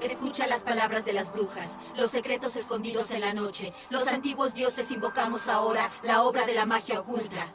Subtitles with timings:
[0.00, 3.72] Escucha las palabras de las brujas, los secretos escondidos en la noche.
[3.90, 7.52] Los antiguos dioses invocamos ahora la obra de la magia oculta.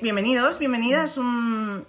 [0.00, 1.18] Bienvenidos, bienvenidas.
[1.18, 1.86] un-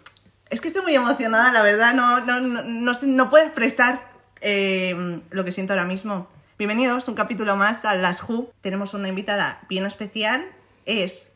[0.50, 1.93] Es que estoy muy emocionada, la verdad.
[1.93, 4.02] No, no, no, no, puedo expresar
[4.41, 6.27] eh, lo que siento ahora mismo.
[6.58, 8.52] Bienvenidos, un capítulo más a Las Who.
[8.62, 10.44] Tenemos una invitada bien especial.
[10.88, 11.31] Es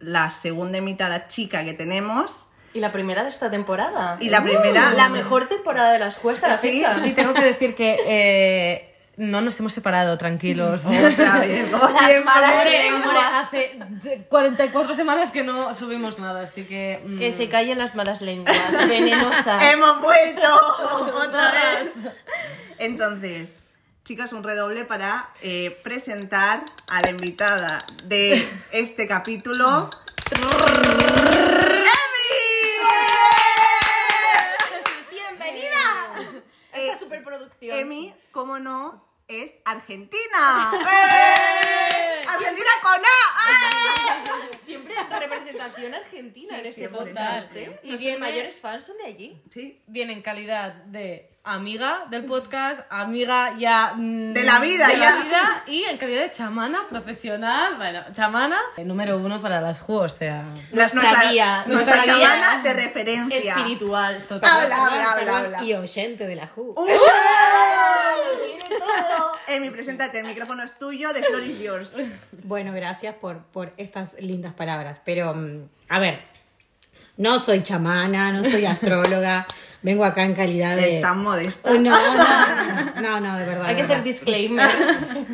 [0.00, 2.44] la segunda invitada chica que tenemos.
[2.74, 4.18] Y la primera de esta temporada.
[4.20, 7.02] Y la primera- La mejor temporada de las la Sí, fecha.
[7.02, 8.87] Sí, tengo que decir que eh,
[9.18, 10.84] no nos hemos separado, tranquilos.
[10.86, 12.32] Otra vez, como siempre.
[13.34, 17.02] hace de- 44 semanas que no subimos nada, así que...
[17.04, 18.56] mm, Que se callen las malas lenguas,
[18.88, 19.62] venenosas.
[19.72, 20.48] ¡Hemos vuelto!
[21.22, 21.92] ¡Otra vez!
[22.78, 23.50] Entonces,
[24.04, 29.90] chicas, un redoble para eh, presentar a la invitada de este capítulo.
[35.10, 36.40] ¡Bienvenida!
[36.72, 37.78] Eh, Esta superproducción.
[37.78, 40.72] Emi, como no, es argentina.
[40.74, 42.22] ¡Eh!
[42.26, 43.44] ¡Argentina con A!
[43.50, 44.58] ¡Eh!
[44.64, 47.54] Siempre representación argentina Sí, en este podcast.
[47.56, 47.78] ¿eh?
[47.82, 49.42] Y Nuestros mayores fans son de allí.
[49.50, 49.80] Sí.
[49.86, 53.92] Viene en calidad de amiga del podcast, amiga ya...
[53.96, 55.14] mm, De la vida, de ya.
[55.16, 59.80] la vida, y en calidad de chamana profesional, bueno, chamana, eh, número uno para las
[59.80, 60.42] Ju, o sea...
[60.72, 63.56] Las- Nuestra guía, Nuestra nuestra guía chamana de referencia.
[63.56, 64.24] Espiritual.
[64.28, 64.50] Total.
[64.62, 65.64] Habla, habla, habla, habla.
[65.64, 66.74] Y oyente de la JU.
[66.76, 66.86] ¡Uh!
[69.48, 71.92] Emi, preséntate, el micrófono es tuyo, the floor is yours.
[72.44, 75.00] Bueno, gracias por, por estas lindas palabras.
[75.04, 76.22] Pero, mm, a ver,
[77.16, 79.46] no soy chamana, no soy astróloga.
[79.88, 80.96] Vengo acá en calidad de.
[80.96, 81.70] Es tan modesta.
[81.70, 83.64] Oh, no, no, no, no, de verdad.
[83.66, 84.68] Hay de que hacer disclaimer.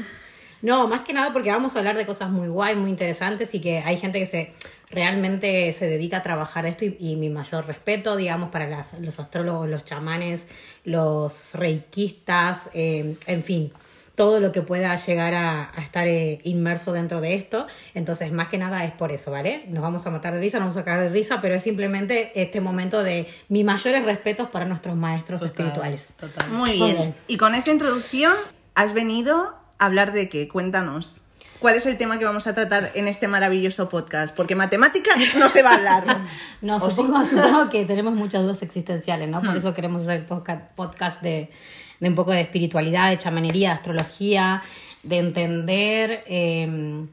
[0.62, 3.60] No, más que nada porque vamos a hablar de cosas muy guay, muy interesantes y
[3.60, 4.54] que hay gente que se
[4.88, 9.20] realmente se dedica a trabajar esto y, y mi mayor respeto, digamos, para las- los
[9.20, 10.46] astrólogos, los chamanes,
[10.84, 13.72] los reikistas, eh, en fin,
[14.14, 17.66] todo lo que pueda llegar a, a estar eh, inmerso dentro de esto.
[17.94, 19.64] Entonces, más que nada es por eso, ¿vale?
[19.68, 22.30] Nos vamos a matar de risa, nos vamos a cagar de risa, pero es simplemente
[22.40, 26.14] este momento de mis mayores respetos para nuestros maestros espirituales.
[26.18, 26.48] Total.
[26.50, 26.96] Muy bien.
[26.96, 27.14] bien.
[27.26, 28.32] Y con esta introducción,
[28.76, 30.46] has venido a hablar de qué?
[30.48, 31.20] Cuéntanos.
[31.58, 34.34] ¿Cuál es el tema que vamos a tratar en este maravilloso podcast?
[34.34, 36.18] Porque matemáticas no se va a hablar.
[36.60, 39.42] No, ¿O supongo, supongo que tenemos muchas dudas existenciales, ¿no?
[39.42, 41.50] Por eso queremos hacer podca- podcast de,
[42.00, 44.62] de un poco de espiritualidad, de chamanería, de astrología,
[45.02, 47.04] de entender eh,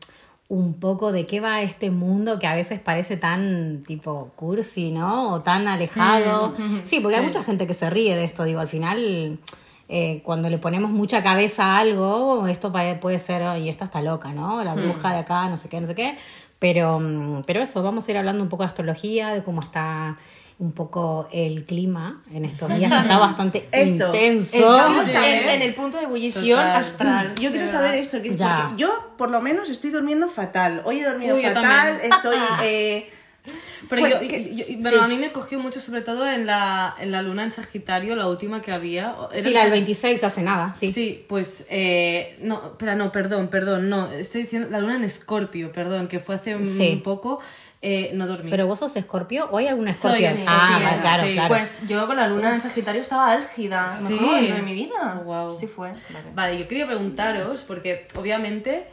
[0.47, 5.33] un poco de qué va este mundo que a veces parece tan tipo cursi, ¿no?
[5.33, 6.53] O tan alejado.
[6.83, 9.39] Sí, porque hay mucha gente que se ríe de esto, digo, al final...
[9.93, 12.71] eh, cuando le ponemos mucha cabeza a algo, esto
[13.01, 14.63] puede ser, y esta está loca, ¿no?
[14.63, 16.17] La bruja de acá, no sé qué, no sé qué.
[16.59, 20.17] Pero, mm, pero eso, vamos a ir hablando un poco de astrología, de cómo está
[20.61, 24.05] un poco el clima en estos días, está bastante Eso.
[24.07, 24.57] intenso.
[24.57, 26.83] Estamos en, el punto de ebullición Total.
[26.83, 27.33] astral.
[27.39, 28.65] Yo quiero saber eso, que es Ya.
[28.67, 30.83] porque yo, por lo menos, estoy durmiendo fatal.
[30.85, 32.37] Hoy he dormido Uy, fatal, estoy...
[32.63, 33.09] eh,
[33.89, 36.45] Pero Bueno, yo, que- yo- yo- pero a mí me cogió mucho, sobre todo en
[36.45, 39.15] la, en la luna en Sagitario, la última que había.
[39.33, 40.91] Era Sí, la del Sag- 26 hace nada, sí.
[40.91, 45.71] Sí, pues eh, no, espera, no, perdón, perdón, no, estoy diciendo la luna en Escorpio,
[45.71, 47.01] perdón, que fue hace un Sí.
[47.03, 47.39] poco,
[47.81, 48.49] eh, no dormí.
[48.51, 50.35] ¿Pero vos sos escorpio o hay alguna Soy escorpio?
[50.35, 51.01] sí, ah, sí, vale, sí.
[51.01, 51.47] claro, claro.
[51.49, 53.91] Pues yo con la luna en Sagitario estaba álgida.
[53.91, 54.03] Sí.
[54.13, 55.21] mejor momento de mi vida.
[55.23, 55.57] Guau.
[55.59, 55.89] Sí fue.
[55.89, 56.25] Vale.
[56.35, 58.85] Vale, yo quería preguntaros, porque obviamente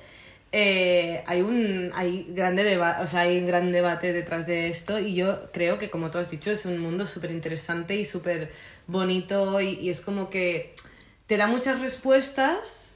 [0.53, 4.99] eh, hay un hay grande deba- o sea, hay un gran debate detrás de esto
[4.99, 8.51] y yo creo que como tú has dicho es un mundo súper interesante y súper
[8.87, 10.75] bonito y, y es como que
[11.27, 12.95] te da muchas respuestas,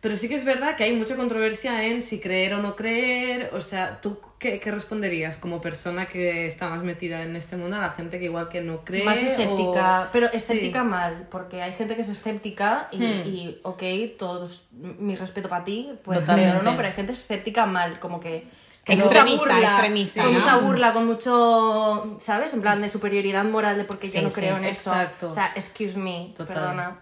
[0.00, 3.50] pero sí que es verdad que hay mucha controversia en si creer o no creer,
[3.52, 7.76] o sea, ¿tú qué, qué responderías como persona que está más metida en este mundo
[7.76, 9.02] a la gente que igual que no cree?
[9.04, 10.36] Más escéptica, o- pero Sí.
[10.36, 13.22] escéptica mal, porque hay gente que es escéptica y, Hmm.
[13.26, 13.82] y, ok,
[14.18, 16.76] todos, mi respeto para ti, pues ¿no?
[16.76, 18.46] Pero hay gente escéptica mal, como que...
[18.84, 20.38] que Extremista, mucha burla, extremista, Con ¿no?
[20.40, 22.52] mucha burla, con mucho, ¿sabes?
[22.52, 24.90] En plan de superioridad moral de porque Sí, yo no sí, creo en eso.
[24.92, 25.30] exacto.
[25.30, 26.54] O sea, excuse me, Total.
[26.54, 26.96] perdona.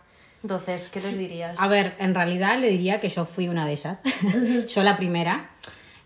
[0.44, 1.58] Entonces, ¿qué les dirías?
[1.58, 4.02] A ver, en realidad le diría que yo fui una de ellas.
[4.74, 5.50] yo la primera.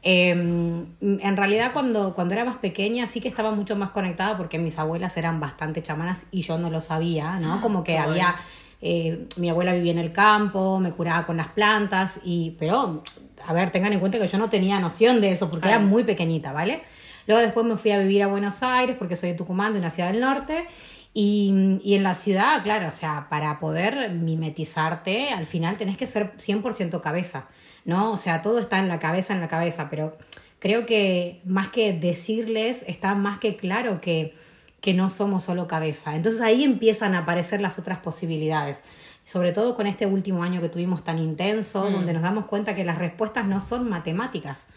[0.09, 4.57] Eh, en realidad cuando, cuando era más pequeña sí que estaba mucho más conectada porque
[4.57, 7.61] mis abuelas eran bastante chamanas y yo no lo sabía, ¿no?
[7.61, 8.37] Como que había...
[8.81, 13.03] eh, mi abuela vivía en el campo, me curaba con las plantas, y pero,
[13.47, 16.05] a ver, tengan en cuenta que yo no tenía noción de eso porque era muy
[16.05, 16.83] pequeñita, ¿vale?
[17.27, 19.91] Luego después me fui a vivir a Buenos Aires porque soy de Tucumán, de una
[19.91, 20.67] ciudad del norte,
[21.15, 26.07] Y, y en la ciudad, claro, o sea, para poder mimetizarte, al final tenés que
[26.07, 27.47] ser 100% cabeza,
[27.87, 28.13] ¿no?
[28.13, 30.19] O sea, todo está en la cabeza, en la cabeza, pero
[30.59, 34.35] creo que más que decirles, está más que claro que,
[34.81, 36.15] que no somos solo cabeza.
[36.17, 38.83] Entonces ahí empiezan a aparecer las otras posibilidades.
[39.25, 42.85] Sobre todo con este último año que tuvimos tan intenso, donde nos damos cuenta que
[42.85, 44.69] las respuestas no son matemáticas.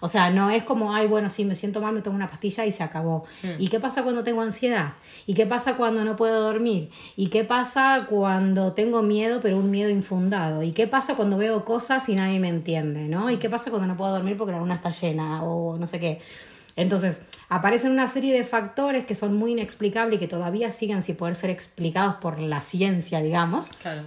[0.00, 2.66] O sea, no es como, ay, bueno, sí, me siento mal, me tomo una pastilla
[2.66, 3.24] y se acabó.
[3.58, 4.92] ¿Y qué pasa cuando tengo ansiedad?
[5.26, 6.90] ¿Y qué pasa cuando no puedo dormir?
[7.16, 10.62] ¿Y qué pasa cuando tengo miedo, pero un miedo infundado?
[10.62, 13.08] ¿Y qué pasa cuando veo cosas y nadie me entiende?
[13.08, 13.30] ¿no?
[13.30, 15.98] ¿Y qué pasa cuando no puedo dormir porque la luna está llena o no sé
[15.98, 16.20] qué?
[16.76, 21.16] Entonces, aparecen una serie de factores que son muy inexplicables y que todavía siguen sin
[21.16, 24.02] poder ser explicados por la ciencia, digamos Claro.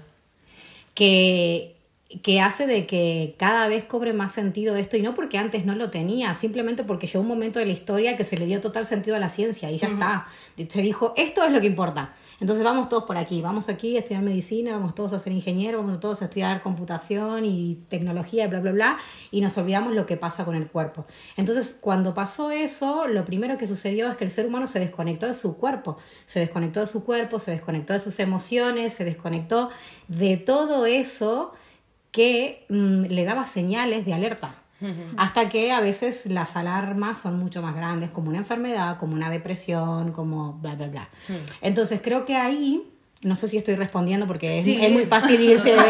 [0.94, 1.76] que,
[2.24, 5.76] que hace de que cada vez cobre más sentido esto y no porque antes no
[5.76, 8.88] lo tenía, simplemente porque llegó un momento de la historia que se le dio total
[8.88, 10.26] sentido a la ciencia y ya está.
[10.68, 12.16] Se dijo, esto es lo que importa.
[12.40, 15.82] Entonces vamos todos por aquí, vamos aquí a estudiar medicina, vamos todos a ser ingenieros,
[15.82, 18.98] vamos todos a estudiar computación y tecnología y bla, bla, bla,
[19.30, 21.06] y nos olvidamos lo que pasa con el cuerpo.
[21.38, 25.28] Entonces, cuando pasó eso, lo primero que sucedió es que el ser humano se desconectó
[25.28, 29.70] de su cuerpo, se desconectó de su cuerpo, se desconectó de sus emociones, se desconectó
[30.08, 31.54] de todo eso
[32.12, 34.56] que mm, le daba señales de alerta.
[35.18, 39.30] Hasta que a veces las alarmas son mucho más grandes, como una enfermedad, como una
[39.30, 41.10] depresión, como bla, bla, bla.
[41.62, 42.82] Entonces creo que ahí,
[43.22, 44.78] no sé si estoy respondiendo porque es, Sí.
[44.82, 45.80] es muy fácil irse de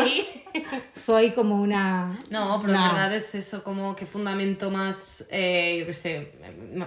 [0.00, 0.26] aquí.
[0.96, 2.18] Soy como una...
[2.30, 2.82] No, pero No.
[2.86, 6.32] en verdad es eso, como que fundamento más, eh, yo qué sé,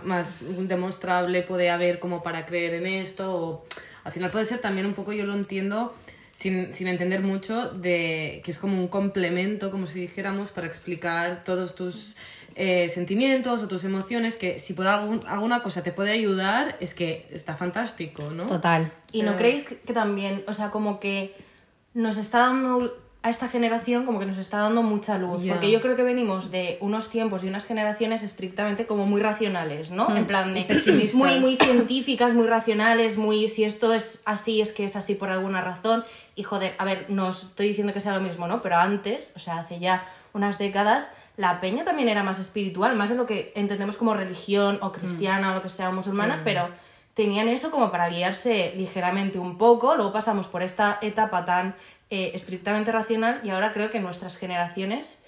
[0.03, 3.35] más demostrable puede haber como para creer en esto.
[3.35, 3.65] O,
[4.03, 5.93] al final puede ser también un poco, yo lo entiendo,
[6.33, 11.43] sin, sin entender mucho, de que es como un complemento, como si dijéramos, para explicar
[11.43, 12.15] todos tus
[12.55, 16.93] eh, sentimientos o tus emociones, que si por algún- alguna cosa te puede ayudar, es
[16.93, 18.45] que está fantástico, ¿no?
[18.45, 18.91] Total.
[19.13, 21.33] ¿Y no creéis que, que también, o sea, como que
[21.93, 25.43] nos está dando a esta generación como que nos está dando mucha luz?
[25.47, 29.91] Porque yo creo que venimos de unos tiempos y unas generaciones estrictamente como muy racionales,
[29.91, 30.15] ¿no?
[30.15, 31.13] En plan de pesimistas.
[31.13, 35.29] muy muy científicas, muy racionales, muy si esto es así es que es así por
[35.29, 36.03] alguna razón.
[36.35, 38.61] Y joder, a ver, no estoy diciendo que sea lo mismo, ¿no?
[38.61, 40.03] Pero antes, o sea, hace ya
[40.33, 44.79] unas décadas la peña también era más espiritual, más de lo que entendemos como religión
[44.81, 46.69] o cristiana o lo que sea, o musulmana, pero
[47.13, 51.75] tenían eso como para guiarse ligeramente un poco, luego pasamos por esta etapa tan
[52.11, 55.23] eh, estrictamente racional y ahora creo que nuestras generaciones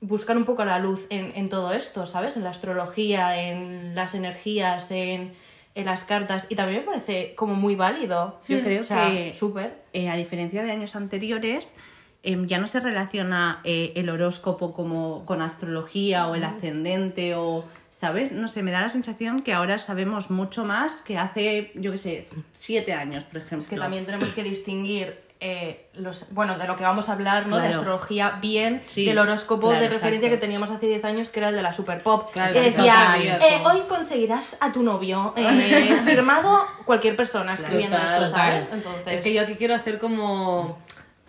[0.00, 2.36] buscan un poco la luz en, en todo esto, ¿sabes?
[2.36, 5.32] En la astrología, en las energías, en,
[5.74, 8.40] en las cartas y también me parece como muy válido.
[8.48, 9.82] Yo creo O sea, que, súper.
[9.92, 11.74] eh, a diferencia de años anteriores,
[12.22, 17.64] em, ya no se relaciona eh, el horóscopo como con astrología o el ascendente o,
[17.90, 18.30] ¿sabes?
[18.32, 21.98] No sé, me da la sensación que ahora sabemos mucho más que hace, yo qué
[21.98, 23.58] sé, siete años, por ejemplo.
[23.60, 27.46] Es que también tenemos que distinguir eh, los, bueno, de lo que vamos a hablar,
[27.46, 27.58] ¿no?
[27.58, 30.36] De astrología bien, Sí, del horóscopo claro, de referencia exacto.
[30.40, 32.30] que teníamos hace 10 años, que era el de la Super Pop.
[32.32, 38.26] Claro, que decía, eh, hoy conseguirás a tu novio eh, firmado cualquier persona escribiendo esto,
[38.26, 38.62] ¿sabes?
[38.72, 40.78] Entonces, Es que yo aquí quiero hacer como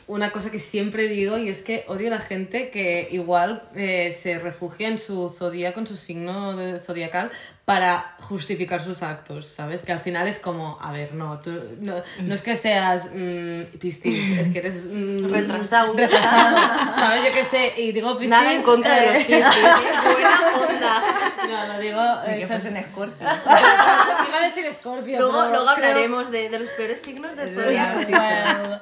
[0.08, 4.16] una cosa que siempre digo y es que odio a la gente que igual eh,
[4.18, 7.32] se refugia en su zodíaco, en su signo de- zodiacal
[7.66, 9.82] para justificar sus actos, ¿sabes?
[9.82, 11.52] Que al final es como, a ver, no, tú,
[11.82, 15.94] no, no es que seas mm, piscis, es que eres mm, Retrasado.
[15.94, 16.58] retrasado,
[16.94, 17.24] ¿sabes?
[17.24, 18.30] Yo qué sé, y digo piscis...
[18.30, 19.44] nada en contra de los eh, Piscis, ¿eh?
[20.06, 20.40] Buena
[20.70, 21.04] onda.
[21.68, 22.02] No, lo digo...
[22.28, 23.28] Esas- fuesen Scorpio.
[24.30, 27.50] Iba a decir Scorpio, Luego, pero luego creo- hablaremos de, de los peores signos del
[27.56, 28.00] zodiaco.
[28.12, 28.80] Bueno,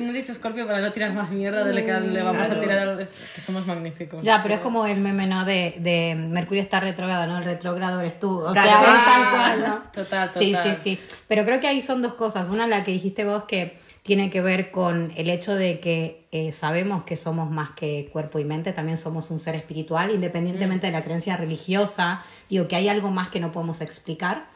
[0.00, 2.46] no he dicho Scorpio para no tirar más mierda de lo que le vamos a
[2.46, 2.60] Claro.
[2.60, 4.24] tirar a los que somos magníficos.
[4.24, 5.44] Ya, pero es como el meme, ¿no?
[5.44, 7.38] De, de Mercurio está retrógrado, ¿no?
[7.38, 8.40] El retrógrado eres tú.
[8.40, 9.90] O sea, es Ah, tal cual, ¿no?
[9.92, 10.76] total, Sí, total.
[10.76, 11.16] sí, sí.
[11.28, 12.48] Pero creo que ahí son dos cosas.
[12.48, 16.52] Una, la que dijiste vos, que tiene que ver con el hecho de que eh,
[16.52, 20.92] sabemos que somos más que cuerpo y mente, también somos un ser espiritual, independientemente de
[20.92, 22.20] la creencia religiosa.
[22.50, 24.46] Digo, que hay algo más que no podemos explicar.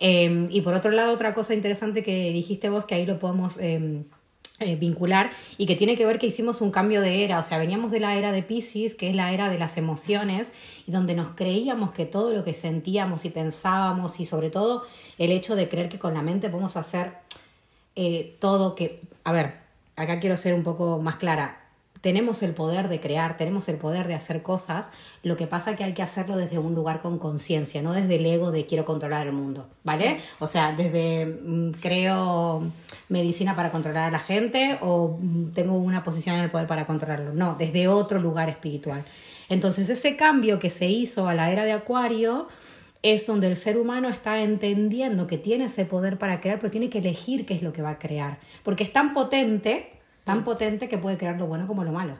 [0.00, 3.56] Eh, y por otro lado, otra cosa interesante que dijiste vos, que ahí lo podemos
[3.58, 4.02] eh,
[4.60, 7.58] eh, vincular, y que tiene que ver que hicimos un cambio de era, o sea,
[7.58, 10.52] veníamos de la era de Pisces, que es la era de las emociones,
[10.86, 14.84] y donde nos creíamos que todo lo que sentíamos y pensábamos, y sobre todo
[15.18, 17.14] el hecho de creer que con la mente podemos hacer
[17.96, 19.54] eh, todo que, a ver,
[19.96, 21.63] acá quiero ser un poco más clara.
[22.04, 24.90] Tenemos el poder de crear, tenemos el poder de hacer cosas,
[25.22, 28.26] lo que pasa que hay que hacerlo desde un lugar con conciencia, no desde el
[28.26, 30.18] ego de quiero controlar el mundo, ¿vale?
[30.38, 32.62] O sea, desde mm, creo
[33.08, 36.84] medicina para controlar a la gente o mm, tengo una posición en el poder para
[36.84, 39.02] controlarlo, no, desde otro lugar espiritual.
[39.48, 42.48] Entonces ese cambio que se hizo a la era de Acuario
[43.02, 46.90] es donde el ser humano está entendiendo que tiene ese poder para crear, pero tiene
[46.90, 48.40] que elegir qué es lo que va a crear.
[48.62, 49.93] Porque es tan potente,
[50.24, 52.16] tan potente que puede crear lo bueno como lo malo.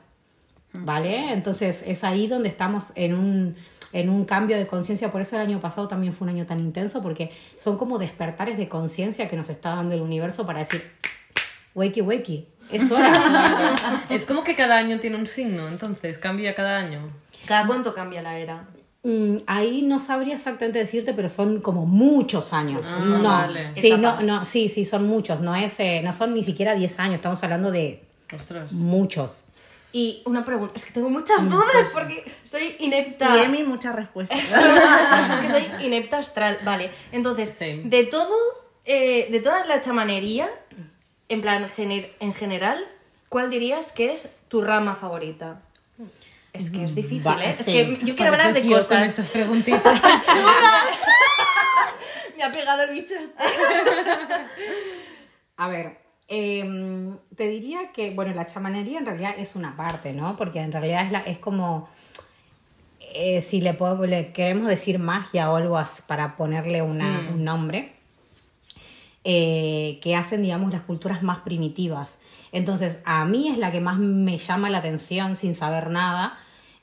[0.72, 1.32] ¿Vale?
[1.32, 3.56] Entonces es ahí donde estamos en un,
[3.92, 5.10] en un cambio de conciencia.
[5.10, 8.58] Por eso el año pasado también fue un año tan intenso, porque son como despertares
[8.58, 10.90] de conciencia que nos está dando el universo para decir,
[11.74, 13.12] wakey, wakey, es hora.
[14.10, 17.08] Es como que cada año tiene un signo, entonces cambia cada año.
[17.46, 18.66] ¿Cada cuánto cambia la era?
[19.04, 22.86] Mm, ahí no sabría exactamente decirte, pero son como muchos años.
[22.88, 23.72] Ah, no, vale.
[23.76, 24.24] sí, no, Etapas.
[24.24, 25.40] no, sí, sí, son muchos.
[25.40, 27.16] No es, eh, no son ni siquiera 10 años.
[27.16, 28.02] Estamos hablando de
[28.34, 28.72] Ostras.
[28.72, 29.44] muchos.
[29.92, 33.36] Y una pregunta, es que tengo muchas dudas porque soy inepta.
[33.36, 34.38] Y Emi, muchas respuestas.
[34.42, 36.58] es que soy inepta astral.
[36.64, 38.34] Vale, entonces, de todo,
[38.86, 40.48] eh, de toda la chamanería,
[41.28, 42.82] en plan, gener- en general,
[43.28, 45.60] ¿cuál dirías que es tu rama favorita?
[46.54, 47.50] Es que es difícil, Va, ¿eh?
[47.50, 49.08] Es que yo quiero hablar de con cosas.
[49.08, 49.82] estas preguntitas.
[52.36, 53.34] Me ha pegado el bicho este.
[55.56, 60.36] A ver, em, te diría que, bueno, la chamanería en realidad es una parte, ¿no?
[60.36, 61.88] Porque en realidad es, la, es como,
[63.14, 67.92] eh, si le, podemos- le queremos decir magia o algo para ponerle una- un nombre,
[69.24, 72.18] eh, que hacen, digamos, las culturas más primitivas.
[72.52, 76.38] Entonces, a mí es la que más me llama la atención sin saber nada.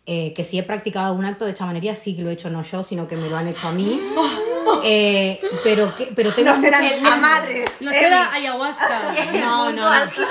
[0.08, 2.64] eh, que si he practicado un acto de chamanería, sí que lo he hecho no
[2.64, 4.00] yo, sino que me lo han hecho a mí.
[4.84, 7.70] Eh, pero, que, pero tengo No serán amarres.
[7.80, 9.16] No será ayahuasca.
[9.34, 9.90] No, no, no.
[9.92, 10.22] ayahuasca,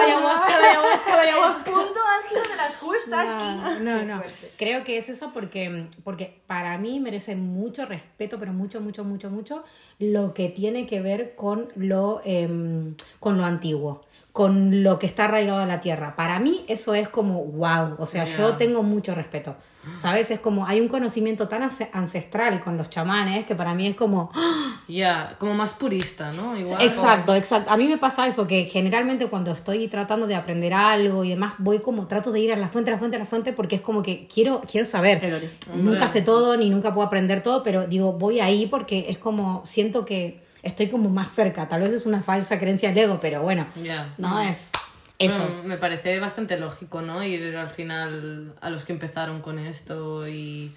[0.00, 1.70] ayahuasca, ayahuasca, ayahuasca.
[1.70, 2.76] punto álgido de las
[3.14, 3.82] aquí.
[3.82, 4.22] No, no, no.
[4.56, 9.30] Creo que es eso porque, porque para mí merece mucho respeto, pero mucho, mucho, mucho,
[9.30, 9.64] mucho,
[9.98, 15.24] lo que tiene que ver con lo, em, con lo antiguo, con lo que está
[15.24, 16.16] arraigado a la tierra.
[16.16, 19.56] Para mí eso es como wow, o sea, yo tengo mucho respeto.
[19.96, 20.30] ¿Sabes?
[20.30, 23.96] Es como, hay un conocimiento tan ance- ancestral con los chamanes que para mí es
[23.96, 24.80] como, ¡ah!
[24.88, 26.56] Ya, como más purista, ¿no?
[26.56, 26.82] Igual.
[26.82, 27.70] Exacto, exacto.
[27.70, 31.54] A mí me pasa eso, que generalmente cuando estoy tratando de aprender algo y demás,
[31.58, 33.76] voy como, trato de ir a la fuente, a la fuente, a la fuente, porque
[33.76, 35.24] es como que quiero, quiero saber.
[35.24, 35.50] El.
[35.84, 39.64] Nunca sé todo, ni nunca puedo aprender todo, pero digo, voy ahí porque es como,
[39.64, 41.68] siento que estoy como más cerca.
[41.68, 44.12] Tal vez es una falsa creencia del ego, pero bueno, Ya.
[44.18, 44.70] no es
[45.18, 45.62] eso.
[45.64, 47.22] Me parece bastante lógico, ¿no?
[47.24, 50.72] Ir al final a los que empezaron con esto y.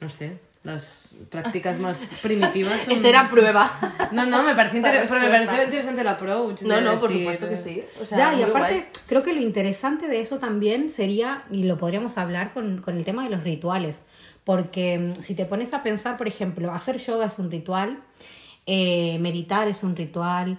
[0.00, 2.82] No sé, las prácticas más primitivas.
[2.82, 3.70] son- Esta era prueba.
[4.12, 5.46] No, no, me parece, inter- Para pero me respuesta.
[5.46, 6.62] pareció interesante el approach.
[6.62, 7.82] No, no, por supuesto que sí.
[8.02, 8.86] O sea, ya, y aparte, guay.
[9.06, 13.04] creo que lo interesante de eso también sería, y lo podríamos hablar con, con el
[13.06, 14.02] tema de los rituales,
[14.44, 18.00] porque mm, si te pones a pensar, por ejemplo, hacer yoga es un ritual,
[18.66, 20.58] eh, meditar es un ritual,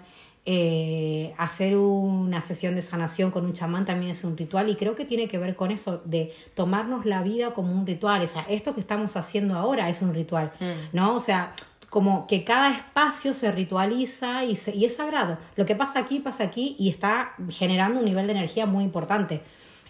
[0.50, 4.96] eh, hacer una sesión de sanación con un chamán también es un ritual, y creo
[4.96, 8.46] que tiene que ver con eso de tomarnos la vida como un ritual, o sea,
[8.48, 10.54] esto que estamos haciendo ahora es un ritual,
[10.94, 11.16] ¿no?
[11.16, 11.52] O sea,
[11.90, 15.38] como que cada espacio se ritualiza y, se- y es sagrado.
[15.58, 19.42] Lo que pasa aquí, pasa aquí y está generando un nivel de energía muy importante.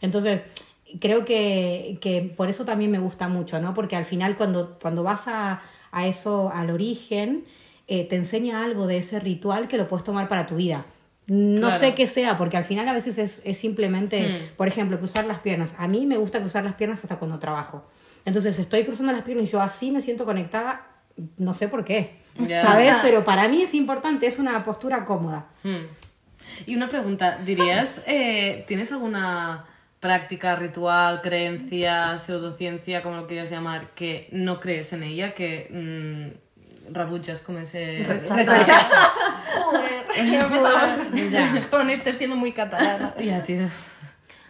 [0.01, 0.43] Entonces,
[0.99, 3.73] creo que, que por eso también me gusta mucho, ¿no?
[3.75, 5.61] Porque al final cuando, cuando vas a,
[5.91, 7.45] a eso, al origen,
[7.87, 10.85] eh, te enseña algo de ese ritual que lo puedes tomar para tu vida.
[11.27, 11.77] No Claro.
[11.79, 15.39] sé qué sea, porque al final a veces es, es simplemente, por ejemplo, cruzar las
[15.39, 15.73] piernas.
[15.77, 17.85] A mí me gusta cruzar las piernas hasta cuando trabajo.
[18.25, 20.87] Entonces estoy cruzando las piernas y yo así me siento conectada,
[21.37, 22.61] no sé por qué, Ya.
[22.61, 22.93] ¿sabes?
[23.01, 25.47] Pero para mí es importante, es una postura cómoda.
[25.63, 25.85] Hmm.
[26.65, 29.65] Y una pregunta, ¿dirías, eh, ¿tienes alguna
[29.99, 36.37] práctica, ritual, creencia, pseudociencia, como lo quieras llamar, que no crees en ella, que
[36.89, 38.03] mm, rabuchas con ese...
[38.05, 40.97] Joder, empezamos
[41.31, 41.61] Ya.
[41.69, 43.15] con este siendo muy catalana.
[43.17, 43.67] Ya, tío.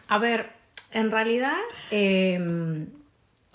[0.07, 0.49] A ver,
[0.91, 1.57] en realidad...
[1.91, 2.87] eh,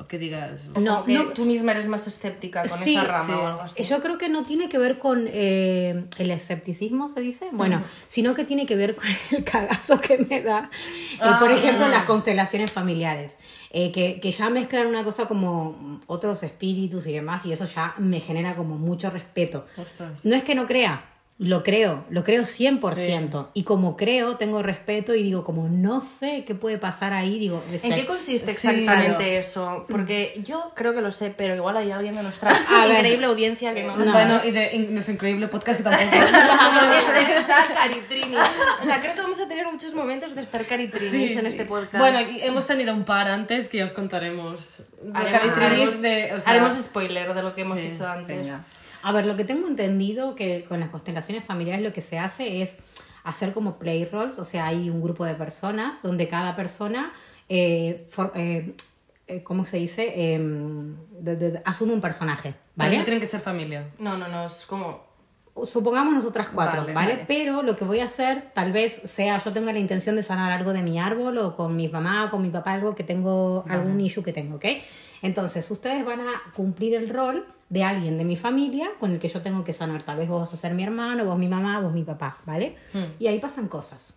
[0.02, 0.66] O que digas...
[0.80, 3.32] no, que no, tú misma eres más escéptica con Sí, esa rama sí.
[3.32, 3.82] o algo así.
[3.84, 8.34] Yo creo que no tiene que ver con eh, el escepticismo, se dice, bueno, sino
[8.34, 10.70] que tiene que ver con el cagazo que me da,
[11.14, 13.36] eh, por ejemplo, las constelaciones familiares,
[13.70, 17.94] eh, que, que ya mezclan una cosa como otros espíritus y demás, y eso ya
[17.98, 19.66] me genera como mucho respeto.
[19.76, 20.24] Ostras.
[20.24, 21.04] No es que no crea,
[21.42, 26.44] lo creo, lo creo 100%, y como creo, tengo respeto y digo, como no sé
[26.46, 28.06] qué puede pasar ahí, digo, ¿En qué respect.
[28.06, 29.22] consiste Sí, exactamente claro.
[29.40, 29.84] eso?
[29.88, 32.98] Porque yo creo que lo sé, pero igual hay alguien de nuestra A ver.
[32.98, 34.12] increíble audiencia que no lo No.
[34.12, 34.24] sabe.
[34.24, 36.16] Bueno, y de in- nuestro increíble podcast que tampoco...
[37.42, 38.36] Está caritrini.
[38.82, 41.46] O sea, creo que vamos a tener muchos momentos de estar caritrinis Sí, en sí.
[41.48, 41.98] este podcast.
[41.98, 44.82] Bueno, y hemos tenido un par antes que ya os contaremos.
[45.14, 46.32] haremos, Caritrinis haremos- de...
[46.34, 48.36] o sea, haremos spoiler de lo que hemos sí, hecho antes.
[48.46, 48.60] venga.
[49.02, 52.62] A ver, lo que tengo entendido que con las constelaciones familiares lo que se hace
[52.62, 52.76] es
[53.24, 57.12] hacer como play roles, o sea, hay un grupo de personas donde cada persona
[57.48, 58.74] eh, for- eh,
[59.28, 60.32] eh, ¿cómo se dice?
[60.34, 62.96] Em, de- de- de- asume un personaje, ¿vale?
[62.98, 63.88] No tienen que ser familia.
[63.98, 65.10] No, no, no, es como...
[65.64, 67.12] Supongamos nosotras cuatro, Vale, ¿vale?
[67.12, 67.24] vale.
[67.28, 70.50] Pero lo que voy a hacer, tal vez sea yo tenga la intención de sanar
[70.50, 73.62] algo de mi árbol o con mi mamá o con mi papá, algo que tengo,
[73.68, 74.64] algún issue que tengo, ¿ok?
[75.22, 79.28] Entonces, ustedes van a cumplir el rol de alguien de mi familia con el que
[79.28, 80.02] yo tengo que sanar.
[80.02, 82.76] Tal vez vos vas a ser mi hermano, vos mi mamá, vos mi papá, ¿vale?
[83.18, 84.14] Y ahí pasan cosas.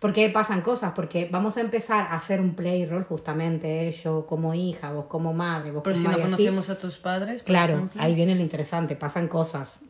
[0.00, 0.92] ¿Por qué pasan cosas?
[0.94, 3.92] Porque vamos a empezar a hacer un play role justamente, ¿eh?
[3.92, 6.34] yo como hija, vos como madre, vos Pero como si no así.
[6.34, 8.02] conocemos a tus padres, por Claro, ejemplo.
[8.02, 9.80] ahí viene lo interesante, pasan cosas.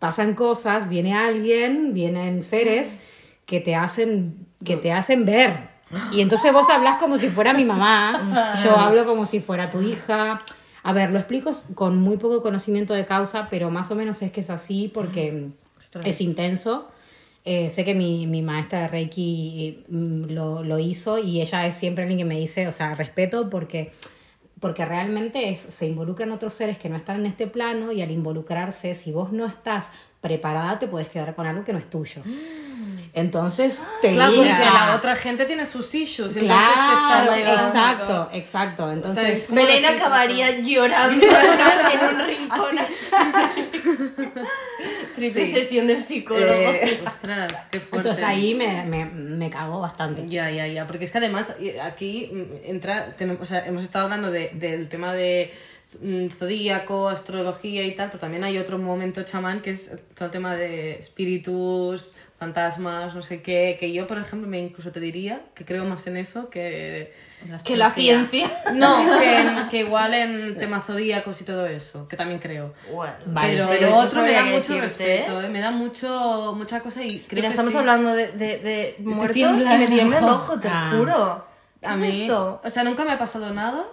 [0.00, 2.98] Pasan cosas, viene alguien, vienen seres
[3.46, 5.68] que te hacen, que te hacen ver.
[6.12, 9.80] Y entonces vos hablas como si fuera mi mamá, yo hablo como si fuera tu
[9.80, 10.42] hija.
[10.82, 14.32] A ver, lo explico con muy poco conocimiento de causa, pero más o menos es
[14.32, 15.48] que es así porque
[15.78, 16.06] Ostras.
[16.06, 16.88] es intenso.
[17.46, 21.74] Eh, sé que mi, mi maestra de Reiki mm, lo, lo hizo y ella es
[21.74, 23.92] siempre alguien que me dice, o sea, respeto porque,
[24.60, 28.10] porque realmente es, se involucran otros seres que no están en este plano y al
[28.10, 29.90] involucrarse, si vos no estás
[30.28, 32.22] preparada, te puedes quedar con algo que no es tuyo.
[33.12, 34.74] Entonces, te Claro, porque linka.
[34.88, 36.34] la otra gente tiene sus issues.
[36.36, 38.90] entonces te Claro, está exacto, exacto.
[38.90, 43.14] Entonces, es como Belén acabaría llorando en un rincón así.
[45.14, 45.52] Triple Sí.
[45.52, 46.52] sesión del psicólogo.
[46.52, 48.08] Eh, Ostras, qué fuerte.
[48.08, 50.26] entonces ahí me, me, me cagó bastante.
[50.28, 50.86] Ya, ya, ya.
[50.86, 53.10] Porque es que además eh, aquí mm, entra.
[53.16, 55.73] tenemos- o sea, hemos estado hablando de- del tema de mm,
[56.30, 60.54] zodíaco, astrología y tal, pero también hay otro momento chamán que es todo el tema
[60.56, 63.76] de espíritus, fantasmas, no sé qué.
[63.78, 67.14] Que yo, por ejemplo, me incluso te diría que creo más en eso que.
[67.44, 68.50] en Que la ciencia.
[68.74, 72.74] No, que, en- que igual en temas zodíacos y todo eso, que también creo.
[72.92, 75.48] Bueno, pero pero lo no otro me da mucho decirte, respeto, ¿eh?
[75.48, 77.78] me da mucho, mucha cosa y creo Mira, que estamos sí.
[77.78, 80.58] hablando de, de, de muertos y me tiembla el ojo.
[80.60, 80.92] te lo Ah.
[80.96, 81.54] juro.
[81.80, 82.62] ¿Qué A es mí, esto?
[82.64, 83.84] o sea, nunca me ha pasado nada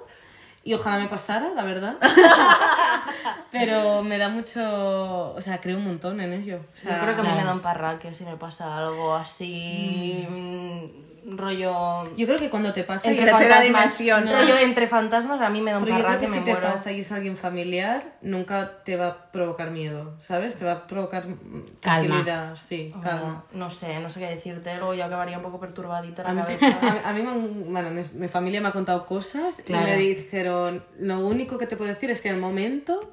[0.64, 1.98] y ojalá me pasara, la verdad.
[3.52, 6.58] Pero me da mucho, o sea, creo un montón en ello.
[6.58, 9.14] O sea, Yo creo que a mí me da un parraque si me pasa algo
[9.16, 12.16] así, mm, rollo...
[12.16, 14.24] Yo creo que cuando te pasa Entre fantasmas, dimensión.
[14.26, 16.46] rollo entre fantasmas a mí me da un Pero yo creo parraque, que me si
[16.46, 16.68] te muero.
[16.72, 20.56] pasa y es alguien familiar, nunca te va a provocar miedo, ¿sabes?
[20.58, 22.56] Te va a provocar mm, Calma.
[22.56, 23.44] sí, calma.
[23.52, 26.46] No, no sé, no sé qué decirte, luego yo acabaría un poco perturbadita A la
[26.46, 26.78] mí, cabeza.
[26.90, 29.88] a mí- a mí me han- bueno, mi, mi familia me ha contado cosas Claro.
[29.88, 30.51] y me dijeron,
[31.00, 33.12] lo único que te puedo decir es que en el momento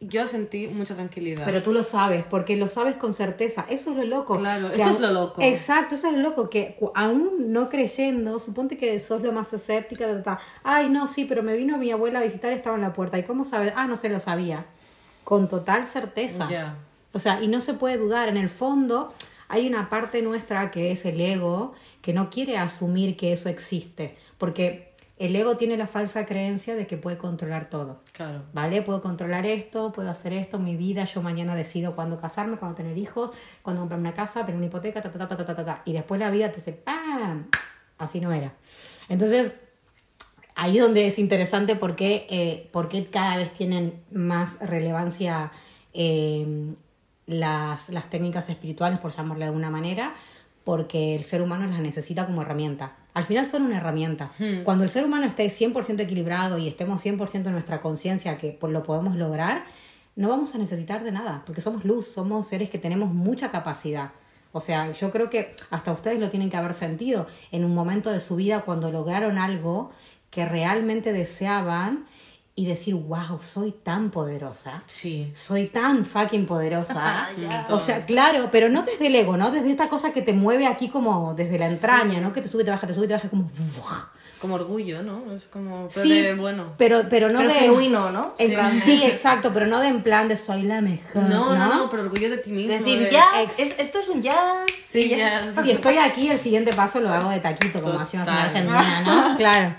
[0.00, 1.44] yo sentí mucha tranquilidad.
[1.44, 3.66] Pero tú lo sabes, porque lo sabes con certeza.
[3.68, 4.38] Eso es lo loco.
[4.38, 5.42] Claro, eso es lo loco.
[5.42, 6.48] Exacto, eso es lo loco.
[6.48, 11.26] Que aún no creyendo, suponte que sos lo más escéptica, ta, ta, ay, no, sí,
[11.26, 13.18] pero me vino mi abuela a visitar, estaba en la puerta.
[13.18, 13.74] ¿Y cómo sabes?
[13.76, 14.64] Ah, no se lo sabía.
[15.24, 16.48] Con total certeza.
[16.50, 16.76] Ya.
[17.12, 18.28] O sea, y no se puede dudar.
[18.28, 19.12] En el fondo,
[19.48, 24.16] hay una parte nuestra que es el ego, que no quiere asumir que eso existe.
[24.38, 24.89] Porque
[25.20, 28.00] el ego tiene la falsa creencia de que puede controlar todo.
[28.12, 28.42] Claro.
[28.54, 28.80] ¿Vale?
[28.80, 32.96] Puedo controlar esto, puedo hacer esto, mi vida, yo mañana decido cuándo casarme, cuándo tener
[32.96, 33.30] hijos,
[33.60, 35.82] cuándo comprar una casa, tener una hipoteca, ta, ta, ta, ta, ta, ta, ta.
[35.84, 37.48] Y después la vida te dice, ¡pam!
[37.98, 38.54] Así no era.
[39.10, 39.52] Entonces,
[40.54, 45.52] ahí es donde es interesante porque, eh, porque cada vez tienen más relevancia
[45.92, 46.72] eh,
[47.26, 50.14] las, las técnicas espirituales, por llamarle de alguna manera,
[50.64, 52.96] porque el ser humano las necesita como herramienta.
[53.14, 54.30] Al final son una herramienta.
[54.64, 58.82] Cuando el ser humano esté 100% equilibrado y estemos 100% en nuestra conciencia que lo
[58.82, 59.64] podemos lograr,
[60.16, 64.10] no vamos a necesitar de nada, porque somos luz, somos seres que tenemos mucha capacidad.
[64.52, 68.10] O sea, yo creo que hasta ustedes lo tienen que haber sentido en un momento
[68.10, 69.92] de su vida cuando lograron algo
[70.30, 72.06] que realmente deseaban
[72.60, 74.82] y decir, wow, soy tan poderosa.
[74.84, 75.30] Sí.
[75.34, 77.28] Soy tan fucking poderosa.
[77.70, 79.50] O sea, claro, pero no desde el ego, ¿no?
[79.50, 82.32] Desde esta cosa que te mueve aquí como desde la entraña, ¿no?
[82.32, 83.44] Que te sube, te baja, te sube, te baja, como...
[83.44, 84.10] ¡buah!
[84.40, 85.32] Como orgullo, ¿no?
[85.34, 85.88] Es como...
[85.94, 86.72] Pero Sí, de bueno.
[86.78, 87.58] pero, pero no Pero de...
[87.60, 88.32] genuino, ¿no?
[88.38, 88.80] en- Sí.
[88.84, 91.56] sí, exacto, pero no de en plan de soy la mejor, No, ¿no?
[91.58, 92.72] no, no, pero orgullo de ti mismo.
[92.72, 94.64] Decir, de- jazz, es- esto es un jazz.
[94.76, 95.52] Sí, ya.
[95.62, 99.36] Si estoy aquí, el siguiente paso lo hago de taquito, como hacemos en Argentina, ¿no?
[99.36, 99.74] Claro.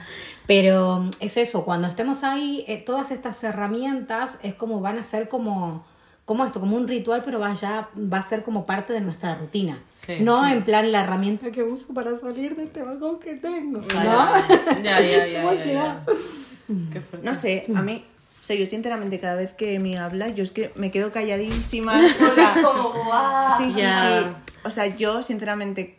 [0.48, 5.30] Pero es eso, cuando estemos ahí, eh, todas estas herramientas es como van a ser
[5.30, 5.86] como,
[6.26, 9.36] como esto, como un ritual, pero va, ya, va a ser como parte de nuestra
[9.36, 9.80] rutina.
[9.94, 10.18] Sí.
[10.20, 13.82] No en plan la herramienta que uso para salir de este bajón que tengo.
[13.82, 13.88] ¿no?
[13.88, 14.42] Ya,
[14.84, 15.84] ya, ya, ya, ¿Cómo ya, se ya.
[15.84, 16.04] llama?
[16.92, 17.28] Qué fuerte.
[17.28, 18.04] No sé, a mí,
[18.40, 21.94] o sea, yo sinceramente cada vez que me habla, yo es que me quedo calladísima.
[22.26, 23.58] O sea, Es como, guau.
[23.62, 24.22] sí, sí, Ya.
[24.46, 24.52] sí.
[24.64, 25.98] O sea, yo sinceramente,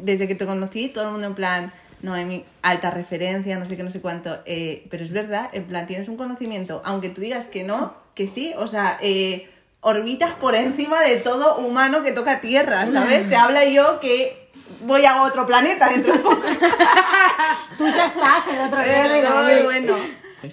[0.00, 3.76] desde que te conocí, todo el mundo en plan, no, mi alta referencia, no sé
[3.76, 4.38] qué, no sé cuánto.
[4.46, 8.28] eh, pero es verdad, en plan, tienes un conocimiento, aunque tú digas que no, que
[8.28, 9.48] sí, o sea, eh,
[9.80, 13.28] orbitas por encima de todo humano que toca tierra, ¿sabes?
[13.28, 14.50] Te habla yo que
[14.84, 16.40] voy a otro planeta dentro de poco.
[17.78, 19.96] Tú ya estás en otro Ay, bueno.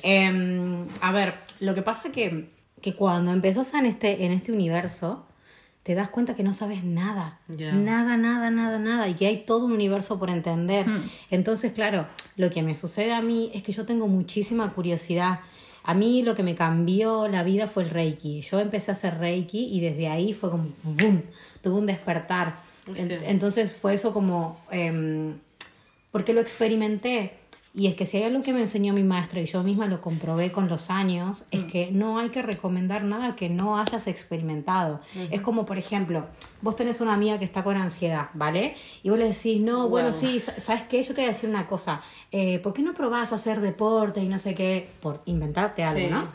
[0.04, 2.50] Em, a ver, lo que pasa que,
[2.82, 5.26] que cuando empezás en este, en este universo,
[5.90, 7.40] te das cuenta que no sabes nada.
[7.48, 9.10] Nada, nada, nada, nada.
[9.10, 10.86] Y que hay todo un universo por entender.
[11.32, 15.40] Entonces, claro, lo que me sucede a mí es que yo tengo muchísima curiosidad.
[15.84, 18.42] A mí lo que me cambió la vida fue el Reiki.
[18.42, 21.24] Yo empecé a hacer Reiki y desde ahí fue como ¡boom!
[21.64, 22.60] Tuve un despertar.
[22.88, 23.22] Hostia.
[23.26, 24.60] Entonces fue eso como...
[24.70, 25.40] em,
[26.12, 27.34] porque lo experimenté.
[27.76, 30.02] Y es que si hay algo que me enseñó mi maestra y yo misma lo
[30.02, 35.02] comprobé con los años, es que no hay que recomendar nada que no hayas experimentado.
[35.30, 36.26] Es como, por ejemplo,
[36.64, 38.76] vos tenés una amiga que está con ansiedad, ¿vale?
[39.04, 41.04] Y vos le decís, no, bueno, sí, sa- ¿sabes qué?
[41.04, 42.02] Yo te voy a decir una cosa.
[42.32, 44.90] Eh, ¿Por qué no probás a hacer deporte y no sé qué?
[45.00, 46.08] Por inventarte algo, Sí.
[46.10, 46.28] ¿no?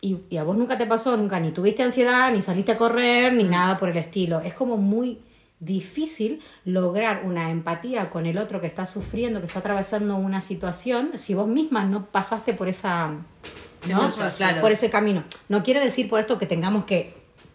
[0.00, 3.34] Y, y a vos nunca te pasó, nunca ni tuviste ansiedad, ni saliste a correr,
[3.34, 4.40] ni nada por el estilo.
[4.40, 5.20] Es como muy
[5.62, 11.12] difícil lograr una empatía con el otro que está sufriendo, que está atravesando una situación,
[11.14, 13.12] si vos misma no pasaste por esa...
[13.88, 14.00] ¿no?
[14.02, 14.60] Razón.
[14.60, 15.24] Por ese camino.
[15.48, 17.14] No quiere decir por esto que tengamos que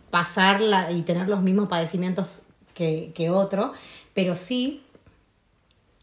[0.10, 2.44] pasarla y tener los mismos padecimientos
[2.74, 3.74] que, que otro,
[4.14, 4.84] pero sí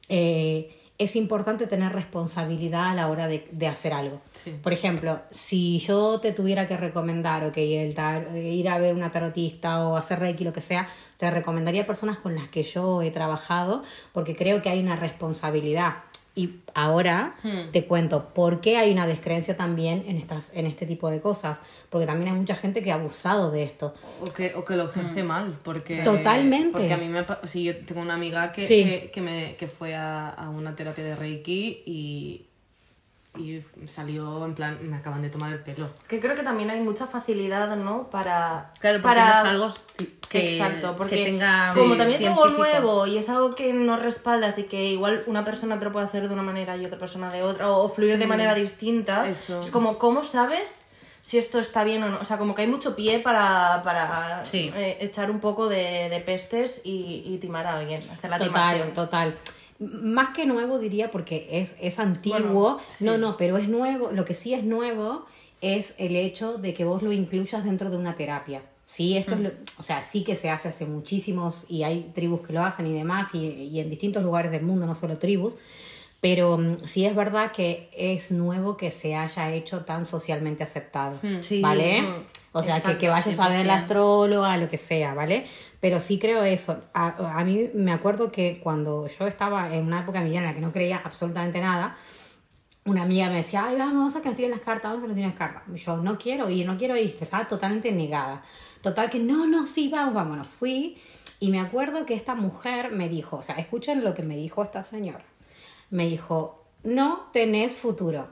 [0.08, 4.20] eh, es importante tener responsabilidad a la hora de, de hacer algo.
[4.32, 4.54] Sí.
[4.62, 9.10] Por ejemplo, si yo te tuviera que recomendar, ok, el tar- ir a ver una
[9.12, 10.88] tarotista o hacer reiki, lo que sea,
[11.18, 15.94] te recomendaría personas con las que yo he trabajado porque creo que hay una responsabilidad.
[16.37, 17.37] Y ahora
[17.70, 21.61] te cuento por qué hay una descreencia también en, estas, en este tipo de cosas.
[21.90, 23.94] Porque también hay mucha gente que ha abusado de esto.
[24.20, 26.03] O que, o que lo ejerce mal, porque...
[26.03, 26.73] Totalmente.
[26.73, 27.25] Porque a mí me...
[27.44, 28.83] Sí, yo tengo una amiga que, Sí.
[28.83, 32.47] que, que me, que fue a, a una terapia de Reiki y,
[33.37, 35.88] y salió en plan, me acaban de tomar el pelo.
[36.01, 38.09] Es que creo que también hay mucha facilidad, ¿no?
[38.11, 38.70] Para.
[38.81, 39.25] Claro, para...
[39.25, 39.68] no es algo
[40.29, 41.99] que- Exacto, que porque tenga como Sí.
[41.99, 45.79] también es algo nuevo y es algo que nos respaldas y que igual una persona
[45.79, 48.27] te lo puede hacer de una manera y otra persona de otra, o fluir de
[48.27, 49.61] manera distinta, Eso.
[49.61, 50.87] es como, ¿cómo sabes
[51.20, 52.18] si esto está bien o no?
[52.20, 54.70] O sea, como que hay mucho pie para, para Sí.
[54.75, 58.53] eh, echar un poco de, de pestes y, y timar a alguien, hacer la Total,
[58.53, 58.92] timación.
[58.92, 59.35] total.
[59.78, 62.40] Más que nuevo diría porque es, es antiguo.
[62.40, 64.10] Bueno, No, no, pero es nuevo.
[64.12, 65.26] Lo que sí es nuevo
[65.60, 68.62] es el hecho de que vos lo incluyas dentro de una terapia.
[68.87, 72.46] Sí, esto es lo- o sea, sí que se hace hace muchísimos y hay tribus
[72.46, 75.54] que lo hacen y demás y, y en distintos lugares del mundo, no solo tribus.
[76.20, 81.18] Pero mm, sí es verdad que es nuevo que se haya hecho tan socialmente aceptado,
[81.40, 81.60] Sí.
[81.60, 82.02] ¿vale?
[82.02, 82.14] Mm.
[82.56, 83.82] O sea, que, Exacto, que vayas a ver la 100%.
[83.82, 85.44] astróloga, lo que sea, ¿vale?
[85.80, 86.84] Pero sí creo eso.
[86.94, 90.38] A, a mí me acuerdo que cuando yo estaba en una época de mi vida
[90.40, 91.96] en la que no creía absolutamente nada,
[92.84, 95.08] una amiga me decía, ay, vamos a que nos tiren las cartas, vamos a que
[95.08, 95.62] nos tiren las cartas.
[95.74, 98.42] Y yo, no quiero ir, no quiero ir, estaba totalmente negada.
[98.82, 100.46] Total que, no, no, sí, vamos, vámonos.
[100.46, 100.98] Fui
[101.40, 104.62] y me acuerdo que esta mujer me dijo, o sea, escuchen lo que me dijo
[104.62, 105.24] esta señora.
[105.90, 108.28] Me dijo, no tenés futuro.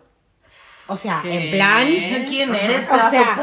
[0.89, 1.33] O sea, ¿Qué?
[1.47, 1.87] en plan...
[2.29, 2.85] ¿Quién eres?
[2.91, 3.37] O sea,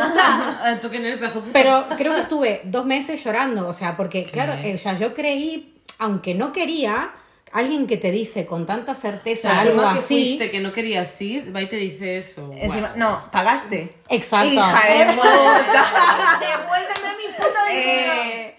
[0.62, 1.52] Ah, ¿Tú quién eres, pedazo puta?
[1.54, 5.14] pero creo que estuve dos meses llorando, o sea, porque, claro, eh, o sea, yo
[5.14, 7.12] creí, aunque no quería,
[7.52, 10.26] alguien que te dice con tanta O certeza sea, algo encima que así.
[10.26, 12.52] fuiste, que no querías ir, va y te dice eso.
[12.56, 13.90] Encima, no, pagaste.
[14.10, 14.54] Exacto.
[14.54, 16.40] Hija de puta.
[16.40, 18.56] Devuélveme mi puto Eh,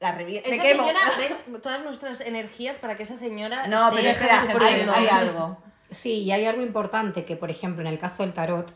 [0.00, 0.48] la reviento.
[0.50, 0.84] Esa Te quemo.
[0.86, 3.66] señora, ves todas nuestras energías para que esa señora.
[3.66, 5.58] No, pero espera, hay, hay algo.
[5.90, 8.72] Sí, y hay algo importante que, por ejemplo, en el caso del tarot,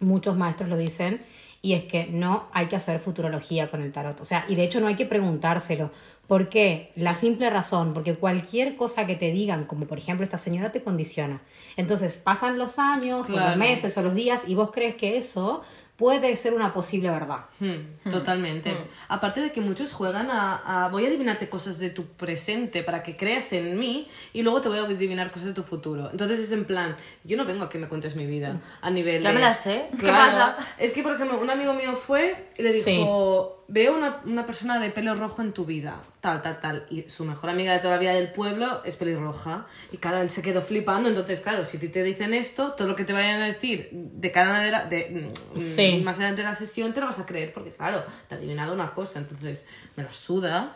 [0.00, 1.20] muchos maestros lo dicen,
[1.60, 4.20] y es que no hay que hacer futurología con el tarot.
[4.20, 5.90] O sea, y de hecho no hay que preguntárselo.
[6.26, 6.92] ¿Por qué?
[6.94, 10.82] La simple razón, porque cualquier cosa que te digan, como por ejemplo esta señora, te
[10.82, 11.40] condiciona.
[11.76, 15.62] Entonces pasan los años, o los meses, o los días, y vos crees que eso
[15.98, 17.46] puede ser una posible verdad.
[17.58, 18.74] Hmm, totalmente.
[19.08, 23.02] Aparte de que muchos juegan a, a- Voy a adivinarte cosas de tu presente para
[23.02, 26.08] que creas en mí y luego te voy a adivinar cosas de tu futuro.
[26.12, 29.22] Entonces es en plan, yo no vengo a que me cuentes mi vida a nivel
[29.24, 29.88] Ya de- me la sé.
[29.98, 30.56] ¿Qué pasa?
[30.78, 34.80] Es que, por ejemplo, un amigo mío fue y le dijo, veo una, una persona
[34.80, 36.86] de pelo rojo en tu vida, tal, tal, tal.
[36.90, 39.66] Y su mejor amiga de toda la vida del pueblo es pelirroja.
[39.92, 41.08] Y claro, él se quedó flipando.
[41.10, 44.62] Entonces, claro, si te dicen esto, todo lo que te vayan a decir de cara
[44.62, 46.00] a la- de, mm, Sí.
[46.02, 48.72] más adelante de la sesión te lo vas a creer porque, claro, te ha adivinado
[48.72, 49.18] una cosa.
[49.18, 50.74] Entonces, me la suda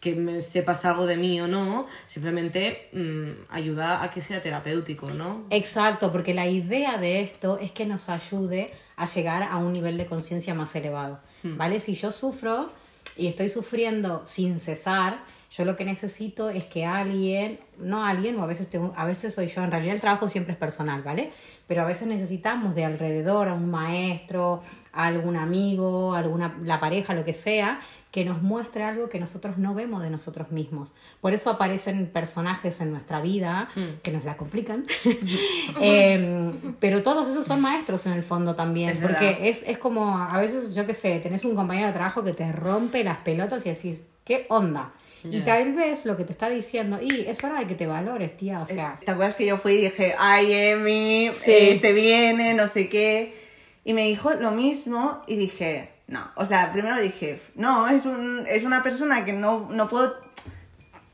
[0.00, 5.10] que me sepas algo de mí o no, simplemente mm, ayuda a que sea terapéutico,
[5.10, 5.46] ¿no?
[5.50, 9.96] Exacto, porque la idea de esto es que nos ayude a llegar a un nivel
[9.98, 11.80] de conciencia más elevado, ¿vale?
[11.80, 12.70] Si yo sufro
[13.16, 18.42] y estoy sufriendo sin cesar, yo lo que necesito es que alguien, no alguien, o
[18.42, 21.30] a veces, tengo- a veces soy yo, en realidad el trabajo siempre es personal, ¿vale?
[21.66, 26.78] Pero a veces necesitamos de alrededor a un maestro, a algún amigo, a alguna, la
[26.80, 30.92] pareja, lo que sea, que nos muestre algo que nosotros no vemos de nosotros mismos.
[31.22, 33.70] Por eso aparecen personajes en nuestra vida
[34.02, 34.84] que nos la complican.
[35.80, 40.18] Eh, pero todos esos son maestros en el fondo también, Es porque es, es como,
[40.18, 43.64] a veces, yo qué sé, tenés un compañero de trabajo que te rompe las pelotas
[43.66, 44.92] y decís, ¿qué onda?
[45.24, 48.36] Y tal vez lo que te está diciendo, y es hora de que te valores,
[48.36, 48.98] tía, o sea...
[49.04, 51.50] ¿Te acuerdas que yo fui y dije, ay, Emi, Sí.
[51.52, 53.41] eh, se viene, no sé qué?
[53.84, 56.30] Y me dijo lo mismo y dije, no.
[56.36, 60.16] O sea, primero dije, no, es, un, es una persona que no, no puedo.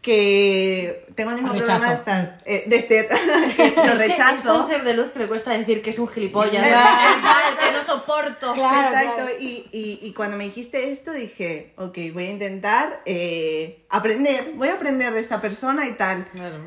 [0.03, 1.67] que tengo el mismo Rechazo.
[1.73, 2.39] problema de estar.
[2.45, 3.09] eh, de ser.
[3.09, 4.59] que lo Es es rechazo.
[4.61, 6.55] un ser de luz le cuesta decir que es un gilipollas.
[6.67, 6.73] Es.
[6.73, 8.53] Es que no soporto.
[8.55, 9.31] Claro, Exacto, claro.
[9.41, 14.69] Y, y, y cuando me dijiste esto dije, ok, voy a intentar eh, aprender, voy
[14.69, 16.27] a aprender de esta persona y tal.
[16.33, 16.59] Claro.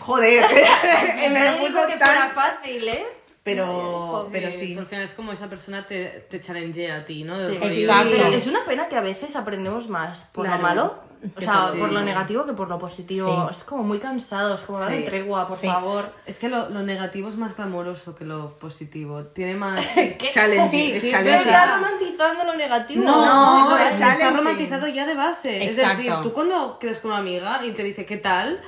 [0.00, 0.44] Joder,
[1.30, 3.06] me dijo que tan- fuera fácil, ¿eh?
[3.54, 4.76] Pero, pero Sí.
[4.78, 7.34] Al final es como esa persona te, te challengea a ti, ¿no?
[7.36, 8.10] Sí, Exacto.
[8.16, 10.58] Pero es una pena que a veces aprendemos más por Claro.
[10.62, 10.94] lo malo,
[11.36, 11.78] o sea, Sí.
[11.80, 13.48] por lo negativo que por lo positivo.
[13.50, 13.56] Sí.
[13.56, 15.02] Es como muy cansado, es como Sí.
[15.04, 15.66] tregua, por Sí.
[15.66, 16.12] favor.
[16.26, 19.24] Es que lo, lo negativo es más glamoroso que lo positivo.
[19.26, 19.84] Tiene más...
[20.32, 21.38] Challenge, Sí, es sí, challenge.
[21.44, 23.04] pero está romantizando lo negativo.
[23.04, 25.64] No, No, no, está romantizado ya de base.
[25.66, 28.60] Es decir, tú cuando crees con una amiga y te dice qué tal,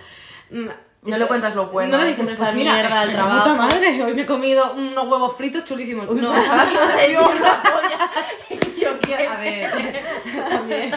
[0.51, 0.66] mm,
[1.03, 3.39] No le cuentas lo bueno, No le dices, pues mira, mierda, de trabajo".
[3.51, 6.07] puta madre, hoy me he comido unos huevos fritos chulísimos.
[6.11, 6.31] no,
[9.01, 9.71] que- a ver,
[10.51, 10.91] también.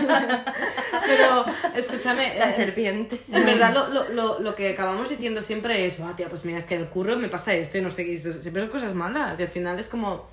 [1.06, 3.22] Pero, escúchame, La eh, serpiente.
[3.32, 6.58] En verdad, lo, lo, lo, lo que acabamos diciendo siempre es, "Buah, tía, pues mira,
[6.60, 9.39] es que el curro me pasa esto y no sé qué, siempre son cosas malas.
[9.39, 10.28] Y al final es como,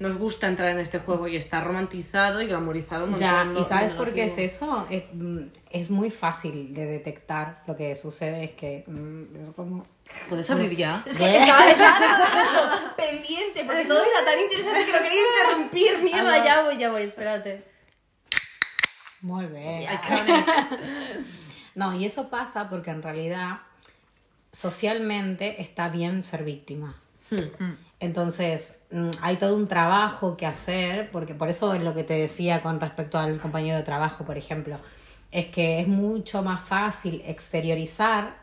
[0.00, 3.92] nos gusta entrar en este juego y está romantizado y glamorizado un Ya, ¿y sabes
[3.92, 4.86] por qué es eso?
[4.90, 7.62] Es, mm, es muy fácil de detectar.
[7.66, 9.86] Lo que sucede es que mm, es como...
[10.28, 11.02] ¿Puedes abrir ya?
[11.04, 15.98] Es que estaba, estaba pendiente, porque todo era tan interesante que lo quería interrumpir.
[16.02, 17.64] Mierda, ya voy, ya voy, espérate.
[19.20, 19.88] Muy bien.
[21.74, 23.58] No, y eso pasa porque en realidad
[24.52, 26.96] socialmente está bien ser víctima.
[28.00, 32.14] Entonces, mm, hay todo un trabajo que hacer, porque por eso es lo que te
[32.14, 34.78] decía con respecto al compañero de trabajo, por ejemplo,
[35.32, 38.36] es que es mucho más fácil exteriorizar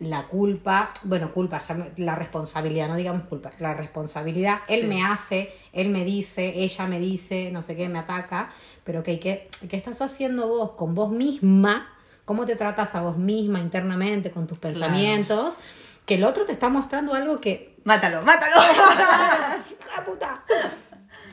[0.00, 5.02] la culpa, bueno, culpa, ya me- la responsabilidad, no digamos culpa, la responsabilidad, él me
[5.04, 8.50] hace, él me dice, ella me dice, no sé qué, me ataca,
[8.84, 11.88] pero ok, ¿qué, ¿qué estás haciendo vos con vos misma?
[12.24, 15.58] ¿Cómo te tratas a vos misma internamente con tus pensamientos?
[16.06, 17.76] Que el otro te está mostrando algo que...
[17.84, 18.56] Mátalo, mátalo.
[18.58, 20.42] ¡Ah, puta!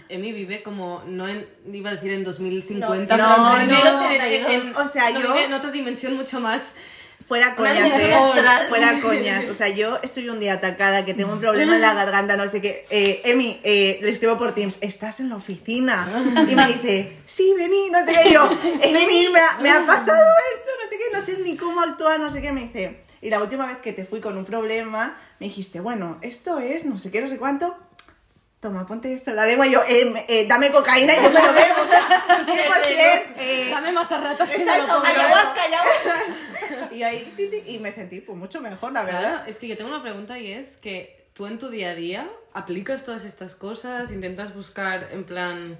[0.09, 4.49] Emi vive como, no en, iba a decir en 2050, No, pero no, vive no,
[4.49, 6.73] en- o sea, no, yo- vive en otra dimensión mucho más...
[7.25, 8.13] Fuera coñas, eh.
[8.67, 9.47] Fuera coñas.
[9.47, 12.45] O sea, yo estoy un día atacada, que tengo un problema en la garganta, no
[12.49, 12.85] sé qué.
[12.89, 16.07] Eh, Emi, eh, le escribo por Teams, ¿estás en la oficina?
[16.49, 18.29] Y me dice, sí, vení, no sé qué.
[18.29, 18.49] Y yo,
[18.81, 20.17] Emi, me ha, me ha pasado
[20.55, 22.51] esto, no sé qué, no sé ni cómo actuar, no sé qué.
[22.51, 26.17] Me dice, y la última vez que te fui con un problema, me dijiste, bueno,
[26.21, 27.77] esto es, no sé qué, no sé cuánto.
[28.59, 31.41] Toma, ponte esto en la lengua y yo, eh, eh, dame cocaína y yo me
[31.41, 31.81] lo bebo.
[31.83, 33.23] O sea, 100%.
[33.37, 35.05] Eh, Dame matarratas lo Exacto, pongo.
[35.05, 36.15] ayahuasca, ayahuasca.
[36.95, 39.19] Y ahí y me sentí pues mucho mejor, la verdad.
[39.19, 41.95] Claro, es que yo tengo una pregunta y es que tú en tu día a
[41.95, 45.77] día aplicas todas estas cosas, intentas buscar en plan,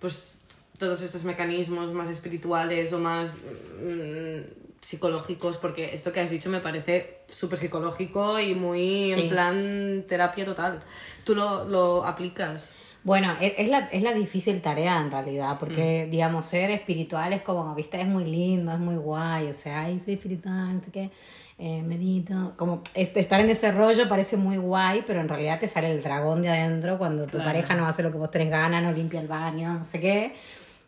[0.00, 0.38] pues
[0.78, 3.36] todos estos mecanismos más espirituales o más
[3.80, 4.40] mm,
[4.80, 9.20] psicológicos, porque esto que has dicho me parece súper psicológico y muy Sí.
[9.22, 10.78] en plan terapia total.
[11.24, 12.74] ¿Tú lo, lo aplicas?
[13.02, 17.42] Bueno, es, es la, es la difícil tarea en realidad, porque, digamos, ser espiritual es
[17.42, 20.90] como, viste, es muy lindo, es muy guay, o sea, ay, soy espiritual, no sé
[20.90, 21.10] qué,
[21.58, 25.68] eh, medito, como este, estar en ese rollo parece muy guay, pero en realidad te
[25.68, 27.44] sale el dragón de adentro cuando tu Claro.
[27.44, 30.34] pareja no hace lo que vos tenés ganas, no limpia el baño, no sé qué,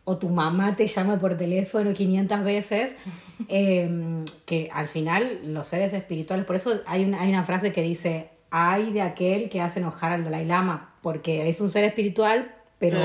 [0.09, 2.95] o tu mamá te llama por teléfono 500 veces,
[3.47, 7.83] eh, que al final los seres espirituales, por eso hay una, hay una frase que
[7.83, 12.55] dice, hay de aquel que hace enojar al Dalai Lama, porque es un ser espiritual,
[12.79, 12.97] pero,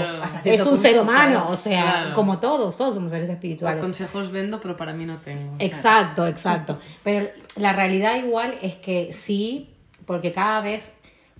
[0.45, 2.14] es un ser humano, claro, o sea, claro.
[2.14, 3.83] como todos, todos somos seres espirituales.
[3.83, 5.57] Consejos vendo, pero para mí no tengo.
[5.59, 6.79] Exacto, exacto.
[7.03, 9.75] Pero la realidad igual es que sí,
[10.07, 10.93] porque cada vez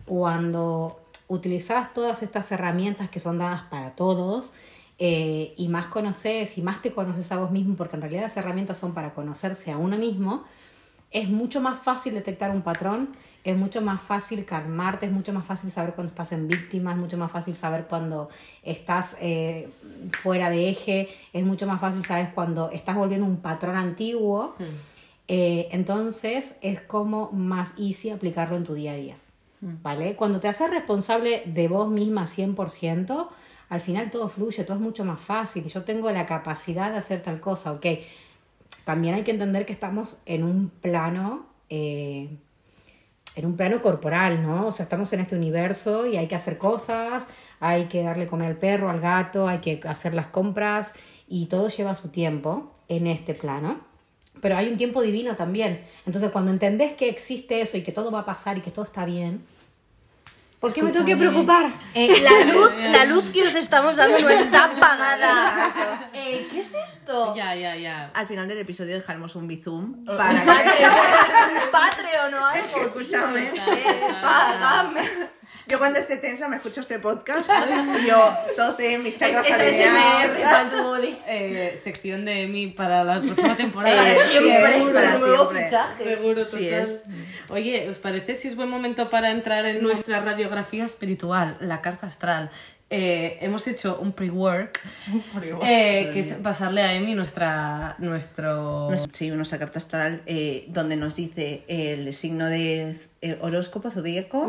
[0.05, 4.53] cuando utilizas todas estas herramientas que son dadas para todos,
[4.99, 8.37] eh, y más conoces y más te conoces a vos mismo, porque en realidad las
[8.37, 10.45] herramientas son para conocerse a uno mismo,
[11.11, 15.45] es mucho más fácil detectar un patrón, es mucho más fácil calmarte, es mucho más
[15.45, 18.31] fácil saber cuando estás en víctima, es mucho más fácil saber cuando
[18.63, 19.69] estás eh,
[20.23, 24.55] fuera de eje, es mucho más fácil saber cuando estás volviendo un patrón antiguo.
[25.29, 29.17] Eh, entonces es como más easy aplicarlo en tu día a día.
[29.83, 30.17] ¿vale?
[30.17, 33.29] Cuando te haces responsable de vos misma 100%,
[33.69, 35.65] al final todo fluye, todo es mucho más fácil.
[35.67, 37.87] Yo tengo la capacidad de hacer tal cosa, ok.
[38.85, 42.29] También hay que entender que estamos en un plano, eh,
[43.37, 44.67] en un plano corporal, ¿no?
[44.67, 47.27] O sea, estamos en este universo y hay que hacer cosas,
[47.61, 50.93] hay que darle comer al perro, al gato, hay que hacer las compras
[51.27, 53.81] y todo lleva su tiempo en este plano.
[54.41, 55.83] Pero hay un tiempo divino también.
[56.05, 58.85] Entonces, cuando entendés que existe eso y que todo va a pasar y que todo
[58.85, 59.47] está bien,
[60.65, 61.71] ¿por qué me tengo que preocupar?
[61.93, 66.09] Eh, la luz, la luz que os estamos dando no está apagada.
[66.15, 67.35] Eh, ¿Qué es esto?
[67.37, 68.11] Ya, ya, ya.
[68.15, 70.17] Al final del episodio dejaremos un bizum Oh.
[70.17, 70.47] para que...
[70.47, 72.81] Patreon, Patreon o algo.
[72.81, 73.43] Escúchame.
[73.45, 75.03] Eh, págame.
[75.67, 77.49] Yo cuando esté tensa me escucho este podcast
[78.03, 79.77] y yo toce mis chakras es.
[79.77, 80.45] SMR.
[81.27, 84.13] Eh, sección de Emi para la próxima temporada.
[84.13, 86.05] Eh, Siempre, sí, para un nuevo fichaje.
[86.05, 86.83] Seguro, Sí total.
[86.83, 87.03] es.
[87.51, 92.07] Oye, ¿os parece si es buen momento para entrar en nuestra radiografía espiritual, la carta
[92.07, 92.51] astral?
[92.97, 94.81] Eh, hemos hecho un pre-work,
[95.65, 98.89] eh, que es pasarle a Emi nuestra, nuestro...
[99.13, 104.47] Sí, nuestra carta astral eh, donde nos dice el signo de el horóscopo zodíaco,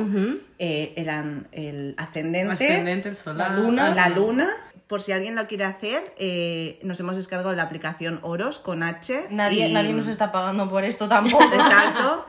[0.60, 3.96] eh, el, an- el ascendente, ascendente, el solar, la luna.
[3.96, 4.50] la luna.
[4.88, 9.28] Por si alguien lo quiere hacer, eh, nos hemos descargado la aplicación Oros con H.
[9.32, 11.44] Nadie, y- nadie nos está pagando por esto tampoco.
[11.54, 12.26] Exacto.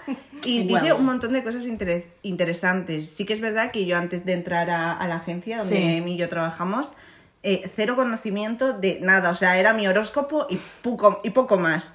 [0.47, 3.11] Y dice un montón de cosas interes- interesantes.
[3.11, 5.83] Sí que es verdad que yo antes de entrar a, a la agencia donde Sí.
[5.97, 6.93] Emi y yo trabajamos,
[7.43, 9.31] eh, cero conocimiento de nada.
[9.31, 11.93] O sea, era mi horóscopo y poco, y poco más.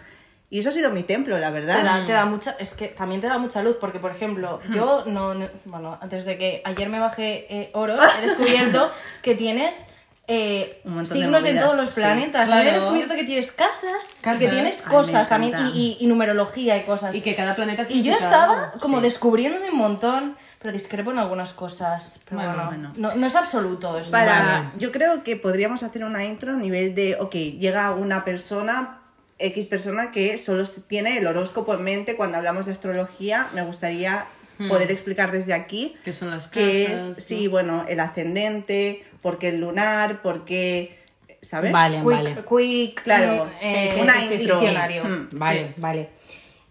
[0.52, 1.84] Y eso ha sido mi templo, la Te verdad.
[1.84, 5.06] da, te da mucha, es que también te da mucha luz, porque por ejemplo, yo
[5.08, 9.86] no, no- bueno, antes de que ayer me bajé eh, oro, he descubierto que tienes
[10.28, 11.96] eh, Un montón de signos en todos los sí.
[11.96, 12.48] planetas.
[12.48, 12.82] También he Claro.
[12.82, 14.40] descubierto que tienes casas, y Casas.
[14.40, 17.14] que tienes cosas también, y, y- y numerología y cosas.
[17.16, 19.04] Y que cada planeta Y yo estaba como Sí.
[19.04, 22.20] descubriéndome un montón, pero discrepo en algunas cosas.
[22.26, 22.94] Pero Bueno, bueno, bueno.
[22.96, 24.12] No, no es absoluto esto.
[24.12, 24.66] Para, Vale.
[24.78, 29.00] yo creo que podríamos hacer una intro a nivel de, ok, llega una persona,
[29.40, 33.48] X persona que solo tiene el horóscopo en mente cuando hablamos de astrología.
[33.54, 34.26] Me gustaría
[34.70, 37.16] poder explicar desde aquí Que son las que casas, es, ¿no?
[37.16, 40.98] sí, bueno, el ascendente, por qué el lunar, por qué,
[41.42, 41.72] ¿sabes?
[41.72, 42.36] Vale, Quick, vale.
[42.48, 44.62] quick, Claro, mm, sí, eh, sí, una sí, intro.
[44.62, 45.40] Mm.
[45.40, 46.10] Vale, vale.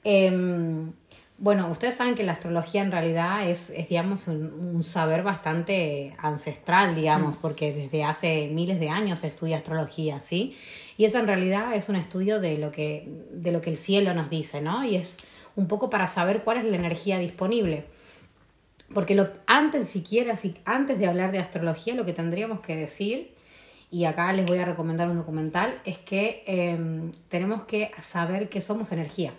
[0.05, 0.93] Em,
[1.39, 6.15] bueno, ustedes saben que la astrología en realidad es, es, digamos, un, un saber bastante
[6.19, 10.55] ancestral, digamos, porque desde hace miles de años se estudia astrología, ¿sí?
[10.99, 14.13] Y eso en realidad es un estudio de lo que, de lo que el cielo
[14.13, 14.85] nos dice, ¿no?
[14.85, 15.17] Y es
[15.57, 17.85] un poco para saber cuál es la energía disponible.
[18.93, 23.35] Porque lo, antes siquiera, si, antes de hablar de astrología, lo que tendríamos que decir,
[23.91, 28.61] y acá les voy a recomendar un documental, es que em, tenemos que saber que
[28.61, 29.33] somos energía,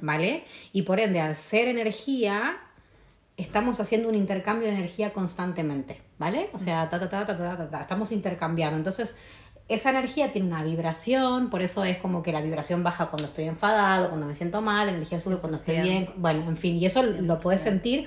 [0.00, 0.44] ¿vale?
[0.72, 2.58] Y por ende, al ser energía,
[3.36, 6.48] estamos haciendo un intercambio de energía constantemente, ¿vale?
[6.52, 8.76] O sea, ta, ta, ta, ta, ta, ta, ta, estamos intercambiando.
[8.76, 9.16] Entonces,
[9.68, 13.44] esa energía tiene una vibración, por eso es como que la vibración baja cuando estoy
[13.44, 16.86] enfadado, cuando me siento mal, la energía sube cuando estoy bien, bueno, en fin, y
[16.86, 18.06] eso lo puedes sentir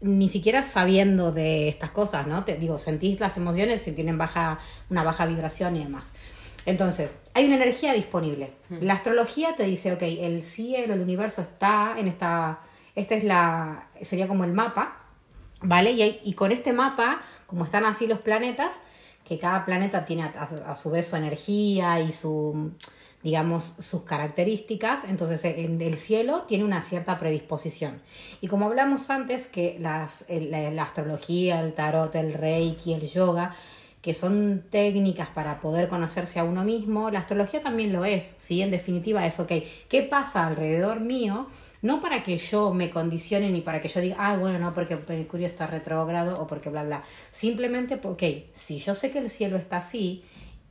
[0.00, 2.44] ni siquiera sabiendo de estas cosas, ¿no?
[2.44, 4.58] Te digo, sentís las emociones si tienen baja,
[4.90, 6.12] una baja vibración y demás.
[6.66, 8.52] Entonces, hay una energía disponible.
[8.68, 12.60] La astrología te dice, ok, el cielo, el universo está en esta,
[12.94, 14.98] esta es la, sería como el mapa,
[15.62, 15.92] ¿vale?
[15.92, 18.74] Y, hay- y con este mapa, como están así los planetas,
[19.24, 20.32] que cada planeta tiene a,
[20.66, 22.72] a- a su vez su energía y su,
[23.22, 28.00] digamos, sus características, entonces en el cielo tiene una cierta predisposición.
[28.40, 33.54] Y como hablamos antes, que las, la astrología, el tarot, el reiki, el yoga,
[34.02, 38.62] que son técnicas para poder conocerse a uno mismo, la astrología también lo es, ¿sí?
[38.62, 39.52] En definitiva es, ok,
[39.88, 41.48] ¿qué pasa alrededor mío?
[41.82, 44.96] No para que yo me condicione ni para que yo diga, ah, bueno, no, porque
[45.08, 47.02] Mercurio está retrógrado o porque bla, bla.
[47.32, 50.24] Simplemente porque si yo sé que el cielo está así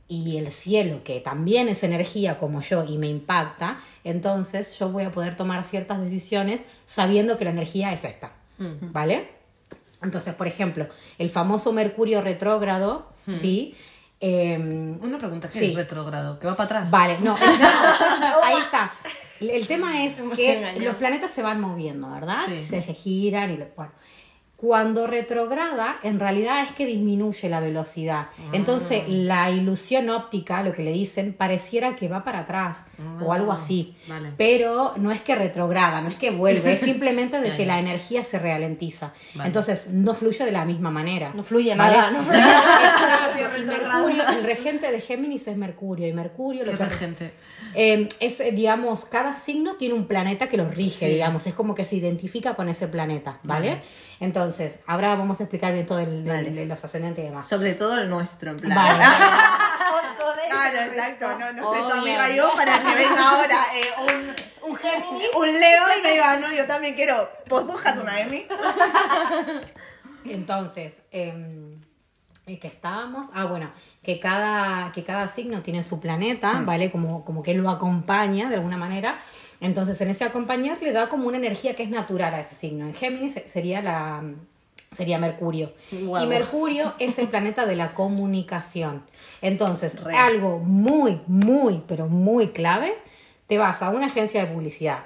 [0.08, 5.04] y el cielo, que también es energía como yo y me impacta, entonces yo voy
[5.04, 8.32] a poder tomar ciertas decisiones sabiendo que la energía es esta.
[8.58, 9.28] ¿Vale?
[10.02, 10.86] Entonces, por ejemplo,
[11.18, 13.74] el famoso Mercurio retrógrado, ¿sí?
[14.20, 15.66] Em, Una pregunta, ¿qué Sí.
[15.66, 16.38] es retrógrado?
[16.40, 16.90] ¿Que va para atrás?
[16.90, 17.36] Vale, no,
[18.20, 18.92] no, ahí está.
[19.40, 22.46] El- tema es que los planetas se van moviendo, ¿verdad?
[22.48, 22.58] Sí.
[22.58, 23.92] Se giran y lo, bueno.
[24.60, 28.26] Cuando retrograda, en realidad es que disminuye la velocidad.
[28.52, 32.82] Entonces, la ilusión óptica, lo que le dicen, pareciera que va para atrás
[33.24, 33.94] o algo así.
[34.08, 34.32] vale.
[34.36, 38.24] Pero no es que retrograda, no es que vuelve, es simplemente de que la energía
[38.24, 39.14] se ralentiza.
[39.36, 39.46] Vale.
[39.46, 41.30] Entonces, no fluye de la misma manera.
[41.36, 41.96] No fluye ¿Vale?
[41.96, 43.60] nada, no fluye Exacto.
[43.60, 47.32] Y Mercurio, el regente de Géminis es Mercurio y Mercurio lo ¿Qué que regente?
[47.76, 51.12] eh, es, digamos, cada signo tiene un planeta que los rige, Sí.
[51.14, 53.82] digamos, es como que se identifica con ese planeta, ¿vale?
[54.20, 54.26] Vale.
[54.26, 57.48] Entonces, ahora vamos a explicar bien todo el, de los ascendentes y demás.
[57.48, 58.76] Sobre todo el nuestro, en plan.
[58.76, 59.04] Vale.
[60.48, 61.38] Claro, exacto.
[61.38, 65.28] No, no soy tu amiga yo para que venga ahora eh, un, Un Géminis.
[65.36, 67.28] un Leo y me diga, no, yo también quiero.
[67.46, 68.46] Pues búscate una Emi.
[70.24, 71.74] Entonces, eh,
[72.46, 73.28] ¿y que estábamos?
[73.34, 73.70] Ah, bueno,
[74.02, 76.90] que cada, que cada signo tiene su planeta, ¿vale?
[76.90, 79.20] Como, como que lo acompaña de alguna manera.
[79.60, 82.86] Entonces, en ese acompañar le da como una energía que es natural a ese signo.
[82.86, 84.22] En Géminis se- sería la
[84.90, 85.72] sería Mercurio.
[86.22, 89.02] Y Mercurio es el planeta de la comunicación.
[89.42, 92.94] Entonces, algo muy, muy, pero muy clave,
[93.48, 95.00] te vas a una agencia de publicidad,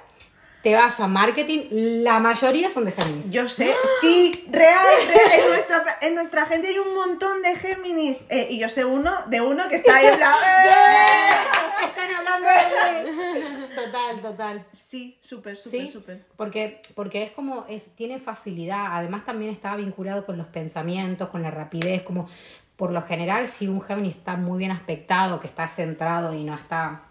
[0.63, 3.31] te vas a marketing, la mayoría son de Géminis.
[3.31, 5.39] Yo sé, sí, real, real.
[5.41, 8.25] En nuestra, en nuestra gente hay un montón de Géminis.
[8.29, 10.33] eh, y yo sé uno, de uno que está ahí en plan.
[10.65, 11.85] ¡eh!
[11.85, 13.75] Están hablando de...
[13.75, 14.65] Total, total.
[14.71, 16.25] Sí, súper, súper, Sí, súper.
[16.37, 21.41] porque, porque es como, es, tiene facilidad, además también está vinculado con los pensamientos, con
[21.41, 22.29] la rapidez, como
[22.77, 26.55] por lo general si un Géminis está muy bien aspectado, que está centrado y no
[26.55, 27.01] está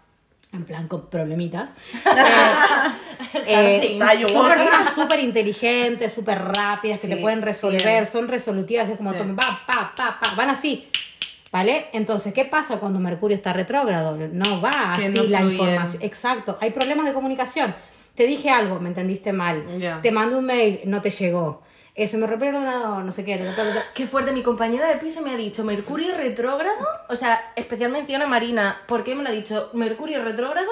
[0.53, 1.71] en plan con problemitas,
[3.47, 8.05] eh, eh, son personas súper inteligentes, súper rápidas, que Sí, te pueden resolver, bien.
[8.05, 9.19] son resolutivas, es como, Sí.
[9.35, 10.87] pa, pa, pa, pa, van así.
[11.51, 11.85] ¿Vale?
[11.93, 14.15] Entonces, ¿qué pasa cuando Mercurio está retrógrado?
[14.31, 15.59] No va Que así no la fluyen.
[15.59, 16.03] información.
[16.03, 17.75] Exacto, hay problemas de comunicación.
[18.15, 19.63] Te dije algo, me entendiste mal.
[20.03, 21.62] Te mando un mail, no te llegó.
[21.95, 22.53] Eh, me rompió el
[23.05, 23.37] no sé qué.
[23.37, 23.83] ta, ta, ta, ta.
[23.93, 26.87] Qué fuerte, mi compañera de piso me ha dicho Mercurio retrógrado.
[27.09, 28.81] O sea, especial mención a Marina.
[28.87, 29.69] ¿Por qué me lo ha dicho?
[29.73, 30.69] Mercurio retrógrado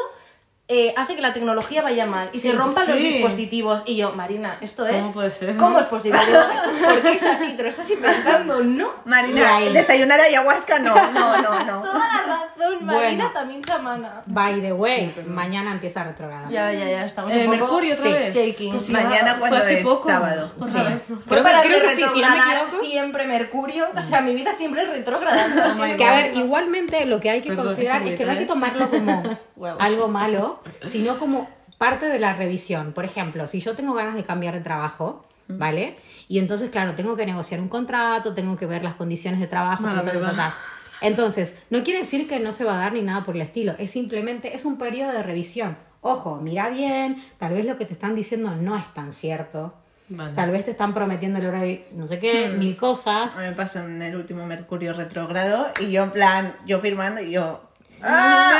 [0.74, 3.84] eh, hace que la tecnología vaya mal y se rompan los dispositivos.
[3.86, 5.02] Y yo, Marina, esto es.
[5.02, 5.80] ¿Cómo puede ser, ¿Cómo no?
[5.80, 6.20] es posible?
[6.26, 7.54] Digo, ¿esto- ¿Por qué es así?
[7.58, 8.64] ¿Te lo estás inventando?
[8.64, 8.90] No.
[9.06, 11.82] Marina, desayunar ayahuasca, no, no, no, no.
[11.82, 13.32] Toda la razón, Marina Bueno.
[13.34, 14.22] también chamana.
[14.28, 16.50] By the way, mañana empieza retrograda.
[16.50, 18.34] Ya, ya, ya, estamos Eh, un poco Mercurio otra sí, vez.
[18.36, 18.72] shaking.
[18.72, 20.08] Pues Mañana cuando hace es poco.
[20.10, 20.52] sábado.
[20.60, 20.94] Otra Sí.
[20.94, 21.02] vez.
[21.08, 22.86] Creo, Creo- para creo de que sí, si no me retrogradar equivoco.
[22.86, 23.86] siempre Mercurio.
[23.98, 25.46] O sea, mi vida siempre es retrógrada.
[25.78, 28.38] Oh Que a ver, igualmente lo que hay que Perdón, considerar es que no hay
[28.38, 29.24] que agüita, tomarlo como
[29.80, 32.94] algo malo, sino como parte de la revisión.
[32.94, 35.98] Por ejemplo, si yo tengo ganas de cambiar de trabajo, ¿vale?
[36.28, 39.86] Y entonces, claro, tengo que negociar un contrato, tengo que ver las condiciones de trabajo,
[39.86, 40.54] ta, ta, ta.
[41.02, 43.76] Entonces, no quiere decir que no se va a dar ni nada por el estilo,
[43.80, 45.78] es simplemente, es un periodo de revisión.
[46.02, 49.74] Ojo, mira bien, tal vez lo que te están diciendo no es tan cierto.
[50.10, 50.34] Vale.
[50.34, 53.36] Tal vez te están prometiendo el hora de no sé qué, mil cosas.
[53.38, 57.22] A mí me pasó en el último Mercurio retrógrado y yo en plan, yo firmando
[57.22, 57.62] y yo...
[58.04, 58.52] ¡Ah!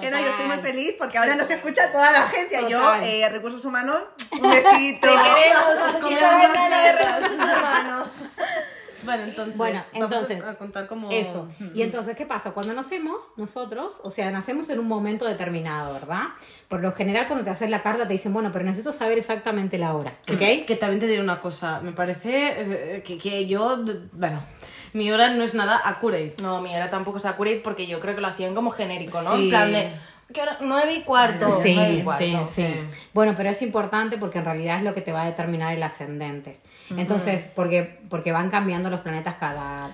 [0.00, 0.70] Que no, yo estoy muy Total.
[0.72, 2.68] feliz porque ahora nos escucha toda la agencia.
[2.68, 3.04] Yo, Total.
[3.04, 3.98] eh, recursos humanos,
[4.32, 5.06] un besito.
[5.06, 7.22] Te queremos, Gana de letras.
[7.22, 8.14] recursos humanos.
[9.04, 11.08] Bueno, entonces, Bueno, vamos a- entonces, a contar como...
[11.10, 11.48] Eso.
[11.72, 12.50] Y entonces, ¿qué pasa?
[12.50, 16.24] Cuando nacemos, nosotros, o sea, nacemos en un momento determinado, ¿verdad?
[16.66, 19.78] Por lo general, cuando te haces la carta, te dicen, bueno, pero necesito saber exactamente
[19.78, 20.38] la hora, ¿ok?
[20.38, 22.54] Que, que también te diré una cosa, me parece
[22.96, 23.78] eh, que, que yo,
[24.12, 24.42] bueno,
[24.92, 26.34] mi hora no es nada accurate.
[26.42, 29.36] No, mi hora tampoco es accurate porque yo creo que lo hacían como genérico, ¿no?
[29.36, 29.44] Sí.
[29.44, 29.90] En plan de.
[30.32, 30.58] ¿qué hora?
[30.60, 31.46] Nueve y cuarto.
[31.48, 32.24] nueve y Sí, cuarto.
[32.24, 32.64] sí, sí.
[32.66, 32.98] sí.
[33.14, 35.82] Bueno, pero es importante porque en realidad es lo que te va a determinar el
[35.82, 36.60] ascendente.
[36.96, 39.90] Entonces, porque, porque van cambiando los planetas cada...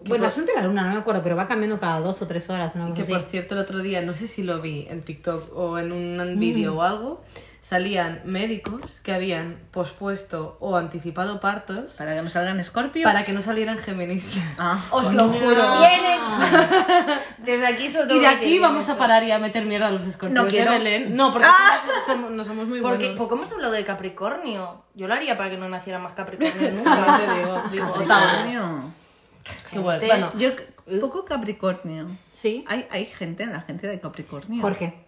[0.00, 2.48] Bueno, ascendente de la luna no me acuerdo, pero va cambiando cada dos o tres
[2.50, 3.12] horas, una cosa Que así.
[3.12, 6.38] por cierto, el otro día, no sé si lo vi en TikTok o en un
[6.38, 7.24] vídeo o algo,
[7.66, 13.02] salían médicos que habían pospuesto o anticipado partos Para que me salgan escorpios.
[13.04, 14.38] para que no salieran Géminis.
[14.58, 15.78] Ah, Os lo juro.
[15.78, 17.20] Bien hecho.
[17.38, 19.90] Desde aquí sobre todo Y de aquí vamos a parar y a meter mierda a
[19.90, 20.70] los escorpios No quiero.
[20.70, 21.16] de Belén.
[21.16, 21.80] No, porque Ah.
[22.06, 23.18] somos, no somos muy Porque, buenos.
[23.18, 24.84] ¿por qué hemos hablado de Capricornio?
[24.94, 27.18] Yo lo haría para que no naciera más Capricornio No nunca.
[27.18, 27.62] te digo.
[27.64, 28.92] Capricornio.
[29.72, 30.00] Qué bueno.
[30.00, 30.06] Gente.
[30.16, 32.16] Bueno, Yo, poco Capricornio.
[32.32, 32.64] Sí.
[32.68, 34.62] Hay, hay gente en la agencia de Capricornio.
[34.62, 35.05] Jorge.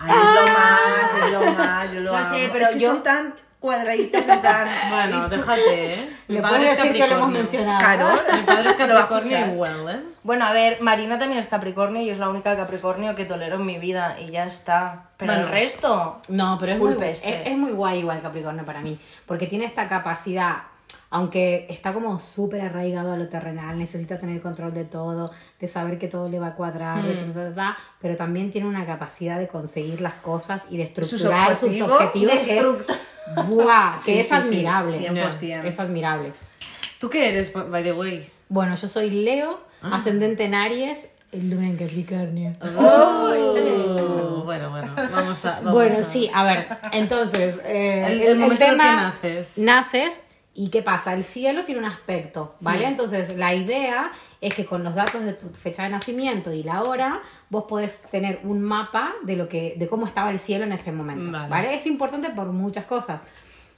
[0.00, 2.34] Ay, es lo más, es lo más, yo lo No amo.
[2.34, 4.68] sé, pero es que yo- son tan cuadraditos, plan...
[4.90, 5.94] bueno, déjate, ¿eh?
[6.28, 7.28] Le es decir que lo hemos Capricornio.
[7.28, 7.78] mencionado.
[7.78, 8.08] Claro.
[8.36, 10.00] Mi padre es Capricornio igual, ¿eh?
[10.22, 13.66] Bueno, a ver, Marina también es Capricornio y es la única Capricornio que tolero en
[13.66, 15.04] mi vida y ya está.
[15.16, 15.46] Pero Bueno.
[15.48, 16.20] el resto.
[16.28, 17.42] No, pero es Full muy, peste.
[17.42, 20.56] es, es muy guay igual Capricornio para mí, porque tiene esta capacidad,
[21.10, 25.98] aunque está como súper arraigado a lo terrenal, necesita tener control de todo, de saber
[25.98, 27.02] que todo le va a cuadrar,
[27.54, 31.90] ta, pero también tiene una capacidad de conseguir las cosas y de estructurar sus objetivos,
[31.92, 32.64] objetivos, que, es,
[34.20, 34.98] es sí, sí, admirable.
[35.10, 35.64] 100%.
[35.64, 36.32] Es admirable.
[36.98, 38.30] ¿Tú qué eres, by the way?
[38.48, 42.52] Bueno, yo soy Leo, ascendente en Aries, el luna en Capricornio.
[42.78, 45.56] Oh, bueno, bueno, vamos a...
[45.56, 49.58] vamos Bueno, a- sí, a ver, entonces, eh, El- el momento en el que naces.
[49.58, 50.20] naces
[50.60, 52.84] y qué pasa, el cielo tiene un aspecto, ¿vale?
[52.84, 52.90] Mm.
[52.90, 56.82] Entonces, la idea es que con los datos de tu fecha de nacimiento y la
[56.82, 60.72] hora, vos podés tener un mapa de lo que de cómo estaba el cielo en
[60.72, 61.48] ese momento, Vale.
[61.48, 61.74] ¿vale?
[61.74, 63.22] Es importante por muchas cosas.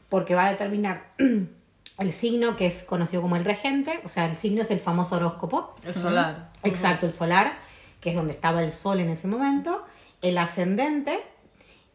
[0.08, 1.12] porque va a determinar
[1.98, 5.14] el signo que es conocido como el regente, o sea, el signo es el famoso
[5.14, 5.76] horóscopo.
[5.84, 6.50] El solar.
[6.64, 7.52] Exacto, el solar,
[8.00, 9.84] que es donde estaba el sol en ese momento,
[10.20, 11.22] el ascendente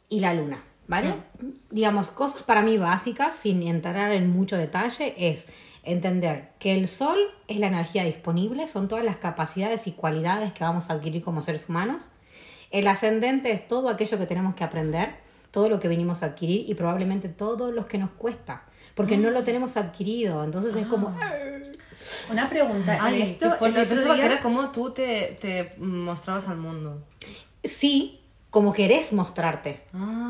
[0.08, 1.14] y la luna, ¿vale?
[1.70, 5.48] Digamos, cosas para mí básicas, sin entrar en mucho detalle, es
[5.84, 7.18] entender que el sol
[7.48, 11.42] es la energía disponible, son todas las capacidades y cualidades que vamos a adquirir como
[11.42, 12.10] seres humanos.
[12.72, 15.16] El ascendente es todo aquello que tenemos que aprender,
[15.52, 18.64] todo lo que venimos a adquirir y probablemente todo lo que nos cuesta,
[18.96, 21.16] porque no lo tenemos adquirido, entonces es como...
[22.32, 22.98] Una pregunta.
[23.02, 27.04] Ay, esto, el otro que día- era como tú te, te mostrabas al mundo.
[27.64, 28.20] Sí,
[28.58, 29.82] como querés mostrarte,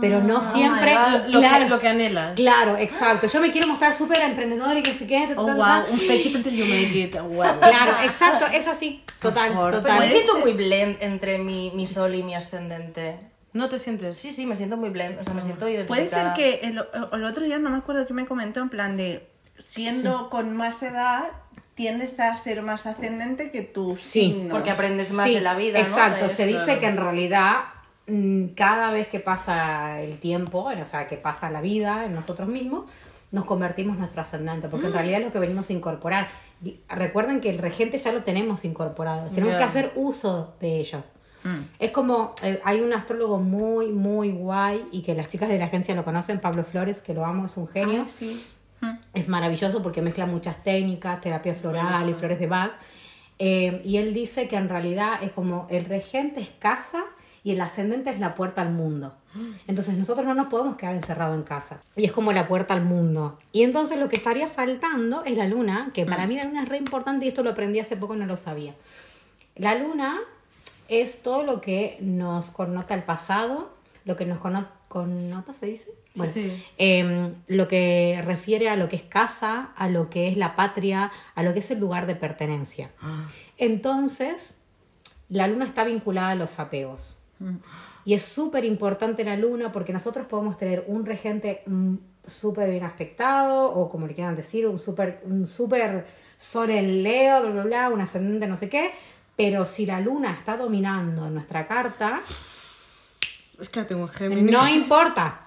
[0.02, 0.92] pero no siempre...
[0.94, 2.36] Ah, y lo, claro, que, lo que anhelas.
[2.36, 3.26] Claro, exacto.
[3.26, 5.94] Yo me quiero mostrar súper emprendedor y que ta, ta, Oh, wow.
[5.94, 7.14] Un fake it until you make it.
[7.22, 7.58] Wow.
[7.62, 9.02] Claro, exacto, es así.
[9.22, 9.52] Total.
[9.54, 10.02] Pero total.
[10.02, 13.18] me siento muy blend entre mi, mi sol y mi ascendente.
[13.54, 14.18] ¿No te sientes?
[14.18, 15.22] Sí, sí, me siento muy blend.
[15.22, 16.36] O sea, me siento Puede identificada.
[16.36, 19.26] ser que el, el otro día no me acuerdo que me comentó en plan de
[19.58, 21.30] siendo con más edad
[21.76, 24.50] tiendes a ser más ascendente que tu Sí, signo.
[24.50, 25.86] Porque aprendes más Sí, de la vida, ¿no?
[25.86, 27.60] Exacto, De se dice que en realidad
[28.56, 32.86] cada vez que pasa el tiempo, o sea, que pasa la vida en nosotros mismos,
[33.32, 36.30] nos convertimos en nuestro ascendente, porque en realidad es lo que venimos a incorporar.
[36.90, 39.58] Recuerden que el regente ya lo tenemos incorporado, tenemos Ya.
[39.58, 41.04] que hacer uso de ello.
[41.80, 45.66] Es como, eh, hay un astrólogo muy, muy guay y que las chicas de la
[45.66, 48.06] agencia lo conocen, Pablo Flores, que lo amo, es un genio.
[49.14, 52.72] Es maravilloso porque mezcla muchas técnicas, terapia floral y flores de Bach.
[53.40, 57.04] Eh, y él dice que en realidad es como el regente es casa
[57.48, 59.16] y el ascendente es la puerta al mundo.
[59.68, 61.80] Entonces nosotros no nos podemos quedar encerrados en casa.
[61.96, 63.40] Y es como la puerta al mundo.
[63.54, 66.68] Y entonces lo que estaría faltando es la luna, que para mí la luna es
[66.70, 68.76] re importante y esto lo aprendí hace poco, no lo sabía.
[69.56, 70.20] La luna
[70.90, 73.70] es todo lo que nos connota el pasado,
[74.04, 75.92] lo que nos conno- connota, ¿se dice?
[76.16, 76.62] Bueno, sí.
[76.78, 81.12] em, lo que refiere a lo que es casa, a lo que es la patria,
[81.36, 82.90] a lo que es el lugar de pertenencia.
[83.58, 84.56] Entonces,
[85.30, 87.17] la luna está vinculada a los apegos.
[88.06, 92.84] Y es súper importante la luna porque nosotros podemos tener un regente mm, súper bien
[92.84, 96.06] aspectado o como le quieran decir, un súper un súper
[96.38, 98.92] sol en Leo, bla, bla, bla, un ascendente no sé qué.
[99.36, 102.22] Pero si la luna está dominando en nuestra carta,
[103.60, 104.52] Es que la tengo en Géminis.
[104.52, 105.42] no importa.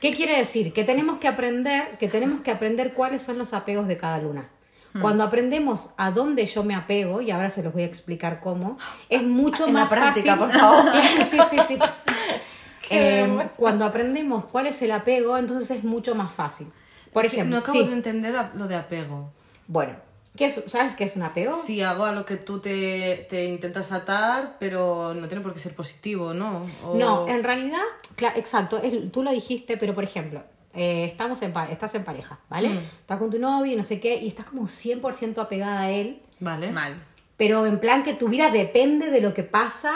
[0.00, 0.72] ¿Qué quiere decir?
[0.72, 4.48] Que tenemos que aprender, que tenemos que aprender cuáles son los apegos de cada luna.
[4.94, 5.00] Hmm.
[5.02, 8.78] Cuando aprendemos a dónde yo me apego, y ahora se los voy a explicar cómo,
[9.08, 10.52] es mucho En la más práctica, fácil.
[10.52, 10.92] por favor.
[11.30, 11.78] sí, sí, sí.
[12.90, 16.70] Eh, cuando aprendemos cuál es el apego, entonces es mucho más fácil.
[17.14, 17.86] Por Es ejemplo, no acabo sí.
[17.86, 19.32] de entender lo de apego.
[19.66, 19.94] bueno,
[20.36, 21.52] ¿qué es- ¿sabes qué es un apego?
[21.54, 25.60] Si hago a lo que tú te, te intentas atar, pero no tiene por qué
[25.60, 26.66] ser positivo, ¿no?
[26.84, 27.80] O- No, en realidad,
[28.36, 30.42] exacto, es- tú lo dijiste, pero por ejemplo,
[30.74, 32.68] eh, estamos en estás en pareja, ¿vale?
[32.70, 32.78] Mm.
[32.78, 36.20] Estás con tu novio y no sé qué, y estás como 100% apegada a él,
[36.40, 36.70] Vale.
[36.72, 37.02] Mal.
[37.36, 39.92] pero en plan que tu vida depende de lo que pasa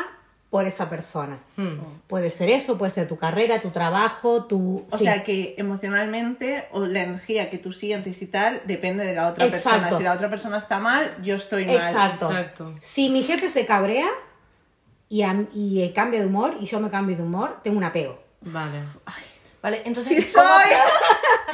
[0.51, 1.41] por esa persona.
[1.57, 1.76] Hmm.
[2.07, 4.87] Puede ser eso, puede ser tu carrera, tu trabajo, tu...
[4.91, 5.05] O sí.
[5.05, 9.45] sea que emocionalmente o la energía que tú sientes y tal depende de la otra
[9.45, 9.79] Exacto.
[9.81, 9.99] persona.
[9.99, 11.74] Si la otra persona está mal, yo estoy mal.
[11.76, 12.31] Exacto.
[12.31, 12.74] Exacto.
[12.81, 14.09] Si mi jefe se cabrea
[15.11, 17.85] y, a- y eh, cambia de humor y yo me cambio de humor, tengo un
[17.85, 18.18] apego.
[18.41, 18.79] Vale.
[19.68, 20.24] Vale, entonces.
[20.24, 20.70] Sí ¿cómo- soy.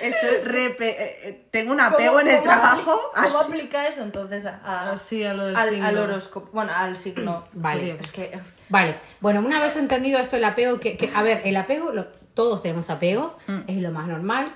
[0.00, 3.00] Estoy re pe- eh, eh, tengo un apego en el trabajo.
[3.14, 3.48] ¿Cómo así.
[3.48, 5.86] aplica eso entonces a, a- Ah, sí, a lo del al, signo.
[5.86, 6.50] al horóscopo?
[6.52, 7.44] Bueno, al signo.
[7.52, 7.92] Vale.
[7.92, 8.38] Sí, Es que.
[8.68, 12.06] Vale, bueno, una vez entendido esto, el apego, que, que- a ver, el apego, lo-
[12.34, 13.36] todos tenemos apegos,
[13.66, 14.52] es lo más normal.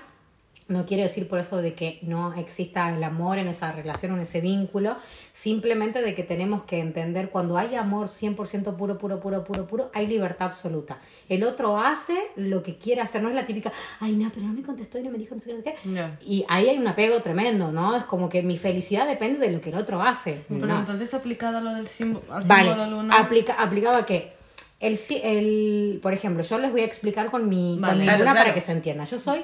[0.71, 4.15] No quiere decir por eso de que no exista el amor en esa relación o
[4.15, 4.95] en ese vínculo,
[5.33, 9.91] simplemente de que tenemos que entender cuando hay amor 100% puro, puro, puro, puro, puro,
[9.93, 10.97] hay libertad absoluta.
[11.29, 14.53] El otro hace lo que quiere hacer, no es la típica, ay, no, pero no
[14.53, 16.09] me contestó y no me dijo no sé qué, no.
[16.25, 17.95] Y ahí hay un apego tremendo, ¿no?
[17.95, 20.43] Es como que mi felicidad depende de lo que el otro hace.
[20.47, 20.79] Pero ¿no?
[20.79, 23.19] entonces aplicado a lo del símbolo, al Vale, símbolo luna.
[23.19, 24.33] aplica, aplicado a qué?
[24.79, 27.97] El, el, por ejemplo, yo les voy a explicar con mi, con Vale.
[27.99, 28.55] mi Claro, luna para claro.
[28.55, 29.03] que se entienda.
[29.03, 29.41] Yo soy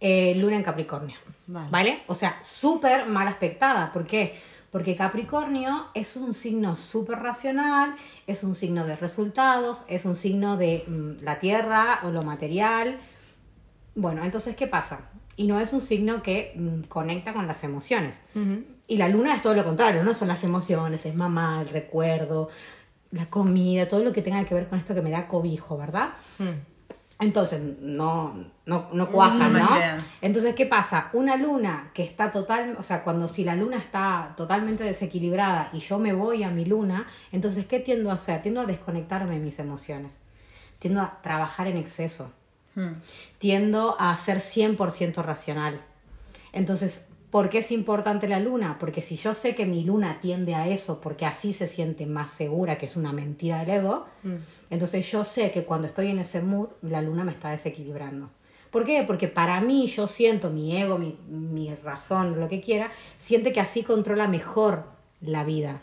[0.00, 1.16] eh, luna en Capricornio.
[1.46, 2.02] Vale.
[2.06, 3.92] O sea, súper mal aspectada.
[3.92, 4.38] ¿Por qué?
[4.70, 7.94] Porque Capricornio es un signo súper racional,
[8.26, 12.98] es un signo de resultados, es un signo de mm, la tierra o lo material.
[13.94, 15.08] Bueno, entonces, ¿qué pasa?
[15.36, 18.22] Y no es un signo que mm, conecta con las emociones.
[18.86, 22.48] Y la luna es todo lo contrario, no son las emociones, es mamá, el recuerdo,
[23.12, 26.10] la comida, todo lo que tenga que ver con esto que me da cobijo, ¿verdad?
[26.38, 26.75] Hmm.
[27.18, 29.66] Entonces, no, no, no cuajan, No.
[30.20, 31.08] Entonces, ¿qué pasa?
[31.14, 35.78] Una luna que está total, o sea, cuando si la luna está totalmente desequilibrada y
[35.78, 38.42] yo me voy a mi luna, entonces, ¿qué tiendo a hacer?
[38.42, 40.12] Tiendo a desconectarme de mis emociones.
[40.78, 42.30] Tiendo a trabajar en exceso.
[43.38, 45.80] Tiendo a ser 100% racional.
[46.52, 47.06] Entonces,
[47.36, 48.78] ¿por qué es importante la luna?
[48.80, 52.30] Porque si yo sé que mi luna tiende a eso, porque así se siente más
[52.30, 54.06] segura, que es una mentira del ego,
[54.70, 58.30] entonces yo sé que cuando estoy en ese mood, la luna me está desequilibrando.
[58.70, 59.04] ¿Por qué?
[59.06, 63.60] Porque para mí yo siento, mi ego, mi, mi razón, lo que quiera, siente que
[63.60, 64.84] así controla mejor
[65.20, 65.82] la vida.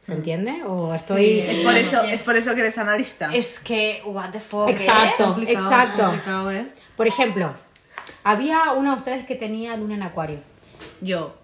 [0.00, 0.62] ¿Se entiende?
[0.66, 1.40] O estoy...
[1.40, 3.34] Es por, eso, es por eso que eres analista.
[3.34, 4.70] Es que, what the fuck.
[4.70, 5.26] Exacto, ¿eh?
[5.26, 6.50] Complicado, exacto.
[6.52, 6.68] ¿eh?
[6.96, 7.52] Por ejemplo,
[8.24, 10.49] había uno de ustedes que tenía luna en acuario.
[11.00, 11.34] Yo.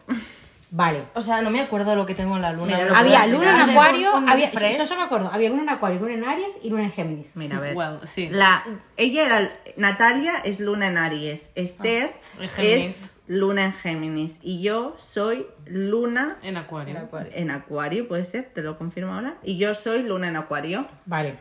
[0.70, 1.04] Vale.
[1.14, 2.66] O sea, no me acuerdo lo que tengo en la luna.
[2.66, 4.78] Mira, ¿Lo lo Había luna en acuario, Un había, refresh.
[4.78, 7.36] yo, yo me acuerdo, había luna en acuario, luna en Aries y luna en Géminis.
[7.36, 7.76] Mira, a ver.
[7.76, 8.28] Well, sí.
[8.30, 8.64] La,
[8.96, 9.50] ella era.
[9.76, 11.50] Natalia es luna en Aries.
[11.54, 12.84] Esther en Géminis.
[12.86, 14.38] es luna en Géminis.
[14.42, 16.96] Y yo soy luna En acuario.
[17.32, 19.36] en Acuario, puede ser, te lo confirmo ahora.
[19.44, 20.86] Y yo soy luna en Acuario.
[21.06, 21.38] Vale.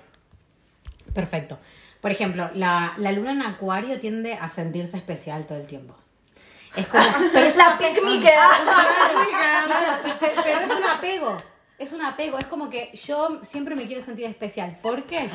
[1.13, 1.57] Perfecto.
[1.99, 5.95] Por ejemplo, la, la luna en acuario tiende a sentirse especial todo el tiempo.
[6.75, 7.03] Es como...
[7.33, 8.19] Pero es la pick me.
[8.19, 8.39] Claro,
[10.19, 11.37] pero pero es un apego.
[11.77, 12.37] Es un apego.
[12.37, 14.77] Es como que yo siempre me quiero sentir especial.
[14.81, 15.29] ¿Por qué?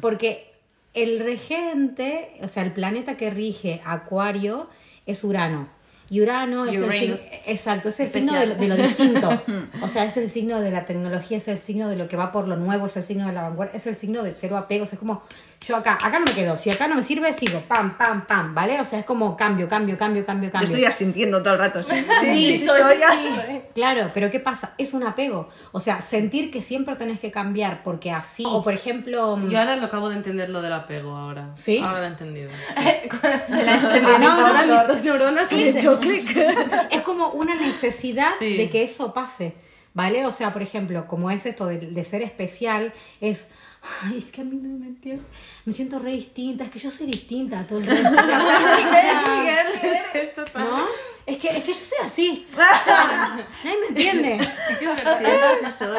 [0.00, 0.54] Porque
[0.94, 4.68] el regente, o sea, el planeta que rige Acuario
[5.06, 5.68] es Urano.
[6.10, 9.42] Y Urano es el signo, exacto, es el signo de lo, de lo distinto.
[9.82, 12.32] O sea, es el signo de la tecnología, es el signo de lo que va
[12.32, 14.84] por lo nuevo, es el signo de la vanguardia, es el signo del cero apego.
[14.84, 15.22] O sea, es como,
[15.60, 16.56] yo acá, acá no me quedo.
[16.56, 17.60] Si acá no me sirve, sigo.
[17.68, 18.80] Pam, pam, pam, ¿vale?
[18.80, 20.68] O sea, es como cambio, cambio, cambio, cambio, Yo cambio.
[20.68, 21.82] estoy asintiendo todo el rato.
[21.82, 22.80] Sí, Sí, soy.
[22.80, 22.96] soy,
[23.46, 23.60] sí.
[23.74, 24.72] Claro, pero ¿qué pasa?
[24.78, 25.48] Es un apego.
[25.72, 28.44] O sea, sentir que siempre tenés que cambiar porque así.
[28.46, 29.36] O por ejemplo.
[29.36, 31.50] mm, Yo ahora lo acabo de entender lo del apego ahora.
[31.54, 31.78] ¿Sí?
[31.78, 32.50] Ahora lo he entendido.
[33.48, 34.10] Se la entendí.
[34.14, 34.72] Ah, no, no, ahora no.
[34.74, 36.22] mis dos neuronas han hecho clic.
[36.90, 38.56] es como una necesidad Sí.
[38.56, 39.54] de que eso pase.
[39.94, 40.24] ¿Vale?
[40.26, 43.48] O sea, por ejemplo, como es esto de, de ser especial, es.
[44.04, 45.22] Ay, es que a mí no me entiende.
[45.64, 48.08] Me siento re distinta, es que yo soy distinta a todo el resto.
[48.12, 48.94] O sea, o
[49.26, 50.86] sea, ¿Qué es esto tan- ¿no?
[51.26, 52.46] Es que, es que yo soy así.
[52.54, 54.38] O sea, nadie me entiende.
[54.68, 55.26] Sí, sí, soy,
[55.60, 55.98] sí, soy.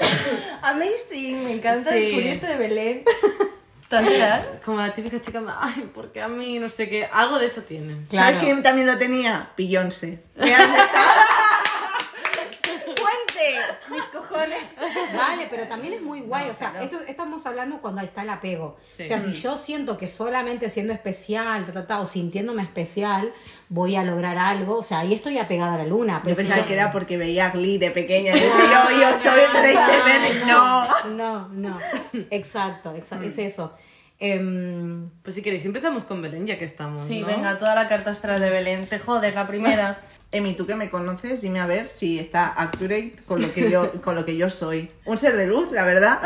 [0.62, 1.96] Amazing, me encanta Sí.
[2.00, 3.04] descubrir esto de Belén.
[3.90, 4.60] Tan real.
[4.64, 7.08] Como la típica chica, ay, porque a mí no sé qué.
[7.12, 8.08] Algo de eso tienes.
[8.08, 8.28] Claro.
[8.28, 9.50] ¿Sabes quién también lo tenía?
[9.56, 10.20] Está.
[10.36, 10.88] ¡Fuente!
[13.90, 14.58] Mis cojones.
[15.16, 16.48] Vale, pero también es muy guay.
[16.50, 18.76] o sea, esto estamos hablando cuando está el apego.
[18.96, 19.02] Sí.
[19.02, 23.32] O sea, si yo siento que solamente siendo especial, ta, ta, ta, o sintiéndome especial,
[23.68, 24.76] voy a lograr algo.
[24.78, 26.20] O sea, ahí estoy apegada a la luna.
[26.22, 28.30] Pero Yo si pensaba yo- que era porque veía Glee de pequeña.
[28.36, 28.50] Y decía,
[28.90, 30.44] yo, yo soy Rachel Bennett.
[30.46, 31.08] No.
[31.10, 31.78] No, no.
[32.30, 33.26] Exacto, exacto.
[33.26, 33.74] Es eso.
[34.18, 37.02] Em, Pues si queréis, empezamos con Belén, ya que estamos.
[37.06, 37.26] Sí, ¿no?
[37.26, 38.86] venga, toda la carta astral de Belén.
[38.86, 40.00] Te jodes, la primera.
[40.32, 43.92] Emi, tú que me conoces, dime a ver si está accurate con lo que yo,
[44.02, 44.88] con lo que yo soy.
[45.04, 46.20] Un ser de luz, la verdad.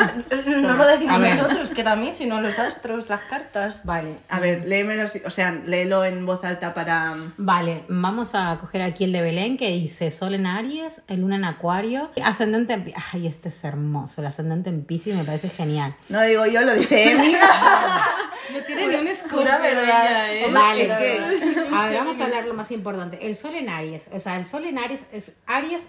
[0.46, 3.84] No lo decimos nosotros, que mí, sino los astros, las cartas.
[3.84, 4.16] vale.
[4.28, 7.16] A ver, léemelo, o sea, léelo en voz alta para...
[7.38, 11.36] Vale, vamos a coger aquí el de Belén que dice Sol en Aries, el Luna
[11.36, 15.94] en Acuario, ascendente en Ay, este es hermoso, el ascendente en Piscis me parece genial.
[16.08, 17.34] No digo yo, lo dice Emi.
[18.54, 20.32] No tiene ni un escudo, pura verdad.
[20.32, 20.50] ella, ¿eh?
[20.52, 23.26] Vale, es que- a ver, vamos a hablar lo más importante.
[23.26, 25.82] El Sol en Aries, o sea, el Sol en Aries es Aries,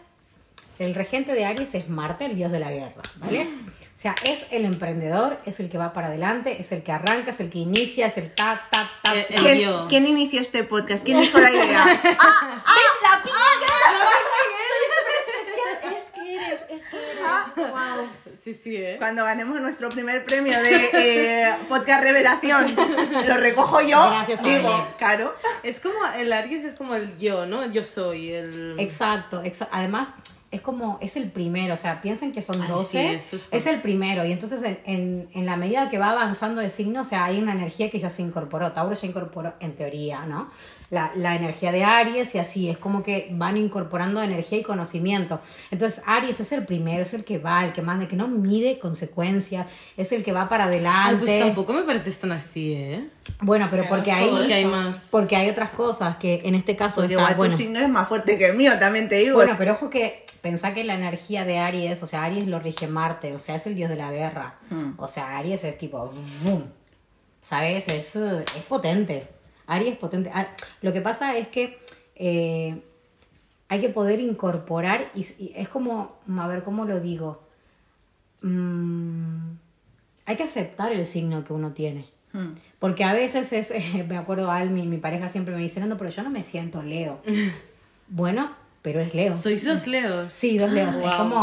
[0.80, 3.48] el regente de Aries es Marte, el dios de la guerra, ¿vale?
[3.96, 7.32] O sea, es el emprendedor, es el que va para adelante, es el que arranca,
[7.32, 8.64] es el que inicia, es el tac.
[8.66, 9.46] Eh, tac.
[9.46, 11.06] el ¿Quién, inició este podcast?
[11.06, 12.02] ¿Quién dijo la idea?
[15.96, 17.15] Es que eres, es que eres.
[18.44, 18.96] Sí, sí, ¿eh?
[19.00, 22.76] Cuando ganemos nuestro primer premio de eh, podcast revelación,
[23.28, 24.08] lo recojo yo.
[24.12, 25.34] Gracias, digo, claro.
[25.64, 27.64] Es como, el Aries es como el yo, ¿no?
[27.64, 28.76] El yo soy, el...
[28.80, 30.10] Exacto, exa- además
[30.56, 33.48] es como, es el primero, o sea, piensen que son Ay, 12, sí, eso es
[33.52, 37.02] es, el primero, y entonces en, en, en la medida que va avanzando el signo,
[37.02, 40.50] o sea, hay una energía que ya se incorporó, Tauro ya incorporó, en teoría, ¿no?
[40.92, 45.40] La, la energía de Aries y así, es como que van incorporando energía y conocimiento.
[45.72, 48.28] Entonces Aries es el primero, es el que va, el que manda, el que no
[48.28, 51.26] mide consecuencias, es el que va para Ay, adelante.
[51.26, 53.04] pues tampoco me pareces tan así, ¿eh?
[53.42, 55.10] Bueno, pero porque hay, Porque hay más...
[55.12, 58.08] porque hay otras cosas que en este caso está, igual bueno, tu signo es más
[58.08, 59.36] fuerte que el mío, también te digo.
[59.36, 62.86] Bueno, pero ojo que pensá que la energía de Aries, o sea, Aries lo rige
[62.88, 64.60] Marte, o sea, es el dios de la guerra.
[64.98, 66.08] O sea, Aries es tipo,
[66.44, 66.66] boom,
[67.42, 67.88] ¿sabes?
[67.88, 69.28] Es, es potente.
[69.66, 70.30] Aries es potente.
[70.32, 70.46] Ah,
[70.84, 71.80] Lo que pasa es que
[72.14, 72.80] eh,
[73.70, 77.42] hay que poder incorporar y, y es como, a ver, ¿cómo lo digo?
[78.44, 79.50] Mm,
[80.28, 82.06] hay que aceptar el signo que uno tiene.
[82.78, 83.74] Porque a veces es,
[84.08, 86.84] me acuerdo Almi, mi pareja siempre me dice, no, no, pero yo no me siento
[86.84, 87.20] Leo.
[88.10, 88.52] bueno,
[88.86, 89.36] pero es Leo.
[89.36, 90.32] ¿Sois dos leos?
[90.32, 90.96] Sí, dos leos.
[90.98, 91.40] Es como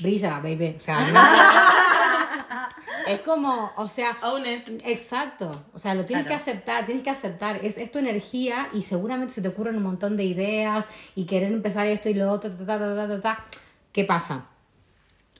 [0.00, 0.74] brilla, baby.
[0.76, 1.20] O sea, no-
[3.06, 4.68] Es como, o sea, Own it.
[4.84, 8.82] Exacto, o sea, lo tienes que aceptar, tienes que aceptar, es, es tu energía y
[8.82, 12.50] seguramente se te ocurren un montón de ideas y querer empezar esto y lo otro,
[12.50, 13.44] ta, ta, ta, ta, ta, ta.
[13.92, 14.46] ¿Qué pasa?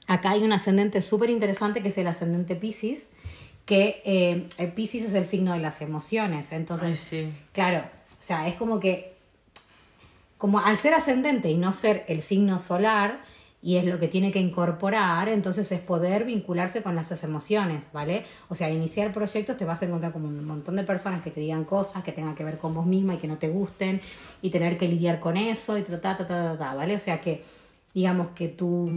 [0.07, 3.11] Acá hay un ascendente súper interesante que es el ascendente Pisces,
[3.65, 7.33] que eh, el Pisces es el signo de las emociones, entonces, Ay, sí.
[7.53, 9.16] claro, o sea, es como que,
[10.39, 13.21] como al ser ascendente y no ser el signo solar,
[13.63, 18.25] y es lo que tiene que incorporar, entonces es poder vincularse con las emociones, ¿vale?
[18.49, 21.41] O sea, iniciar proyectos te vas a encontrar como un montón de personas que te
[21.41, 24.01] digan cosas que tengan que ver con vos misma y que no te gusten
[24.41, 26.95] y tener que lidiar con eso y ta, ta, ta, ta, ta, ta, ¿vale?
[26.95, 27.43] O sea que,
[27.93, 28.93] digamos que tu,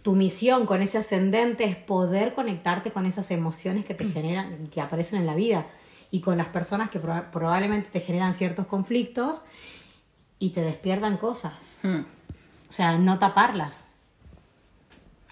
[0.00, 4.80] tu misión con ese ascendente es poder conectarte con esas emociones que te generan, que
[4.80, 5.66] aparecen en la vida
[6.10, 9.42] y con las personas que proba- probablemente te generan ciertos conflictos
[10.38, 11.54] y te despiertan cosas.
[11.82, 12.00] Hmm.
[12.68, 13.84] O sea, no taparlas.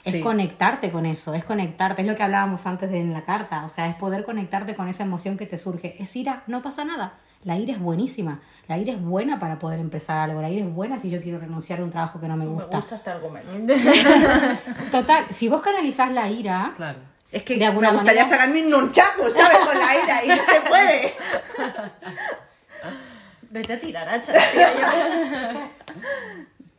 [0.05, 0.21] Es Sí.
[0.21, 3.71] conectarte con eso, es conectarte, es lo que hablábamos antes de en la carta, o
[3.71, 5.97] sea, es poder conectarte con esa emoción que te surge.
[5.99, 7.15] Es ira, no pasa nada.
[7.43, 10.75] La ira es buenísima, la ira es buena para poder empezar algo, la ira es
[10.75, 12.77] buena si yo quiero renunciar a un trabajo que no me Me gusta.
[12.77, 13.49] gusta este argumento.
[14.91, 16.99] Total, si vos canalizás la ira, Claro.
[17.33, 19.59] Es que De alguna me gustaría manera- sacarme un nunchaku, ¿sabes?
[19.67, 21.15] Con la ira y no se puede.
[23.55, 24.33] Vete a tirar hacha.
[24.33, 26.03] tía, yo qué sé.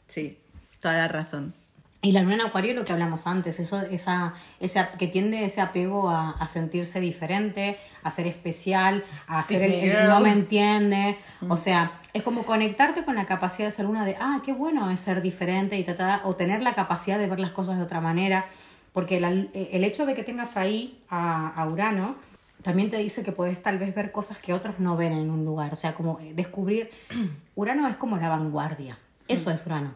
[0.08, 0.38] Sí,
[0.82, 1.54] toda la razón.
[2.02, 5.44] Y la luna en acuario es lo que hablamos antes, eso, esa, esa, que tiende
[5.46, 10.32] ese apego a, a sentirse diferente, a ser especial, a ser el, el no me
[10.32, 11.18] entiende.
[11.48, 14.92] O sea, es como conectarte con la capacidad de ser una de, ah, qué bueno
[14.92, 17.78] es ser diferente y ta, ta, ta", o tener la capacidad de ver las cosas
[17.78, 18.46] de otra manera.
[18.92, 22.18] Porque la- el hecho de que tengas ahí a, a Urano
[22.66, 25.46] también te dice que puedes tal vez ver cosas que otros no ven en un
[25.46, 25.72] lugar.
[25.72, 26.90] O sea, como descubrir.
[27.56, 28.98] Urano es como la vanguardia.
[29.28, 29.94] Eso es Urano.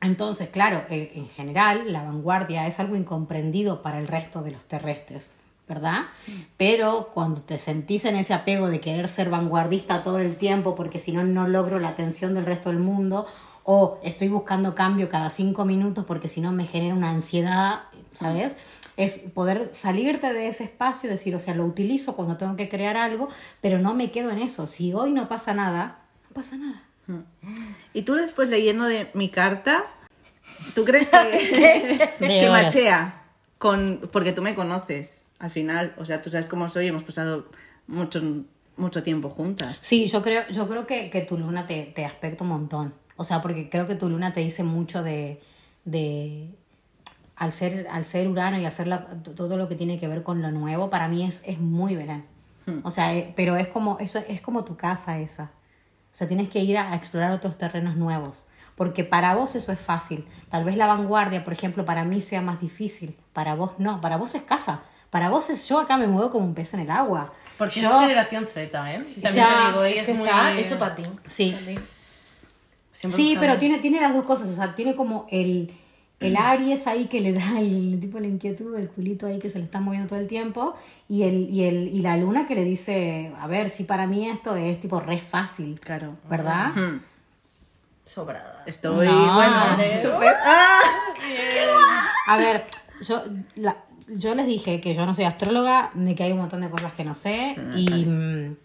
[0.00, 4.64] Entonces, claro, en, en general la vanguardia es algo incomprendido para el resto de los
[4.64, 5.30] terrestres,
[5.68, 6.06] ¿verdad?
[6.56, 10.98] Pero cuando te sentís en ese apego de querer ser vanguardista todo el tiempo porque
[10.98, 13.26] si no, no logro la atención del resto del mundo,
[13.62, 18.56] o estoy buscando cambio cada cinco minutos porque si no me genera una ansiedad, ¿sabes?
[18.96, 22.68] Es poder salirte de ese espacio y decir, o sea, lo utilizo cuando tengo que
[22.68, 23.28] crear algo,
[23.60, 24.66] pero no me quedo en eso.
[24.66, 26.82] Si hoy no pasa nada, no pasa nada.
[27.92, 29.84] Y tú después leyendo de mi carta,
[30.74, 33.22] ¿tú crees que, que machea?
[33.58, 37.50] Con, porque tú me conoces, al final, o sea, tú sabes cómo soy, hemos pasado
[37.86, 38.22] mucho,
[38.76, 39.78] mucho tiempo juntas.
[39.82, 42.94] Sí, yo creo, yo creo que, que tu luna te, te aspecta un montón.
[43.20, 45.42] O sea, porque creo que tu luna te dice mucho de.
[45.84, 46.48] de
[47.40, 50.40] al ser, al ser Urano y hacer la- todo lo que tiene que ver con
[50.42, 52.24] lo nuevo, para mí es, es muy verán.
[52.84, 55.44] O sea, eh, pero es como, eso, es como tu casa esa.
[56.12, 58.44] O sea, tienes que ir a, a explorar otros terrenos nuevos.
[58.76, 60.24] Porque para vos eso es fácil.
[60.50, 63.16] Tal vez la vanguardia, por ejemplo, para mí sea más difícil.
[63.32, 64.00] Para vos no.
[64.00, 64.82] Para vos es casa.
[65.10, 67.32] Para vos es yo acá me muevo como un pez en el agua.
[67.58, 68.62] Porque yo, es generación Z,
[68.94, 69.02] ¿eh?
[69.22, 70.28] También Ya, te digo, ella Es muy...
[70.28, 71.02] está hecho para ti.
[71.26, 71.56] Sí.
[72.92, 75.74] siempre Sí, pero tiene, tiene las dos cosas, o sea, tiene como el,
[76.20, 79.58] el Aries ahí que le da el tipo la inquietud, el culito ahí que se
[79.58, 80.74] le está moviendo todo el tiempo,
[81.08, 84.28] y el, y el, y la luna que le dice, a ver, si para mí
[84.28, 86.16] esto es tipo re fácil, Claro.
[86.28, 86.72] ¿verdad?
[88.04, 88.62] Sobrada.
[88.66, 89.34] Estoy, No.
[89.34, 89.54] bueno,
[90.02, 90.34] súper...
[90.44, 90.80] ¡Ah!
[92.26, 92.64] A ver,
[93.02, 93.22] yo,
[93.56, 93.76] la-
[94.08, 96.92] yo les dije que yo no soy astróloga, de que hay un montón de cosas
[96.92, 98.56] que no sé, y, mm,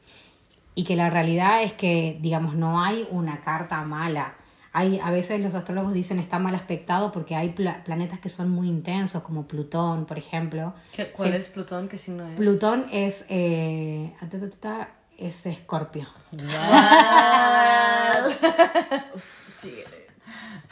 [0.76, 4.34] y que la realidad es que, digamos, no hay una carta mala.
[4.78, 8.50] Hay, a veces los astrólogos dicen está mal aspectado porque hay pla- planetas que son
[8.50, 10.74] muy intensos, como Plutón, por ejemplo.
[10.92, 11.36] ¿Qué- ¿Cuál Sí.
[11.38, 11.88] es Plutón?
[11.88, 12.36] ¿Qué signo es?
[12.36, 16.06] Plutón es, eh, ta, ta, ta, ta, es escorpio.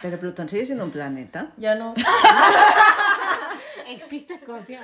[0.02, 1.48] Pero Plutón sigue siendo un planeta.
[1.58, 1.94] Ya no.
[3.88, 4.84] Existe escorpión.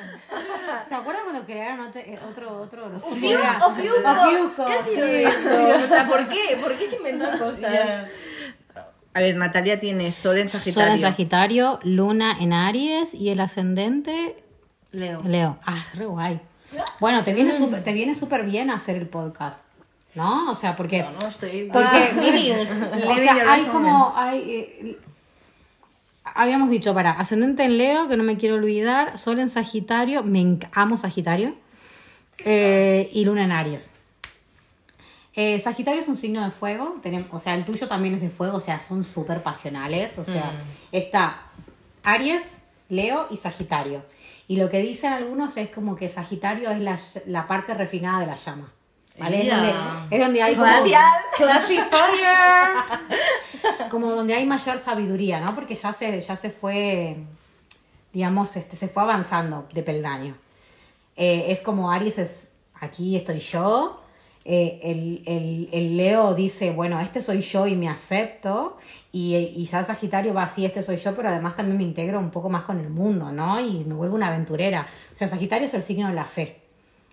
[0.87, 2.87] ¿Se acuerdan cuando crearon otro, eh, otro, otro?
[2.95, 4.65] Ofiuco, Ofiuco.
[4.65, 5.13] ¿Qué ha sido sí.
[5.23, 5.85] eso?
[5.85, 6.57] O sea, ¿por qué?
[6.61, 8.07] ¿Por qué se inventan cosas?
[9.13, 10.93] A ver, Natalia tiene Sol en Sol Sagitario.
[10.93, 14.35] en Sagitario, Luna en Aries y el ascendente
[14.91, 15.21] Leo.
[15.23, 15.57] Leo.
[15.65, 16.39] Ah, re guay.
[16.99, 19.59] Bueno, te viene súper te viene súper bien hacer el podcast,
[20.15, 20.51] ¿no?
[20.51, 21.69] O sea, porque No, estoy.
[21.71, 21.87] porque
[23.07, 24.97] o sea, hay como hay eh,
[26.23, 30.59] habíamos dicho para ascendente en Leo que no me quiero olvidar, Sol en Sagitario, me
[30.73, 31.55] amo Sagitario
[32.45, 33.89] eh, y Luna en Aries.
[35.41, 38.29] Eh, Sagitario es un signo de fuego, tenemos, o sea, el tuyo también es de
[38.29, 40.51] fuego, o sea, son súper pasionales, o sea,
[40.91, 41.43] está
[42.03, 42.57] Aries,
[42.89, 44.03] Leo y Sagitario.
[44.49, 48.25] Y lo que dicen algunos es como que Sagitario es la, la parte refinada de
[48.25, 48.69] la llama.
[49.17, 49.47] ¿Vale?
[49.47, 49.73] Es donde,
[50.11, 50.67] es donde hay como,
[53.89, 55.55] como donde hay mayor sabiduría, ¿no?
[55.55, 57.15] Porque ya se, ya se fue
[58.11, 60.35] digamos, este, se fue avanzando de peldaño.
[61.15, 64.01] Eh, es como Aries es, aquí estoy yo,
[64.45, 68.77] eh, el, el- el Leo dice, bueno, este soy yo y me acepto,
[69.11, 72.31] y, y ya Sagitario va así, este soy yo, pero además también me integro un
[72.31, 73.59] poco más con el mundo, ¿no?
[73.59, 74.87] Y me vuelvo una aventurera.
[75.11, 76.61] O sea, Sagitario es el signo de la fe.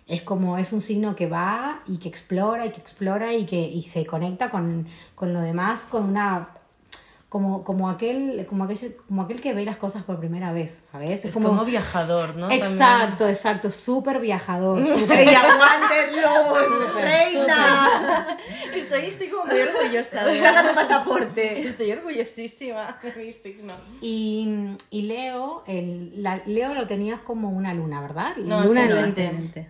[0.07, 3.59] Es como, es un signo que va y que explora y que explora y que
[3.61, 6.49] y se conecta con, con lo demás con una...
[7.29, 11.25] Como, como, aquel, como, aquel, como aquel que ve las cosas por primera vez, ¿sabes?
[11.25, 12.49] Es como, viajador, ¿no?
[12.49, 14.79] Exacto, exacto, súper viajador.
[14.85, 16.95] ¡Ella Wanderlust!
[17.03, 18.37] ¡Reina!
[18.73, 20.25] Estoy, estoy como muy orgullosa.
[20.25, 21.67] de- ¡Saca tu pasaporte!
[21.67, 23.73] Estoy orgullosísima de mi signo.
[24.01, 28.37] Y, y Leo, el, la, Leo lo tenías como una luna, ¿verdad?
[28.37, 29.69] No, luna en- ascendente.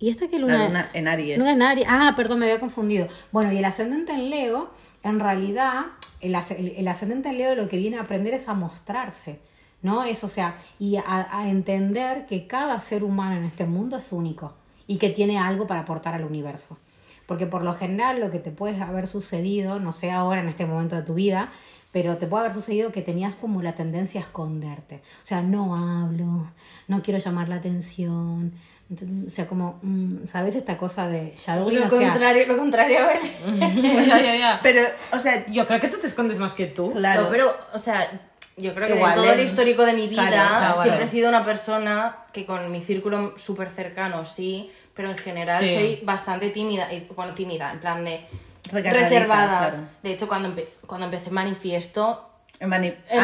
[0.00, 0.66] ¿Y esta qué La luna?
[0.66, 1.38] luna en Aries.
[1.38, 1.86] Luna en Aries.
[1.88, 3.06] Ah, perdón, me había confundido.
[3.30, 4.70] Bueno, y el ascendente en Leo,
[5.04, 5.82] en realidad,
[6.22, 9.40] el, as- el- el ascendente en Leo lo que viene a aprender es a mostrarse,
[9.82, 10.04] ¿no?
[10.04, 14.12] Es, o sea, y a, a entender que cada ser humano en este mundo es
[14.12, 14.54] único
[14.86, 16.78] y que tiene algo para aportar al universo.
[17.26, 20.66] Porque por lo general lo que te puede haber sucedido, no sé ahora en este
[20.66, 21.50] momento de tu vida,
[21.92, 24.96] pero te puede haber sucedido que tenías como la tendencia a esconderte.
[25.22, 26.50] O sea, no hablo,
[26.88, 28.52] no quiero llamar la atención.
[29.26, 30.54] O sea, como, mm, ¿sabes?
[30.54, 33.20] Esta cosa de shadowing, Lo o sea, contrario, lo contrario a ver.
[34.06, 34.60] ya, ya, ya.
[34.62, 34.82] Pero,
[35.12, 36.92] o sea, Yo creo que tú te escondes más que tú.
[36.92, 37.22] claro.
[37.22, 38.06] No, pero, o sea,
[38.58, 39.34] yo creo que Igual, en todo ¿eh?
[39.34, 41.02] el histórico de mi vida Claro, claro, siempre vale.
[41.04, 45.74] he sido una persona que con mi círculo súper cercano, sí, pero en general Sí.
[45.74, 48.20] soy bastante tímida, y, bueno, tímida, en plan de
[48.72, 49.58] reservada.
[49.70, 49.76] claro.
[50.02, 52.28] De hecho, cuando, empe- cuando empecé manifiesto,
[52.60, 52.78] En ah,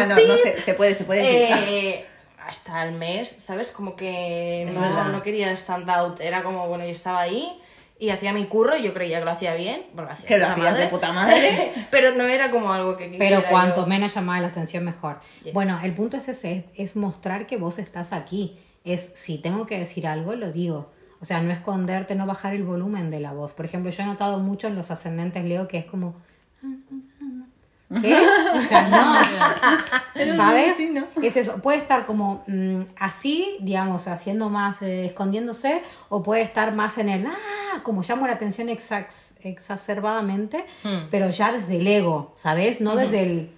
[0.09, 0.27] no, pip.
[0.27, 1.57] no sé, se puede, se puede decir.
[1.69, 2.07] eh,
[2.49, 3.71] hasta el mes, ¿sabes?
[3.71, 4.67] Como que
[5.13, 7.61] no, quería stand out, era como, bueno, yo estaba ahí
[7.99, 10.39] y hacía mi curro y yo creía que lo hacía bien, bueno, lo hacía Que
[10.39, 10.91] lo de puta hacías de madre.
[10.91, 11.73] puta madre.
[11.91, 13.87] pero no era como algo que quisiera Pero cuanto yo.
[13.87, 15.21] menos llamaba la atención, mejor.
[15.45, 15.53] Yes.
[15.53, 18.59] Bueno, el punto es ese, es, es mostrar que vos estás aquí.
[18.83, 20.91] Es, si tengo que decir algo, lo digo.
[21.21, 23.53] O sea, no esconderte, no bajar el volumen de la voz.
[23.53, 26.15] Por ejemplo, yo he notado mucho en los ascendentes Leo que es como...
[28.03, 28.15] ¿Qué?
[28.55, 30.37] O sea, no.
[30.37, 30.77] ¿Sabes?
[30.77, 31.07] Sí, ¿no?
[31.23, 31.57] Es eso.
[31.63, 37.09] Puede estar como mm, así, digamos, haciendo más, eh, escondiéndose, o puede estar más en
[37.09, 40.65] el, ah, como llamo la atención exac- exacerbadamente,
[41.11, 42.81] pero ya desde el ego, ¿sabes?
[42.81, 43.51] No desde el,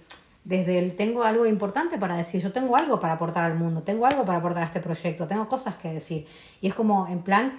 [0.43, 4.05] desde el tengo algo importante para decir, yo tengo algo para aportar al mundo, tengo
[4.05, 6.25] algo para aportar a este proyecto, tengo cosas que decir.
[6.61, 7.53] Y es como, en plan,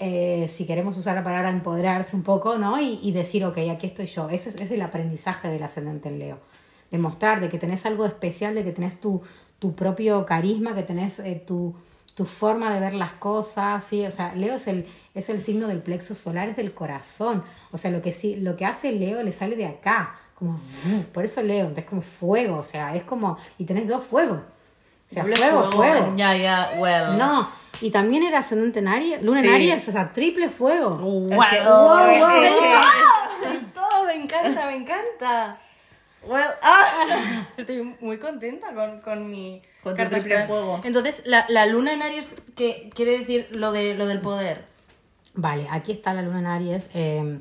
[0.00, 2.80] eh, si queremos usar la palabra empoderarse un poco, ¿no?
[2.80, 4.30] Y, y decir, ok, aquí estoy yo.
[4.30, 6.38] Ese es, es el aprendizaje del ascendente en Leo.
[6.90, 9.20] Demostrar de que tenés algo especial, de que tenés tu,
[9.58, 11.76] tu propio carisma, que tenés eh, tu,
[12.16, 14.04] tu forma de ver las cosas, ¿sí?
[14.06, 17.44] O sea, Leo es el, es el signo del plexo solar, es del corazón.
[17.70, 20.18] O sea, lo que, sí, lo que hace Leo le sale de acá.
[20.34, 20.58] Como,
[21.12, 24.40] por eso Leo, entonces como fuego, o sea, es como, y tenés dos fuegos.
[25.10, 25.70] O sea, fuego, fuego.
[25.72, 26.12] fuego.
[26.16, 27.18] Ya, ya, well.
[27.18, 27.48] No,
[27.80, 29.48] y también era ascendente en Aries, luna Sí.
[29.48, 30.96] en Aries, o sea, triple fuego.
[31.30, 32.60] Es que- Wow, es wow, que- wow.
[33.40, 35.58] que- Soy todo, me encanta, me encanta.
[36.26, 37.06] Well, ah.
[37.56, 40.48] Estoy muy contenta con, con mi Con carta triple astral.
[40.48, 40.80] fuego.
[40.84, 44.66] Entonces, la, la luna en Aries, ¿qué quiere decir lo, de, lo del poder?
[45.32, 46.88] Vale, aquí está la luna en Aries.
[46.92, 47.40] eh,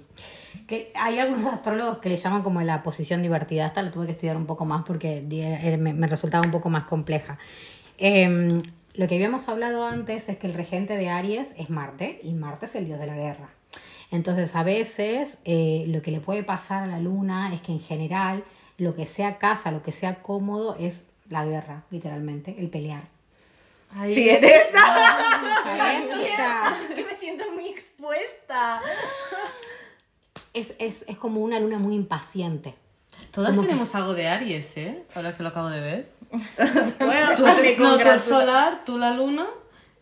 [0.69, 3.65] que hay algunos astrólogos que le llaman como la posición divertida.
[3.65, 6.69] Esta la tuve que estudiar un poco más porque eh, me, me resultaba un poco
[6.69, 7.37] más compleja.
[7.97, 8.61] Eh,
[8.93, 12.65] lo que habíamos hablado antes es que el regente de Aries es Marte y Marte
[12.65, 13.49] es el dios de la guerra.
[14.11, 17.79] Entonces, a veces eh, lo que le puede pasar a la luna es que en
[17.79, 18.43] general
[18.77, 23.03] lo que sea casa, lo que sea cómodo es la guerra, literalmente, el pelear.
[24.05, 24.81] Sí, es esa.
[26.89, 28.81] Es que me siento muy expuesta.
[30.53, 32.75] Es, es, es como una luna muy impaciente.
[33.31, 35.03] Todas Como que- tenemos algo de Aries, ¿eh?
[35.15, 36.11] Ahora que lo acabo de ver.
[36.99, 37.45] Bueno, Tú,
[37.83, 39.47] no, tú el solar, tú la luna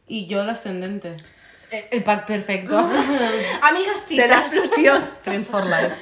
[0.07, 1.15] y yo el ascendente.
[1.71, 2.77] El, el pack perfecto.
[3.61, 4.51] Amigas chicas.
[4.53, 5.03] explosión.
[5.21, 5.95] Friends for life.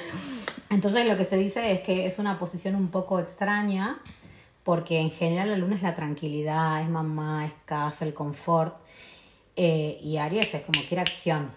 [0.70, 3.98] Entonces lo que se dice es que es una posición un poco extraña
[4.64, 8.74] porque en general la luna es la tranquilidad, es mamá, es casa, el confort
[9.54, 11.50] eh, y Aries es como quiere acción.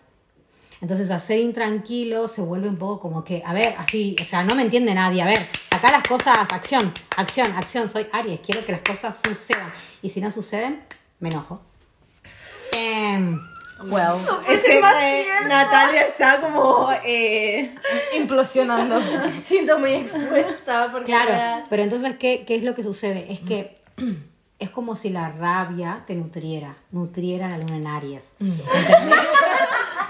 [0.82, 4.56] Entonces hacer intranquilo se vuelve un poco como que, a ver, así, o sea, no
[4.56, 5.40] me entiende nadie, a ver,
[5.72, 9.72] acá las cosas, acción, acción, acción, soy Aries, quiero que las cosas sucedan
[10.02, 10.82] y si no suceden,
[11.20, 11.62] me enojo.
[12.78, 13.40] Em,
[13.82, 14.18] Well.
[14.50, 16.90] Es que eh, Natalia está como.
[17.06, 17.74] Eh,
[18.18, 19.00] Implosionando.
[19.46, 23.32] Siento muy expuesta porque Claro, ya- pero entonces, ¿qué, qué es lo que sucede?
[23.32, 23.78] Es que
[24.60, 28.34] es como si la rabia te nutriera, nutriera la luna en Aries.
[28.42, 28.68] ¿Entendés?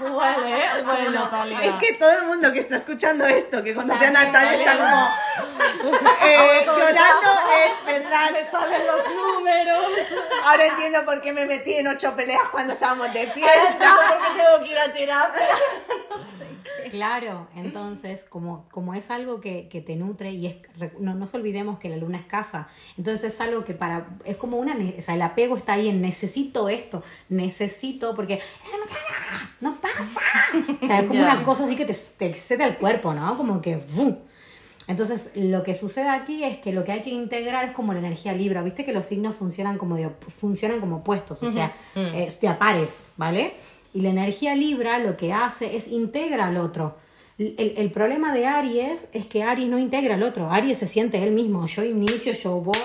[0.00, 0.84] Huele, ¿eh?
[0.84, 1.60] Huele Natalia.
[1.62, 5.98] Es que todo el mundo que está escuchando esto, que conoce a Natalia, está como
[6.22, 7.30] eh, llorando,
[7.64, 8.30] es verdad.
[8.32, 9.86] Me salen los números.
[10.44, 13.98] Ahora entiendo por qué me metí en ocho peleas cuando estábamos de fiesta.
[14.08, 15.46] porque tengo que ir a terapia.
[16.90, 20.56] Claro, entonces, como, como es algo que, que te nutre y es,
[20.98, 22.68] no nos olvidemos que la luna es casa,
[22.98, 26.00] entonces es algo que para, es como una, o sea, el apego está ahí en
[26.00, 28.40] necesito esto, necesito, porque
[29.60, 30.20] no pasa,
[30.82, 33.36] o sea, es como una cosa así que te, te excede el cuerpo, ¿no?
[33.36, 33.80] Como que.
[34.86, 38.00] Entonces, lo que sucede aquí es que lo que hay que integrar es como la
[38.00, 38.60] energía libra.
[38.60, 42.58] Viste que los signos funcionan como, de, funcionan como opuestos, o sea, eh, de a
[42.58, 43.54] pares, ¿vale?
[43.92, 46.96] Y la energía libra lo que hace es integra al otro.
[47.38, 50.50] El, el problema de Aries es que Aries no integra al otro.
[50.50, 51.66] Aries se siente él mismo.
[51.66, 52.76] Yo inicio, yo voy,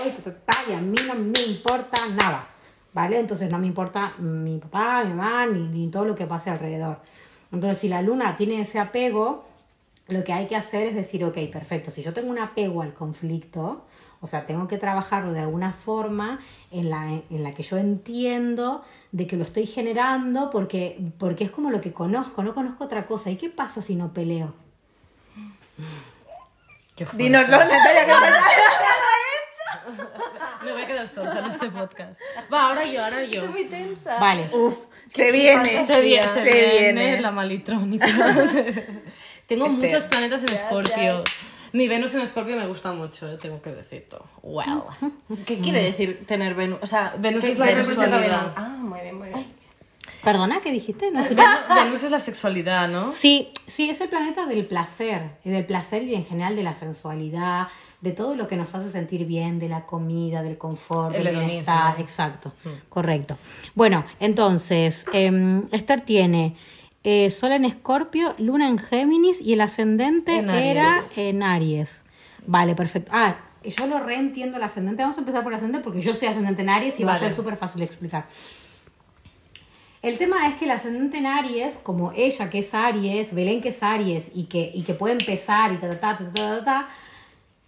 [0.69, 2.47] y a mí no me importa nada.
[2.93, 3.19] ¿Vale?
[3.19, 6.99] Entonces no me importa mi papá, mi mamá, ni, ni todo lo que pase alrededor.
[7.51, 9.45] Entonces, si la luna tiene ese apego,
[10.07, 12.93] lo que hay que hacer es decir, ok, perfecto, si yo tengo un apego al
[12.93, 13.85] conflicto,
[14.25, 16.39] o sea, tengo que trabajarlo de alguna forma
[16.71, 21.51] en la, en la que yo entiendo de que lo estoy generando porque, porque es
[21.51, 23.29] como lo que conozco, no conozco otra cosa.
[23.29, 24.55] ¿Y qué pasa si no peleo?
[27.13, 28.13] Dínoslo, Natalia, que
[30.65, 32.19] Me voy a quedar sorda en este podcast.
[32.51, 33.45] Va, ahora yo, ahora yo.
[33.45, 34.19] Muy tensa.
[34.19, 34.49] Vale.
[34.53, 37.21] Uf, se viene, Se viene, se, se viene viene.
[37.21, 38.07] la malitrónica.
[39.45, 41.23] tengo Este- muchos planetas en Escorpio.
[41.75, 44.23] Mi Venus en Escorpio me gusta mucho, eh, tengo que decirlo.
[44.41, 44.83] Well.
[45.45, 46.79] ¿Qué quiere decir tener Venus?
[46.81, 48.53] O sea, Venus ¿qué es la sexualidad.
[48.55, 49.45] Ah, muy bien, muy bien.
[50.23, 51.11] Perdona, ¿qué dijiste?
[51.11, 51.21] No.
[51.21, 53.11] Venus es la sexualidad, ¿no?
[53.11, 56.75] Sí, sí, es el planeta del placer, y del placer y en general de la
[56.75, 57.67] sensualidad,
[57.99, 61.33] de todo lo que nos hace sentir bien, de la comida, del confort, El del
[61.33, 61.49] hedonismo.
[61.49, 62.53] bienestar, exacto,
[62.87, 63.37] correcto.
[63.73, 66.55] Bueno, entonces, em, Esther tiene
[67.05, 72.03] eh, Sol en Escorpio, Luna en Géminis y el ascendente En era en Aries.
[72.47, 73.11] Vale, perfecto.
[73.13, 75.03] Ah, yo lo reentiendo el ascendente.
[75.03, 77.19] Vamos a empezar por el ascendente porque yo soy ascendente en Aries y va a
[77.19, 78.25] ser súper fácil de explicar.
[80.01, 83.69] El tema es que el ascendente en Aries, como ella que es Aries, Belén que
[83.69, 86.65] es Aries y que, y que puede empezar y ta, ta, ta, ta, ta, ta,
[86.65, 86.87] ta,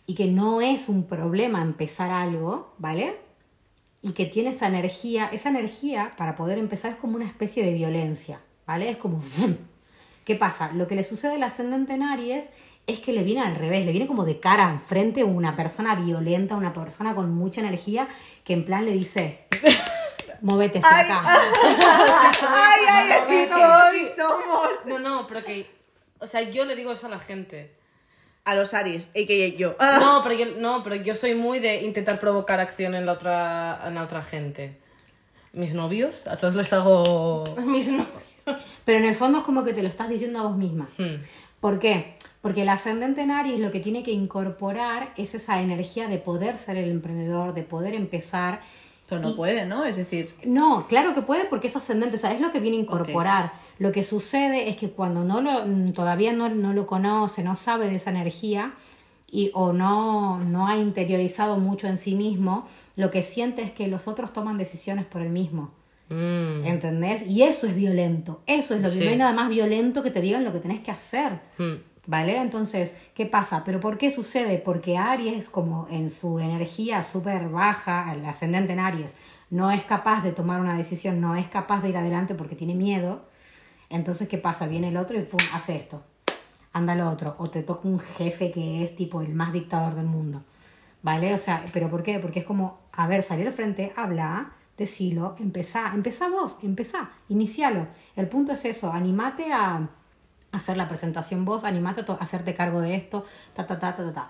[0.08, 3.18] y que no es un problema empezar algo, ¿vale?
[4.02, 7.74] Y que tiene esa energía, esa energía para poder empezar es como una especie de
[7.74, 8.90] violencia, ¿vale?
[8.92, 9.20] Es como...
[10.26, 10.72] ¿Qué pasa?
[10.74, 12.50] Lo que le sucede al ascendente en Aries
[12.86, 16.56] es que le viene al revés, le viene como de cara enfrente una persona violenta,
[16.56, 18.08] una persona con mucha energía
[18.44, 19.46] que en plan le dice,
[20.42, 21.24] móvete flaca.
[21.26, 24.70] Ay, ay, así somos, somos.
[24.86, 25.70] No, no, pero que.
[26.20, 27.76] O sea, yo le digo eso a la gente.
[28.46, 29.58] A los Aries, a.k.a.
[29.58, 29.76] yo.
[29.80, 33.14] Ah, No, pero yo, no, pero yo soy muy de intentar provocar acción en la
[33.14, 34.78] otra, en la otra gente.
[35.54, 37.44] Mis novios, a todos les hago.
[37.66, 38.06] Mis no-
[38.86, 40.90] Pero en el fondo es como que te lo estás diciendo a vos misma.
[40.98, 41.16] Hmm.
[41.60, 42.16] ¿Por qué?
[42.42, 46.58] Porque el ascendente en Aries lo que tiene que incorporar es esa energía de poder
[46.58, 48.62] ser el emprendedor, de poder empezar.
[49.10, 49.86] Pero no puede, ¿no?
[49.86, 52.78] Es decir, No, claro que puede porque es ascendente, o sea, es lo que viene
[52.78, 53.54] a incorporar.
[53.80, 57.56] Lo que sucede es que cuando no lo, mm, todavía no, no lo conoce, no
[57.56, 58.74] sabe de esa energía
[59.32, 63.88] y, o no, no ha interiorizado mucho en sí mismo, lo que siente es que
[63.88, 65.72] los otros toman decisiones por él mismo.
[66.10, 66.66] Mm.
[66.66, 67.26] ¿Entendés?
[67.28, 68.42] Y eso es violento.
[68.48, 69.04] Eso es lo que Sí.
[69.04, 71.42] no hay nada más violento que te digan lo que tenés que hacer.
[71.58, 71.74] Mm.
[72.06, 72.38] ¿Vale?
[72.38, 73.64] Entonces, ¿qué pasa?
[73.66, 74.58] ¿Pero por qué sucede?
[74.60, 79.18] Porque Aries, como en su energía súper baja, el ascendente en Aries,
[79.50, 82.76] no es capaz de tomar una decisión, no es capaz de ir adelante porque tiene
[82.76, 83.26] miedo.
[83.90, 84.68] Entonces, ¿qué pasa?
[84.68, 85.40] Viene el otro y ¡fum!
[85.54, 86.02] hace esto.
[86.72, 87.36] Anda lo otro.
[87.40, 90.44] O te toca un jefe que es tipo el más dictador del mundo.
[91.02, 91.34] ¿Vale?
[91.34, 92.20] O sea, ¿pero por qué?
[92.20, 97.88] Porque es como, a ver, salir al frente, habla, decilo, empezá, empezá vos, empezá, inicialo.
[98.16, 99.90] El punto es eso, animate a
[100.52, 103.26] hacer la presentación vos, animate a hacerte cargo de esto,
[103.56, 104.30] ta, ta, ta, ta, ta, ta.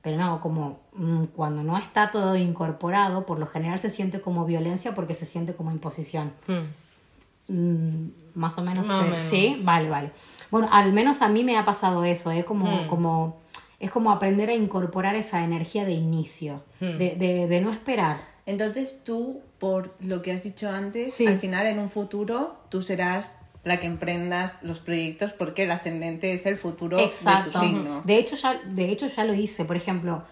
[0.00, 4.44] Pero no, como mm, cuando no está todo incorporado, por lo general se siente como
[4.44, 6.32] violencia porque se siente como imposición.
[6.46, 7.52] Mm.
[7.52, 9.22] Mm, más o menos, Más o eh, menos.
[9.22, 10.12] sí, vale, vale.
[10.50, 12.44] Bueno, al menos a mí me ha pasado eso, ¿eh?
[12.44, 12.86] como, Mm.
[12.88, 13.38] como,
[13.80, 16.98] es como aprender a incorporar esa energía de inicio, Mm.
[16.98, 18.20] de, de, de no esperar.
[18.46, 21.26] entonces tú, por lo que has dicho antes, Sí.
[21.26, 26.32] al final en un futuro tú serás la que emprendas los proyectos porque el ascendente
[26.32, 27.08] es el futuro de
[27.44, 28.02] tu signo.
[28.04, 29.64] De hecho, ya, de hecho, ya lo hice.
[29.64, 30.22] Por ejemplo,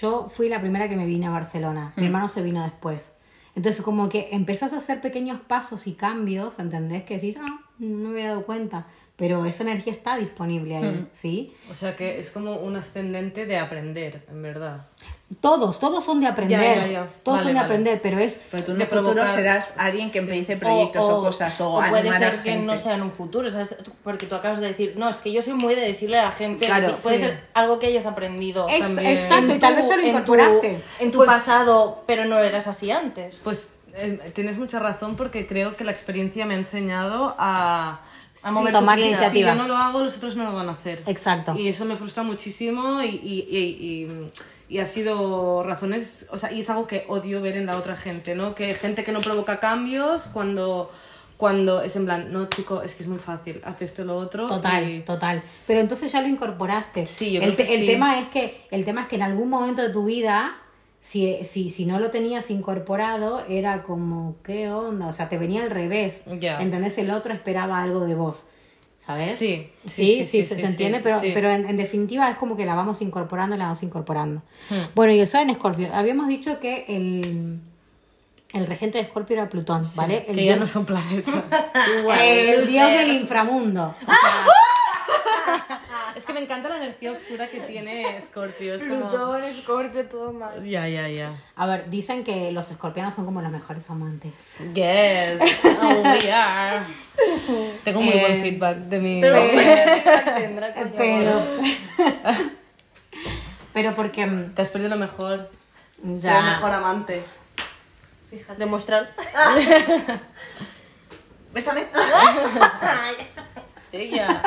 [0.00, 1.92] yo fui la primera que me vine a Barcelona.
[1.96, 3.12] Mi hermano se vino después.
[3.54, 7.02] Entonces, como que empezás a hacer pequeños pasos y cambios, ¿entendés?
[7.04, 8.86] Que decís, ah, no me había dado cuenta.
[9.16, 11.54] Pero esa energía está disponible ahí, ¿sí?
[11.70, 14.88] O sea que es como un ascendente de aprender, en verdad.
[15.40, 16.60] Todos, todos son de aprender.
[16.60, 17.10] Ya, ya, ya.
[17.22, 17.64] Todos Vale, son de vale.
[17.64, 21.20] aprender, pero es Pero tú De no futuro provocas- serás alguien que empiece proyectos o,
[21.22, 22.66] cosas o, puede animar a ser que gente.
[22.66, 23.74] no sea en un futuro, ¿sabes?
[24.04, 26.30] Porque tú acabas de decir, no, es que yo soy muy de decirle a la
[26.32, 27.22] gente, Claro, decir, puede sí.
[27.24, 28.66] ser algo que hayas aprendido.
[28.68, 29.12] Ex- también.
[29.14, 30.80] exacto, y En tal vez ya lo en tu- incorporaste.
[31.00, 33.40] En tu Pues- pasado, pero no eras así antes.
[33.42, 38.02] Pues eh, tienes mucha razón porque creo que la experiencia me ha enseñado a...
[38.44, 39.50] A mover Tomar tu la iniciativa.
[39.52, 41.02] Si yo no lo hago, los otros no lo van a hacer.
[41.06, 41.54] Exacto.
[41.56, 44.30] Y eso me frustra muchísimo y, y, y,
[44.68, 47.96] y- ha sido razones, o sea, y es algo que odio ver en la otra
[47.96, 48.54] gente, ¿no?
[48.54, 50.90] Que gente que no provoca cambios cuando,
[51.36, 54.48] cuando es en plan, no, chico, es que es muy fácil, haz esto lo otro.
[54.48, 55.42] Total, y- total.
[55.66, 57.06] Pero entonces ya lo incorporaste.
[57.06, 57.86] Sí, yo el, creo que el sí.
[57.86, 60.56] tema es que el tema es que en algún momento de tu vida
[61.06, 65.62] si, si, si no lo tenías incorporado era como qué onda, o sea, te venía
[65.62, 66.22] al revés.
[66.40, 66.60] Ya.
[66.60, 66.98] ¿Entendés?
[66.98, 68.46] El otro esperaba algo de vos.
[68.98, 69.36] ¿Sabes?
[69.36, 72.56] Sí, sí, sí, sí, sí, sí, se, entiende, pero, pero en, en definitiva es como
[72.56, 74.42] que la vamos incorporando, la vamos incorporando.
[74.68, 74.94] Hmm.
[74.96, 75.94] Bueno, y el Sol en Escorpio.
[75.94, 77.60] Habíamos dicho que el,
[78.52, 80.24] el regente de Escorpio era Plutón, ¿vale?
[80.26, 81.34] El que ya dios- no son planetas.
[82.20, 83.94] el dios del inframundo.
[84.02, 84.50] O sea, que
[86.36, 88.74] me encanta la energía oscura que tiene Scorpio.
[88.74, 89.08] Es como...
[89.08, 90.62] Plutón, Escorpio, todo mal.
[90.62, 91.32] Ya, ya, ya.
[91.56, 94.34] A ver, dicen que los escorpianos son como los mejores amantes.
[94.74, 95.40] Yes,
[95.80, 96.84] oh, we are.
[97.84, 99.22] Tengo muy buen Eh, feedback de mi...
[99.22, 100.90] Tendrá coño.
[100.98, 101.40] Pero.
[103.72, 104.26] pero porque.
[104.26, 105.48] mm, Te has perdido lo mejor.
[106.02, 106.38] Ya.
[106.38, 107.22] El mejor amante.
[108.58, 109.14] Demostrar.
[111.54, 111.86] Bésame.
[113.90, 114.42] Ella.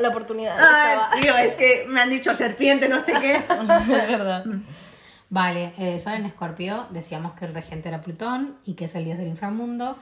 [0.00, 0.56] La oportunidad.
[0.58, 3.36] Ay, tío, es que me han dicho serpiente, no sé qué.
[3.36, 4.44] es verdad.
[5.30, 9.06] Vale, eh, Sol en Escorpio, decíamos que el regente era Plutón y que es el
[9.06, 9.96] dios del inframundo.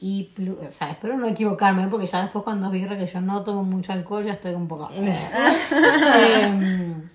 [0.00, 0.30] Y,
[0.66, 3.92] o sea, espero no equivocarme, porque ya después cuando vi que yo no tomo mucho
[3.92, 4.88] alcohol, ya estoy un poco...
[4.94, 7.10] Em,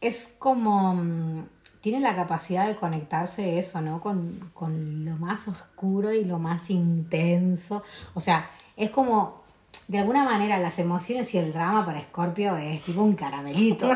[0.00, 0.94] es como...
[0.94, 1.48] mm,
[1.80, 4.00] Tiene la capacidad de conectarse eso, ¿no?
[4.00, 7.82] Con, con lo más oscuro y lo más intenso.
[8.14, 9.42] O sea, es como...
[9.88, 13.88] De alguna manera, las emociones y el drama para Escorpio es tipo un caramelito.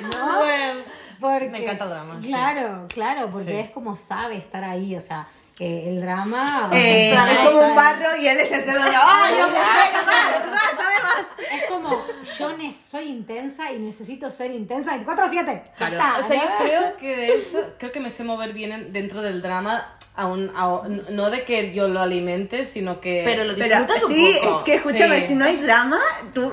[0.00, 0.80] Bueno.
[1.20, 2.28] Porque- Me encanta el drama, sí.
[2.28, 3.56] Claro, claro, porque Sí.
[3.58, 5.26] es como sabe estar ahí, o sea,
[5.58, 6.70] eh, el drama...
[6.72, 8.80] Eh, es como un barro y él es el cerdo.
[8.82, 9.60] ¡Ay, yo quiero
[10.06, 10.50] más!
[10.50, 11.52] ¡Más, sabe más!
[11.52, 12.02] Es como,
[12.38, 15.62] yo ne- soy intensa y necesito ser intensa 24-7.
[15.78, 16.24] Ya Claro.
[16.24, 16.50] O sea, ¿no?
[16.50, 19.86] yo creo que de eso, creo que me sé mover bien en- dentro del drama,
[20.14, 23.22] aún, aún- no de que yo lo alimente, sino que...
[23.24, 24.56] Pero lo Pero disfrutas un sí, poco.
[24.58, 25.26] es que escúchame, Sí.
[25.28, 25.98] si no hay drama,
[26.34, 26.52] tú.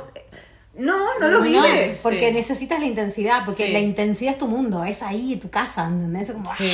[0.75, 1.99] No, no lo No, vives.
[2.03, 2.33] porque Sí.
[2.33, 3.73] necesitas la intensidad, porque Sí.
[3.73, 6.29] la intensidad es tu mundo, es ahí, tu casa, ¿entendés?
[6.29, 6.71] Es como, Sí.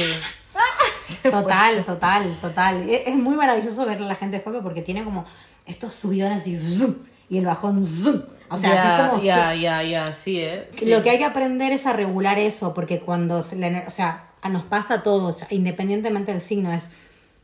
[1.23, 2.89] Total, total, total.
[2.89, 5.25] Es, es muy maravilloso ver a la gente de Scorpio porque tiene como
[5.65, 6.95] estos subidones y zoom,
[7.29, 8.21] y el bajón zoom.
[8.49, 10.67] O sea, ya, así como ya, ya, ya, sí, ¿eh?
[10.71, 10.85] Sí.
[10.85, 13.55] Lo que hay que aprender es a regular eso, porque cuando, se
[13.87, 16.91] o sea, a- nos pasa a todos, independientemente del signo, es,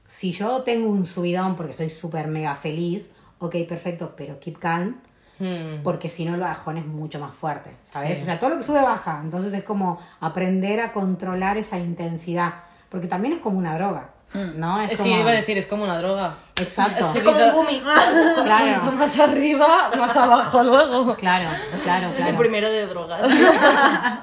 [0.08, 4.96] si yo tengo un subidón porque estoy súper mega feliz, ok, perfecto, pero keep calm,
[5.42, 5.84] Hmm.
[5.84, 8.22] porque si no el bajón es mucho más fuerte, ¿sabes?
[8.22, 12.56] O sea, todo lo que sube baja, entonces es como aprender a controlar esa intensidad,
[12.90, 14.82] porque también es como una droga, ¿no?
[14.82, 16.34] Es como- que iba a decir, es como una droga.
[16.60, 17.06] Exacto.
[17.06, 17.82] Es Es como un gumi.
[18.44, 21.16] Claro, Cuanto más arriba, más abajo luego.
[21.16, 21.50] claro,
[21.84, 22.38] claro, El claro.
[22.38, 23.22] primero de drogas.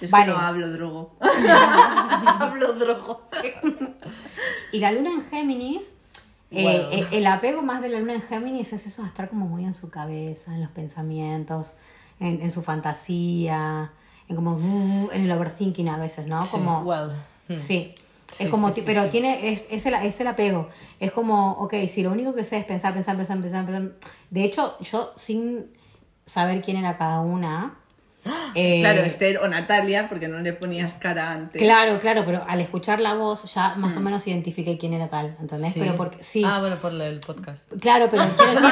[0.00, 0.26] Es Vale.
[0.26, 1.16] que no hablo drogo.
[2.40, 3.22] Hablo drogo.
[4.72, 5.94] Y la luna en Géminis,
[6.50, 9.64] eh, eh, el apego más de la luna en Géminis es eso estar como muy
[9.64, 11.74] en su cabeza, en los pensamientos,
[12.20, 13.90] en, en su fantasía,
[14.28, 16.40] en como en el overthinking a veces, ¿no?
[16.50, 17.10] Como, Well.
[17.48, 17.58] hmm.
[17.58, 17.94] Sí.
[18.30, 20.68] Sí, es como, sí, ti- sí, pero tiene, es, es, el, es el apego.
[21.00, 23.92] Es como, ok, si lo único que sé es pensar, pensar, pensar, pensar, pensar.
[24.30, 25.70] De hecho, yo sin
[26.26, 27.78] saber quién era cada una.
[28.54, 31.60] Eh, Claro, Esther o Natalia, porque no le ponías cara antes.
[31.60, 35.36] Claro, claro, pero al escuchar la voz ya más o menos identifiqué quién era tal,
[35.40, 35.72] ¿entendés?
[35.72, 35.80] Sí.
[35.80, 37.70] Pero porque, sí, Ah, bueno, por el podcast.
[37.80, 38.70] claro, pero quiero decir,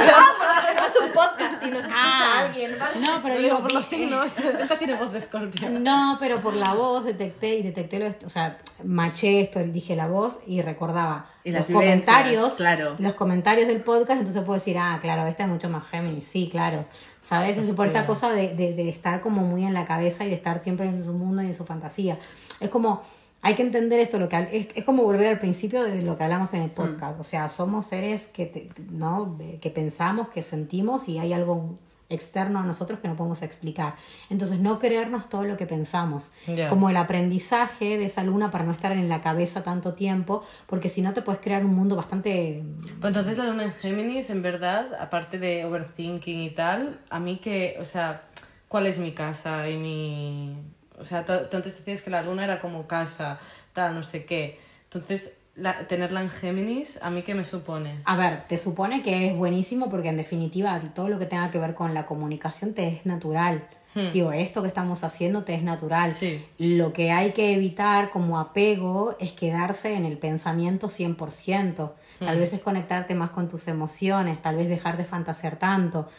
[1.67, 2.41] y nos escucha Ah.
[2.47, 3.01] alguien, ¿vale?
[3.01, 4.39] no, pero digo, por los vi- signos.
[4.61, 5.71] Esta tiene voz de escorpio.
[5.71, 10.07] No, pero por la voz detecté y detecté lo, o sea, maché esto, dije la
[10.07, 12.97] voz y recordaba Y los comentarios, claro.
[12.99, 16.49] los comentarios del podcast, entonces puedo decir, ah, claro, esta es mucho más Géminis, sí,
[16.51, 16.85] claro,
[17.21, 17.59] ¿sabes?
[17.59, 20.35] Es por esta cosa de, de, de estar como muy en la cabeza y de
[20.35, 22.19] estar siempre en su mundo y en su fantasía.
[22.61, 23.03] Es como,
[23.43, 26.25] hay que entender esto, lo que es, es como volver al principio de lo que
[26.25, 29.39] hablamos en el podcast, o sea, somos seres que, te- ¿no?
[29.61, 31.75] que pensamos, que sentimos y hay algo
[32.09, 33.97] externo a nosotros que no podemos explicar.
[34.31, 36.31] Entonces, no creernos todo lo que pensamos.
[36.71, 40.89] Como el aprendizaje de esa luna para no estar en la cabeza tanto tiempo, porque
[40.89, 42.63] si no te puedes crear un mundo bastante...
[43.01, 47.39] Pues entonces la luna en Géminis, en verdad, aparte de overthinking y tal, a mí
[47.39, 48.23] que, o sea,
[48.69, 50.57] cuál es mi casa y mi...
[50.99, 53.39] O sea, tú, tú antes decías que la luna era como casa,
[53.73, 54.59] tal, no sé qué.
[54.85, 57.99] Entonces, la- tenerla en Géminis, ¿a mí qué me supone?
[58.05, 61.59] A ver, te supone que es buenísimo porque en definitiva todo lo que tenga que
[61.59, 63.67] ver con la comunicación te es natural.
[64.13, 66.13] Digo, esto que estamos haciendo te es natural.
[66.13, 66.45] Sí.
[66.59, 71.93] Lo que hay que evitar como apego es quedarse en el pensamiento 100%.
[72.19, 76.11] Tal vez es conectarte más con tus emociones, tal vez dejar de fantasear tanto.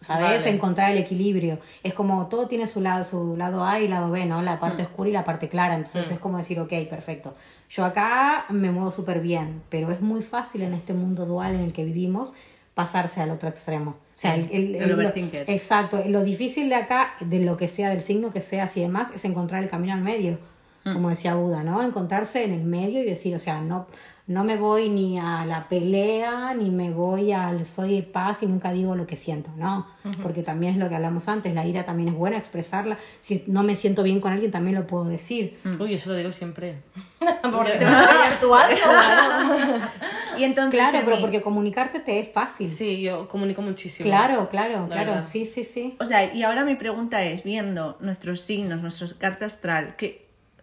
[0.00, 0.40] ¿Sabes?
[0.40, 0.50] Vale.
[0.50, 1.58] Encontrar el equilibrio.
[1.82, 4.40] Es como todo tiene su lado, su lado A y lado B, ¿no?
[4.40, 5.74] La parte oscura y la parte clara.
[5.74, 7.34] Entonces es como decir, ok, perfecto.
[7.68, 11.60] Yo acá me muevo súper bien, pero es muy fácil en este mundo dual en
[11.60, 12.32] el que vivimos
[12.74, 13.90] pasarse al otro extremo.
[13.90, 15.44] O sea, el, el- el el- lo- overthinker.
[15.50, 16.02] exacto.
[16.06, 19.08] Lo difícil de acá, de lo que sea, del signo que sea, así y demás,
[19.14, 20.38] es encontrar el camino al medio.
[20.82, 21.82] Como decía Buda, ¿no?
[21.82, 23.86] Encontrarse en el medio y decir, o sea, no,
[24.30, 28.46] no me voy ni a la pelea, ni me voy al soy de paz y
[28.46, 29.88] nunca digo lo que siento, ¿no?
[30.22, 32.96] Porque también es lo que hablamos antes, la ira también es buena expresarla.
[33.18, 35.58] Si no me siento bien con alguien, también lo puedo decir.
[35.80, 36.76] Uy, eso lo digo siempre.
[37.42, 39.80] Porque te vas a algo.
[40.38, 42.66] Y entonces, Claro, pero porque comunicarte te es fácil.
[42.66, 44.08] Sí, yo comunico muchísimo.
[44.08, 45.10] Claro, claro, La claro.
[45.10, 45.22] verdad.
[45.22, 45.94] Sí, sí, sí.
[46.00, 50.19] O sea, y ahora mi pregunta es, viendo nuestros signos, nuestra carta astral, que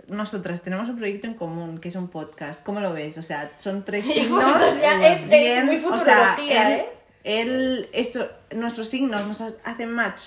[0.08, 3.18] nosotras tenemos un proyecto en común, que es un podcast, ¿cómo lo ves?
[3.18, 4.44] O sea, son tres signos.
[4.82, 6.86] ya es- es muy o sea, futurología, él- ¿eh?
[7.42, 10.22] él- esto, nuestros signos nos hacen match.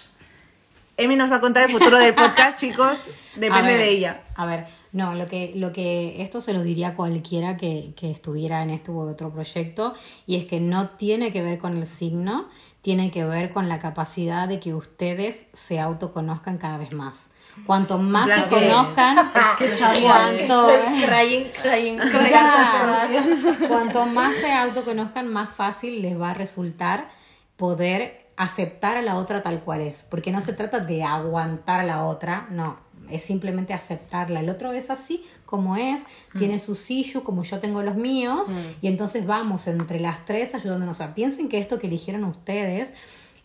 [0.97, 2.99] Emi nos va a contar el futuro del podcast, chicos.
[3.37, 4.23] Depende ver, de ella.
[4.35, 8.11] A ver, no, lo que, lo que esto se lo diría a cualquiera que, que
[8.11, 9.95] estuviera en este u otro proyecto,
[10.27, 12.51] y es que no tiene que ver con el signo,
[12.83, 17.31] tiene que ver con la capacidad de que ustedes se autoconozcan cada vez más.
[17.67, 21.99] Cuanto más se que- conozcan, que sabía cuanto, Estoy crying, crying,
[22.31, 23.07] Ya.
[23.09, 23.69] crying.
[23.69, 27.09] cuanto más se autoconozcan, más fácil les va a resultar
[27.57, 30.05] poder aceptar a la otra tal cual es.
[30.09, 32.79] Porque no se trata de aguantar a la otra, no.
[33.13, 34.41] Es simplemente aceptarla.
[34.41, 36.07] El otro es así como es,
[36.39, 38.49] tiene sus issues como yo tengo los míos,
[38.81, 41.15] y entonces vamos entre las tres ayudándonos a.
[41.15, 42.95] Piensen que esto que eligieron ustedes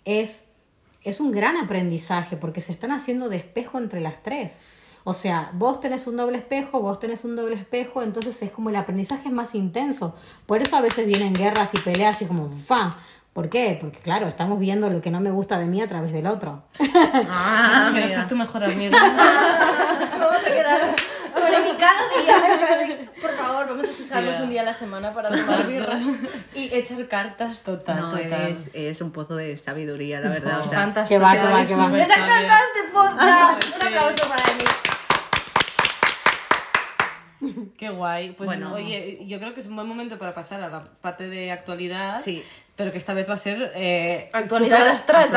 [0.06, 0.46] es
[1.06, 4.60] es un gran aprendizaje porque se están haciendo de espejo entre las tres.
[5.04, 8.72] O sea, vos tenés un doble espejo, vos tenés un doble espejo, entonces es como
[8.72, 10.16] el aprendizaje es más intenso.
[10.48, 12.90] Por eso a veces vienen guerras y peleas y como ¡fam!
[13.36, 13.78] ¿Por qué?
[13.82, 16.64] Porque claro, estamos viendo lo que no me gusta de mí a través del otro.
[17.30, 18.98] Ah, Quiero ser tu mejor amiga.
[20.20, 20.96] Vamos a quedar
[21.36, 22.02] con cada
[22.88, 23.00] día.
[23.22, 26.02] Por favor, vamos a fijarnos un día a la semana para tomar birras
[26.56, 27.62] y echar cartas.
[27.64, 28.48] Total, No, total.
[28.48, 30.62] es, es un pozo de sabiduría, la verdad.
[30.62, 31.20] o sea, Fantástico.
[31.20, 31.86] Que va, que va, que va.
[31.88, 33.66] Súper ¡Esas cartas de podcast!
[33.82, 34.64] Un aplauso para mí.
[37.78, 38.32] Qué guay.
[38.32, 38.74] Pues Bueno.
[38.74, 42.22] oye, yo creo que es un buen momento para pasar a la parte de actualidad.
[42.22, 42.44] Sí.
[42.76, 45.30] Pero que esta vez va a ser eh, Actualidad astral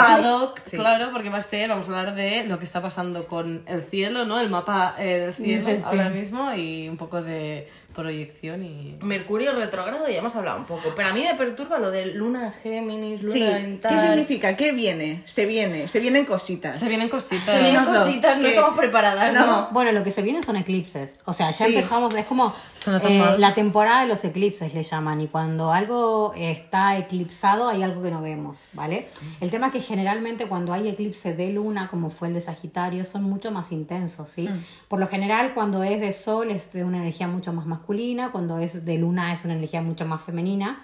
[0.64, 0.76] Sí.
[0.76, 3.80] claro, porque va a ser, vamos a hablar de lo que está pasando con el
[3.80, 4.40] cielo, ¿no?
[4.40, 5.82] El mapa eh, del cielo Sí, sí.
[5.86, 7.70] ahora mismo y un poco de
[8.02, 8.96] proyección y...
[9.02, 10.92] Mercurio retrógrado, ya hemos hablado un poco.
[10.94, 13.42] Pero a mí me perturba lo de luna en Géminis, luna sí.
[13.42, 13.92] en tal.
[13.94, 14.56] ¿Qué significa?
[14.56, 15.24] ¿Qué viene?
[15.26, 16.78] Se viene, se vienen cositas.
[16.78, 17.44] Se vienen cositas.
[17.56, 19.46] Se vienen cositas, no que- estamos preparadas, No.
[19.46, 19.68] ¿no?
[19.72, 21.16] Bueno, lo que se viene son eclipses.
[21.24, 21.64] O sea, ya Sí.
[21.64, 22.54] empezamos, es como
[22.86, 25.20] eh, la temporada de los eclipses le llaman.
[25.20, 29.08] Y cuando algo está eclipsado, hay algo que no vemos, ¿vale?
[29.40, 33.04] El tema es que generalmente cuando hay eclipse de luna, como fue el de Sagitario,
[33.04, 34.48] son mucho más intensos, ¿sí?
[34.86, 37.87] Por lo general, cuando es de sol es de una energía mucho más masculina,
[38.32, 40.82] cuando es de luna es una energía mucho más femenina.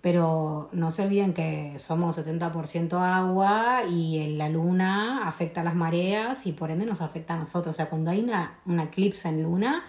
[0.00, 6.44] Pero no se olviden que somos 70% agua y la luna afecta a las mareas
[6.46, 7.74] y por ende nos afecta a nosotros.
[7.74, 9.84] O sea, cuando hay una, una eclipse en luna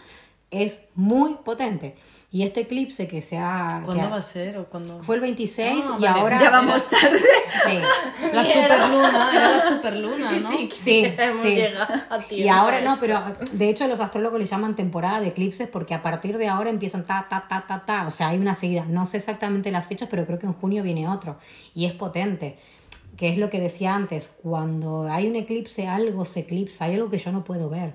[0.51, 1.95] es muy potente.
[2.35, 3.81] Y este eclipse que se ha...
[3.85, 5.03] ¿Cuándo que ha- va a ser o cuándo?
[5.03, 6.19] Fue el 26 Ah, y vale.
[6.19, 6.41] ahora...
[6.41, 7.19] Ya vamos tarde.
[7.63, 7.77] Sí.
[8.33, 10.49] La superluna, era la superluna, ¿no?
[10.51, 11.55] Sí, Sí, hemos sí.
[11.55, 13.21] llegado a Y ahora a no, pero
[13.53, 17.05] de hecho los astrólogos le llaman temporada de eclipses porque a partir de ahora empiezan
[17.05, 18.07] ta, ta, ta, ta, ta.
[18.07, 18.83] O sea, hay una seguida.
[18.89, 21.37] No sé exactamente las fechas, pero creo que en junio viene otro.
[21.75, 22.57] Y es potente.
[23.15, 24.35] Que es lo que decía antes.
[24.41, 26.85] Cuando hay un eclipse, algo se eclipsa.
[26.85, 27.93] Hay algo que yo no puedo ver.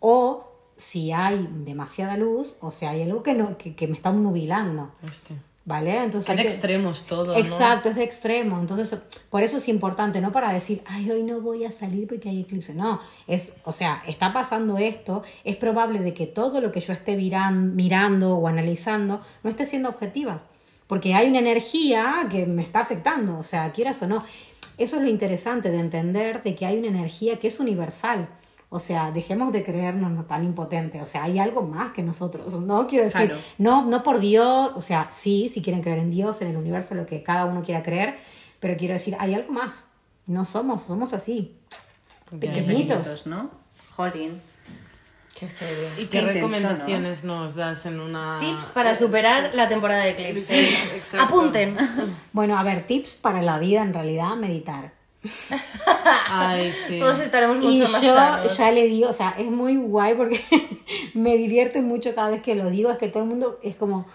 [0.00, 4.10] O si hay demasiada luz, o sea, hay algo que, no, que, que me está
[4.12, 4.90] nubilando.
[5.08, 5.36] Hostia.
[5.66, 6.04] ¿Vale?
[6.04, 7.34] Entonces hay de que- extremos todo, ¿no?
[7.36, 8.58] Exacto, es de extremo.
[8.60, 8.98] Entonces,
[9.30, 12.40] por eso es importante, no para decir, ay, hoy no voy a salir porque hay
[12.40, 12.74] eclipse.
[12.74, 16.92] No, es, o sea, está pasando esto, es probable de que todo lo que yo
[16.92, 20.42] esté viran- mirando o analizando no esté siendo objetiva.
[20.86, 24.22] Porque hay una energía que me está afectando, o sea, quieras o no.
[24.76, 28.28] Eso es lo interesante de entender de que hay una energía que es universal.
[28.74, 31.00] O sea, dejemos de creernos no tan impotentes.
[31.00, 32.88] O sea, hay algo más que nosotros, ¿no?
[32.88, 33.40] Quiero decir, Claro.
[33.56, 36.96] no, no por Dios, o sea, sí, si quieren creer en Dios, en el universo,
[36.96, 38.16] lo que cada uno quiera creer,
[38.58, 39.86] pero quiero decir, hay algo más.
[40.26, 41.54] No somos, somos así.
[42.32, 43.26] Pequeñitos, Pequeñitos.
[43.28, 43.48] ¿no?
[43.94, 44.40] Jolín.
[45.38, 46.02] Qué heavy.
[46.02, 48.40] ¿Y Qué qué intenso, recomendaciones nos das en una...
[48.40, 50.64] Tips para superar la temporada de eclipse.
[50.96, 51.24] exacto.
[51.24, 51.76] Apunten.
[52.32, 55.03] Bueno, a ver, tips para la vida en realidad, meditar.
[56.28, 56.98] Ay, sí.
[56.98, 58.56] Todos estaremos Y mucho más yo sanos.
[58.56, 60.40] ya le digo, o sea, es muy guay porque
[61.14, 64.06] me divierte mucho cada vez que lo digo, es que todo el mundo es como,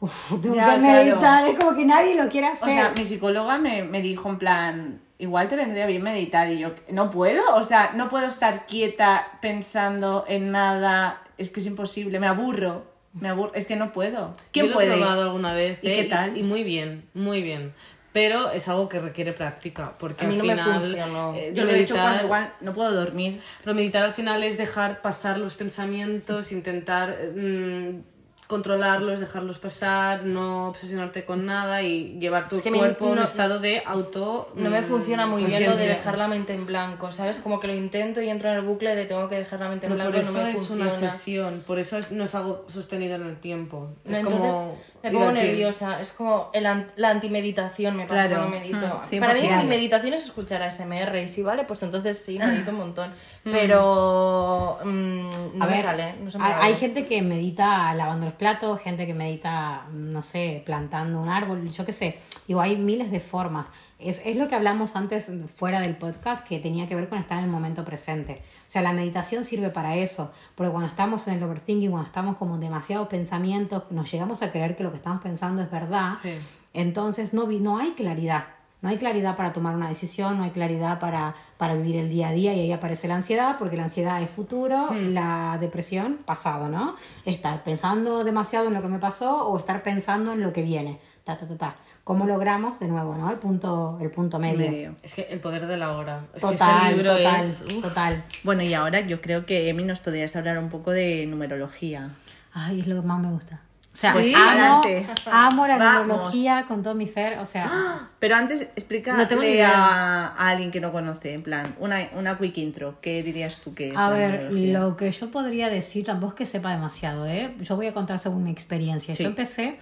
[0.00, 1.04] uff, tengo Ya, que claro.
[1.04, 2.68] meditar, es como que nadie lo quiere hacer.
[2.68, 6.58] O sea, mi psicóloga me, me dijo en plan, igual te vendría bien meditar y
[6.58, 11.66] yo, no puedo, o sea, no puedo estar quieta pensando en nada, es que es
[11.66, 14.34] imposible, me aburro, me aburro, es que no puedo.
[14.52, 14.94] ¿Quién Yo lo puede?
[14.94, 15.78] he probado alguna vez.
[15.82, 15.96] ¿Y ¿eh?
[15.96, 16.36] qué tal?
[16.36, 17.72] Y, muy bien, muy bien.
[18.14, 20.80] Pero es algo que requiere práctica, porque A mí al no me final...
[20.80, 21.34] funcionó.
[21.34, 23.40] eh, Yo lo he hecho cuando igual no puedo dormir.
[23.62, 28.02] Pero meditar al final es dejar pasar los pensamientos, intentar mm,
[28.46, 33.16] controlarlos, dejarlos pasar, no obsesionarte con nada y llevar tu Es que cuerpo a un
[33.16, 34.52] no- estado de auto.
[34.54, 37.38] No me mm, funciona muy bien lo de dejar la mente en blanco, ¿sabes?
[37.40, 39.86] Como que lo intento y entro en el bucle de tengo que dejar la mente
[39.86, 40.82] en Pero blanco por eso no me es funciona.
[40.84, 43.88] una sesión, por eso es- no es algo sostenido en el tiempo.
[44.04, 44.78] Es Entonces como.
[45.04, 48.42] Me pongo nerviosa, es como el an- la antimeditación me pasa Claro.
[48.42, 48.78] cuando medito.
[49.12, 49.62] Mm, Para mí 100%.
[49.62, 53.10] mi meditación es escuchar ASMR y si vale, pues entonces sí, medito un montón.
[53.44, 53.50] Mm.
[53.52, 55.28] Pero mm,
[55.58, 58.80] no A me ver, sale, no se me hay, gente que medita lavando los platos,
[58.80, 62.18] gente que medita, no sé, plantando un árbol, yo qué sé.
[62.48, 63.66] Digo, hay miles de formas.
[63.98, 67.38] Es, es lo que hablamos antes fuera del podcast que tenía que ver con estar
[67.38, 68.42] en el momento presente.
[68.66, 72.36] O sea, la meditación sirve para eso, porque cuando estamos en el overthinking, cuando estamos
[72.36, 76.12] como demasiados pensamientos, nos llegamos a creer que lo que estamos pensando es verdad.
[76.20, 76.34] Sí.
[76.72, 78.46] Entonces no, no hay claridad.
[78.84, 82.28] No hay claridad para tomar una decisión, no hay claridad para, para vivir el día
[82.28, 86.68] a día y ahí aparece la ansiedad, porque la ansiedad es futuro, la depresión pasado,
[86.68, 86.94] ¿no?
[87.24, 91.00] Estar pensando demasiado en lo que me pasó o estar pensando en lo que viene.
[91.24, 91.76] Ta, ta, ta, ta.
[92.04, 93.30] ¿Cómo logramos, de nuevo, ¿no?
[93.30, 94.58] El punto, el punto medio.
[94.70, 94.94] Medio.
[95.02, 96.20] Es que el poder de la hora.
[96.34, 97.64] Es que Total, ese libro total, es.
[97.80, 98.24] total.
[98.42, 102.10] Bueno, y ahora yo creo que Emi nos podrías hablar un poco de numerología.
[102.52, 103.60] Ay, es lo que más me gusta.
[103.90, 105.06] O sea, Pues amo, adelante.
[105.30, 106.06] amo la Vamos.
[106.08, 107.38] numerología con todo mi ser.
[107.38, 107.70] O sea,
[108.18, 108.68] Pero antes,
[109.06, 109.70] No idea.
[109.72, 113.00] a, a alguien que no conoce, en plan, una, una quick intro.
[113.00, 114.78] ¿Qué dirías tú que es A la ver, numerología?
[114.80, 117.54] lo que yo podría decir, tampoco es que sepa demasiado, ¿eh?
[117.62, 119.14] Yo voy a contar según mi experiencia.
[119.14, 119.22] Sí.
[119.22, 119.78] Yo empecé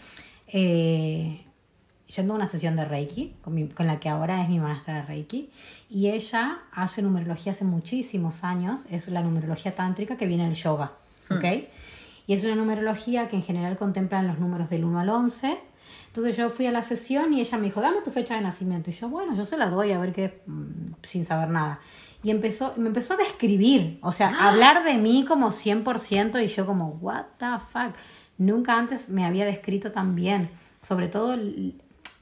[0.48, 1.42] eh,
[2.14, 4.94] yendo a una sesión de Reiki, con, mi- con la que ahora es mi maestra
[4.96, 5.50] de Reiki,
[5.90, 10.92] y ella hace numerología hace muchísimos años, es la numerología tántrica que viene del yoga,
[11.30, 11.44] ¿ok?
[12.26, 15.58] Y es una numerología que en general contemplan los números del 1 al 11.
[16.06, 18.90] Entonces yo fui a la sesión y ella me dijo, dame tu fecha de nacimiento.
[18.90, 21.80] Y yo, bueno, yo se la doy a ver qué, mm, sin saber nada.
[22.22, 26.46] Y empezó, me empezó a describir, o sea, a hablar de mí como 100% y
[26.46, 27.96] yo como, what the fuck.
[28.38, 30.48] Nunca antes me había descrito tan bien.
[30.80, 31.36] Sobre todo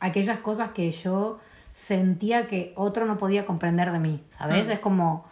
[0.00, 1.38] aquellas cosas que yo
[1.72, 4.68] sentía que otro no podía comprender de mí, ¿sabes?
[4.68, 5.24] Es como...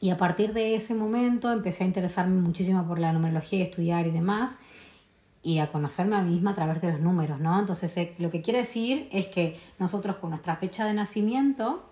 [0.00, 4.06] Y a partir de ese momento empecé a interesarme muchísimo por la numerología y estudiar
[4.08, 4.56] y demás,
[5.44, 7.58] y a conocerme a mí misma a través de los números, ¿no?
[7.58, 11.88] Entonces, eh, lo que quiere decir es que nosotros con nuestra fecha de nacimiento,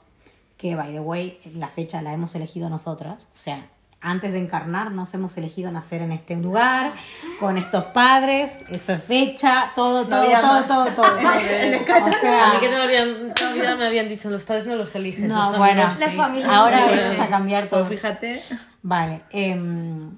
[0.57, 3.69] que by the way, la fecha la hemos elegido nosotras, o sea,
[4.03, 6.95] antes de encarnarnos hemos elegido nacer en este lugar,
[7.39, 10.67] con estos padres, esa fecha, todo, todo, había todo, más.
[10.67, 14.09] todo, todo, O sea, A mí que toda la vida- toda la vida me habían
[14.09, 15.25] dicho, los padres no los eliges.
[15.29, 16.17] No, los bueno, amigos la sí".
[16.17, 16.95] familia ahora Sí.
[16.99, 17.81] vamos a cambiar todo.
[17.85, 18.41] Pues fíjate,
[18.83, 20.17] Vale, em,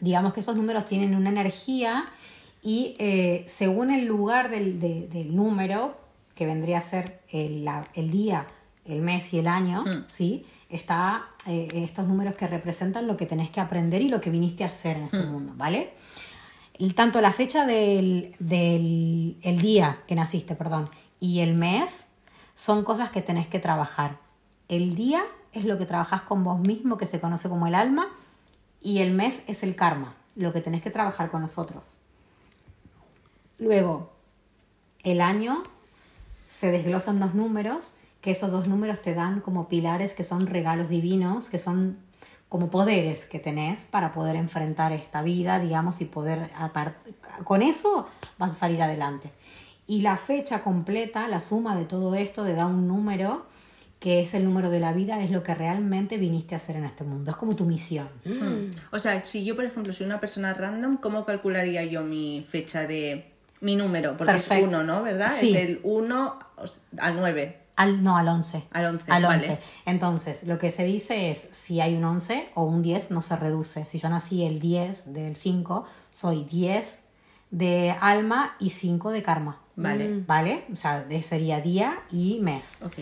[0.00, 2.04] digamos que esos números tienen una energía
[2.62, 5.96] y eh, según el lugar del, de- del número,
[6.36, 8.46] que vendría a ser el, la- el día,
[8.84, 10.46] el mes y el año, ¿sí?
[10.68, 14.64] Está eh, estos números que representan lo que tenés que aprender y lo que viniste
[14.64, 15.92] a hacer en este mundo, ¿vale?
[16.74, 20.88] El- tanto la fecha del, del el día que naciste, perdón,
[21.20, 22.06] y el mes
[22.54, 24.18] son cosas que tenés que trabajar.
[24.68, 28.08] El día es lo que trabajas con vos mismo, que se conoce como el alma,
[28.80, 31.96] y el mes es el karma, lo que tenés que trabajar con nosotros.
[33.58, 34.12] Luego,
[35.04, 35.62] el año
[36.46, 37.92] se desglosan dos números,
[38.22, 41.98] que esos dos números te dan como pilares que son regalos divinos, que son
[42.48, 46.50] como poderes que tenés para poder enfrentar esta vida, digamos, y poder,
[47.44, 48.08] con eso
[48.38, 49.32] vas a salir adelante.
[49.86, 53.46] Y la fecha completa, la suma de todo esto, te da un número
[53.98, 56.84] que es el número de la vida, es lo que realmente viniste a hacer en
[56.84, 57.30] este mundo.
[57.30, 58.08] Es como tu misión.
[58.90, 62.86] o sea, si yo, por ejemplo, soy una persona random, ¿cómo calcularía yo mi fecha
[62.86, 64.16] de mi número?
[64.16, 65.02] Porque es 1, ¿no?
[65.04, 65.32] ¿Verdad?
[65.32, 65.56] Sí.
[65.56, 66.38] Es del 1
[66.98, 67.61] al 9.
[67.76, 68.64] Al, no, al 11.
[68.70, 69.36] Al 11, Al vale.
[69.36, 69.58] 11.
[69.86, 73.36] Entonces, lo que se dice es, si hay un 11 o un 10, no se
[73.36, 73.86] reduce.
[73.88, 77.02] Si yo nací el 10 del 5, soy 10
[77.50, 79.58] de alma y 5 de karma.
[79.76, 80.22] Vale.
[80.26, 80.64] ¿Vale?
[80.72, 82.78] O sea, sería día y mes.
[82.82, 82.94] Ok.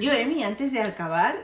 [0.00, 1.34] Yo, Emi, antes de acabar,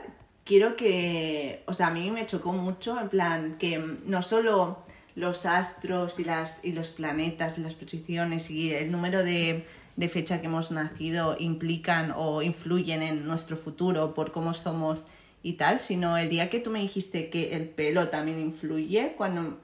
[0.45, 4.85] quiero que, o sea, a mí me chocó mucho, en plan, que no solo
[5.15, 9.65] los astros y, las, y los planetas, las posiciones y el número de,
[9.95, 15.05] de fecha que hemos nacido implican o influyen en nuestro futuro por cómo somos
[15.41, 19.59] y tal, sino el día que tú me dijiste que el pelo también influye, cuando...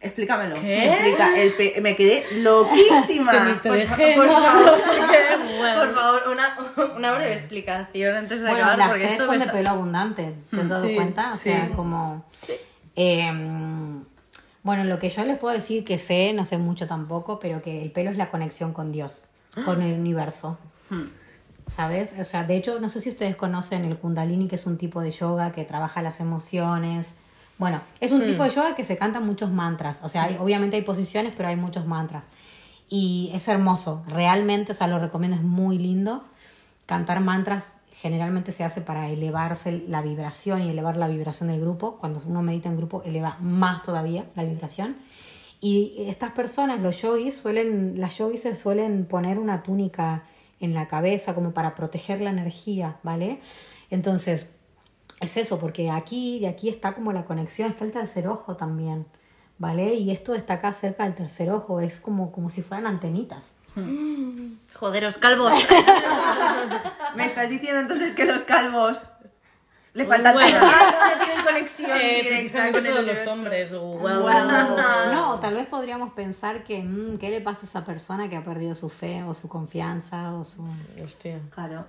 [0.00, 0.54] Explícamelo.
[0.60, 0.88] ¿Qué?
[0.92, 3.32] Explica, el pe- me quedé loquísima.
[3.64, 4.28] Por favor.
[5.78, 6.56] Por favor, una,
[6.96, 8.78] una breve explicación antes de Bueno, acabar.
[8.78, 11.30] las porque tres esto son de está- pelo abundante, ¿te has dado Sí, cuenta?
[11.32, 11.40] O sí.
[11.50, 12.24] sea, como...
[12.94, 14.04] Em,
[14.62, 17.82] bueno, lo que yo les puedo decir que sé, no sé mucho tampoco, pero que
[17.82, 19.26] el pelo es la conexión con Dios,
[19.64, 20.58] con el universo.
[21.66, 22.14] ¿Sabes?
[22.18, 25.00] O sea, de hecho, no sé si ustedes conocen el Kundalini, que es un tipo
[25.02, 27.16] de yoga que trabaja las emociones.
[27.58, 30.00] Bueno, es un tipo de yoga que se cantan muchos mantras.
[30.02, 32.26] O sea, hay- obviamente hay posiciones, pero hay muchos mantras.
[32.88, 36.24] Y es hermoso, realmente, o sea, lo recomiendo, es muy lindo.
[36.86, 41.98] Cantar mantras generalmente se hace para elevarse la vibración y elevar la vibración del grupo.
[41.98, 44.96] Cuando uno medita en grupo, eleva más todavía la vibración.
[45.60, 50.24] Y estas personas, los yogis, suelen, las yogis se suelen poner una túnica
[50.60, 53.40] en la cabeza como para proteger la energía, ¿vale?
[53.90, 54.48] Entonces,
[55.20, 59.06] es eso, porque aquí, de aquí está como la conexión, está el tercer ojo también,
[59.58, 59.94] ¿vale?
[59.94, 63.54] Y esto está acá cerca del tercer ojo, es como, como si fueran antenitas.
[64.74, 65.52] Joderos, calvos.
[67.16, 69.00] Me estás diciendo entonces que los calvos
[69.98, 70.58] le faltan Bueno.
[70.58, 70.72] tetas?
[71.18, 73.32] no tienen conexión Eh, directa precisamente con el todos los universo.
[73.32, 73.72] hombres.
[73.72, 74.76] Wow.
[75.12, 78.44] No, tal vez podríamos pensar que, mm, ¿qué le pasa a esa persona que ha
[78.44, 80.62] perdido su fe o su confianza o su...
[81.04, 81.40] Hostia.
[81.54, 81.84] Claro.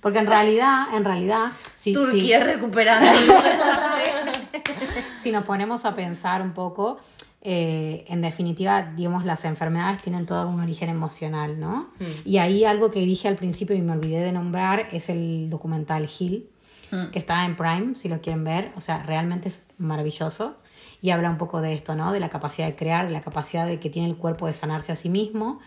[0.00, 3.10] Porque en realidad, en realidad, si, Turquía si- recuperando.
[5.18, 6.98] si nos ponemos a pensar un poco,
[7.42, 11.88] eh, en definitiva, digamos, las enfermedades tienen todo un origen emocional, ¿no?
[12.24, 16.08] Y ahí algo que dije al principio y me olvidé de nombrar es el documental
[16.18, 16.48] Hill,
[16.90, 18.72] que está en Prime, si lo quieren ver.
[18.76, 20.56] O sea, realmente es maravilloso.
[21.02, 22.12] Y habla un poco de esto, ¿no?
[22.12, 24.92] De la capacidad de crear, de la capacidad de que tiene el cuerpo de sanarse
[24.92, 25.60] a sí mismo.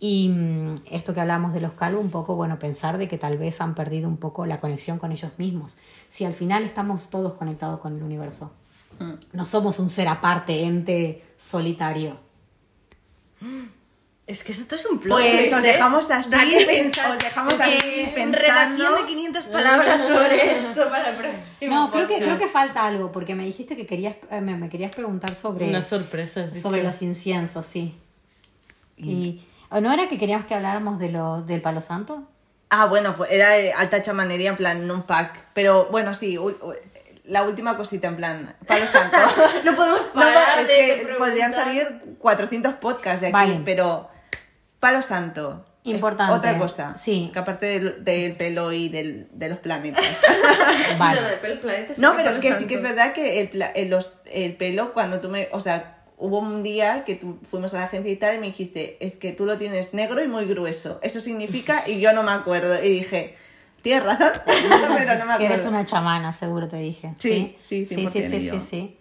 [0.00, 3.38] Y mm, esto que hablamos de los calvos, un poco, bueno, pensar de que tal
[3.38, 5.76] vez han perdido un poco la conexión con ellos mismos.
[6.08, 8.52] Si al final estamos todos conectados con el universo.
[9.32, 12.16] No somos un ser aparte, ente solitario.
[14.28, 15.66] Es que esto es un plot Pues twist, os ¿eh?
[15.68, 18.38] dejamos así, os dejamos Eh, así pensando.
[18.38, 21.74] Redacción de 500 palabras sobre esto para el próximo.
[21.74, 24.68] No, creo que, creo que falta algo, porque me dijiste que querías, eh, me, me
[24.68, 26.46] querías preguntar sobre, Una sorpresa.
[26.46, 27.94] sobre los inciensos, sí.
[28.98, 32.22] Y, ¿o ¿No era que queríamos que habláramos de lo, del palo santo?
[32.68, 35.38] Ah, bueno, fue- era eh, alta chamanería en plan en un pack.
[35.54, 36.74] Pero bueno, sí, u- u-
[37.24, 39.16] la última cosita en plan, palo santo.
[39.64, 41.86] No podemos No, parar es de que podrían salir
[42.18, 43.62] 400 podcasts de aquí, Vale.
[43.64, 44.10] pero
[44.80, 45.64] palo santo.
[45.84, 46.34] eh, Importante.
[46.34, 46.96] Otra cosa.
[46.96, 47.30] Sí.
[47.32, 50.04] Que aparte del, del pelo y del- de los planetas.
[50.98, 51.20] Vale.
[51.98, 54.92] No, pero es que sí que es verdad que el, pla- el, los- el pelo,
[54.92, 55.48] cuando tú me.
[55.52, 58.46] O sea, hubo un día que tú, fuimos a la agencia y tal, y me
[58.48, 60.98] dijiste, es que tú lo tienes negro y muy grueso.
[61.02, 62.82] Eso significa, y yo no me acuerdo.
[62.82, 63.36] Y dije,
[63.82, 65.38] tienes razón, pero no me acuerdo.
[65.38, 67.14] Que eres una chamana, seguro te dije.
[67.18, 68.52] Sí, sí, sí, sí, 100% sí, yo.
[68.54, 68.97] sí, sí.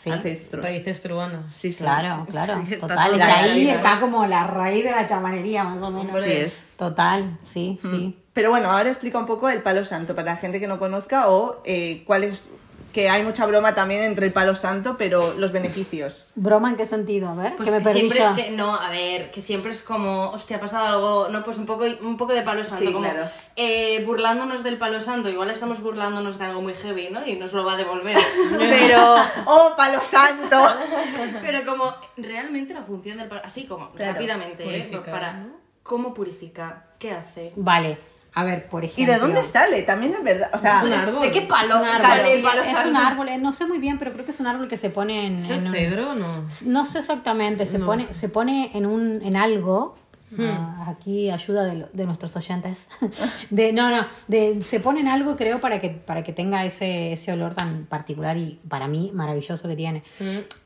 [0.00, 0.64] Sí, Ancestros.
[0.64, 1.54] Raíces peruanas.
[1.54, 1.82] Sí, sí.
[1.82, 3.10] claro, claro, Sí, está total.
[3.10, 6.16] todo es que ahí está como la raíz de la chamanería, más o menos.
[6.16, 6.64] Así es.
[6.78, 8.18] Total, sí, sí.
[8.32, 11.28] Pero bueno, ahora explica un poco el palo santo para la gente que no conozca
[11.28, 12.48] o eh, cuál es.
[12.92, 16.26] Que hay mucha broma también entre el palo santo, pero los beneficios.
[16.34, 17.28] ¿Broma en qué sentido?
[17.28, 20.30] A ver, Pues que me que siempre, que- no, a ver, que siempre es como,
[20.30, 23.08] hostia, ha pasado algo, no, pues un poco, un poco de palo santo, Sí, como
[23.08, 23.28] claro.
[23.54, 27.24] eh, burlándonos del palo santo, igual estamos burlándonos de algo muy heavy, ¿no?
[27.24, 28.16] Y nos lo va a devolver.
[28.58, 29.14] Pero,
[29.46, 30.56] ¡Oh, palo santo!
[31.42, 35.00] pero como realmente la función del palo, así como Claro, rápidamente, ¿eh?
[35.10, 35.46] Para, ¿no?
[35.82, 36.86] ¿cómo purifica?
[36.98, 37.52] ¿Qué hace?
[37.56, 37.98] Vale,
[38.34, 39.12] a ver, por ¿Y ejemplo.
[39.14, 39.82] de dónde sale?
[39.82, 40.50] También es verdad.
[40.52, 41.22] O sea, Es un árbol.
[41.22, 43.52] ¿De qué Es palo un árbol, sale el sí, palo es un árbol, eh, no
[43.52, 45.58] sé muy bien, pero creo que es un árbol que se pone en, ¿Es en
[45.60, 46.46] el un- cedro o no?
[46.66, 48.12] No sé exactamente, se No pone, sé.
[48.14, 49.96] se pone en un, en algo.
[50.38, 52.86] ah, aquí ayuda de, lo- de nuestros oyentes.
[53.50, 57.12] De, no, no, de, se pone en algo, creo, para que, para que tenga ese,
[57.12, 60.04] ese olor tan particular y para mí maravilloso que tiene.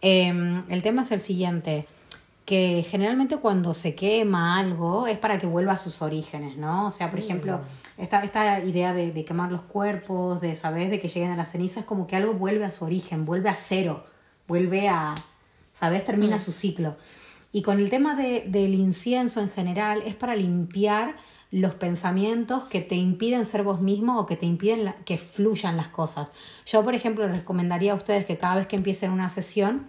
[0.03, 1.87] Eh, el tema es el siguiente,
[2.45, 6.87] que generalmente cuando se quema algo es para que vuelva a sus orígenes, ¿no?
[6.87, 7.61] O sea, por ejemplo,
[7.97, 10.91] esta, esta idea de, de quemar los cuerpos, de, ¿sabes?
[10.91, 13.57] De que lleguen a las cenizas, como que algo vuelve a su origen, vuelve a
[13.57, 14.05] cero,
[14.47, 15.15] vuelve a,
[15.73, 16.05] ¿sabes?
[16.05, 16.97] Termina su ciclo.
[17.51, 21.17] Y con el tema de- del incienso en general es para limpiar
[21.51, 25.77] los pensamientos que te impiden ser vos mismo o que te impiden la- que fluyan
[25.79, 26.29] las cosas.
[26.67, 29.87] Yo, por ejemplo, les recomendaría a ustedes que cada vez que empiecen una sesión,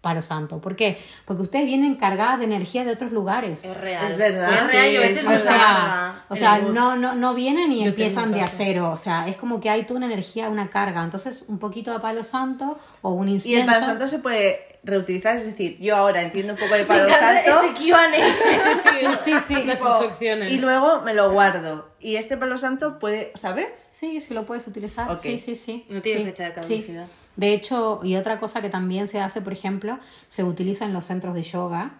[0.00, 0.60] Palo Santo.
[0.60, 0.98] ¿Por qué?
[1.26, 3.64] Porque ustedes vienen cargadas de energía de otros lugares.
[3.64, 4.10] Es real.
[4.12, 6.62] Es verdad, Es real y a sí, veces es no O sea, o sea Sí.
[6.72, 8.90] no, no, no vienen y Yo empiezan de acero.
[8.90, 11.02] O sea, es como que hay toda una energía, una carga.
[11.04, 13.66] Entonces, un poquito de palo santo o un Y el incienso.
[13.72, 17.50] palo santo se puede reutilizar, es decir, yo ahora entiendo un poco de palo santo
[17.66, 18.10] este Q&A.
[19.00, 19.64] Sí, sí, sí.
[19.64, 20.50] Las instrucciones.
[20.52, 21.90] y luego me lo guardo.
[22.00, 23.66] Y este palo santo puede, ¿sabes?
[23.90, 25.10] Sí, sí lo puedes utilizar.
[25.10, 25.18] Ok.
[25.20, 25.84] Sí, sí, sí.
[25.90, 26.86] No tiene Sí, fecha de sí.
[27.40, 29.98] De hecho, y otra cosa que también se hace, por ejemplo,
[30.28, 31.92] se utiliza en los centros de yoga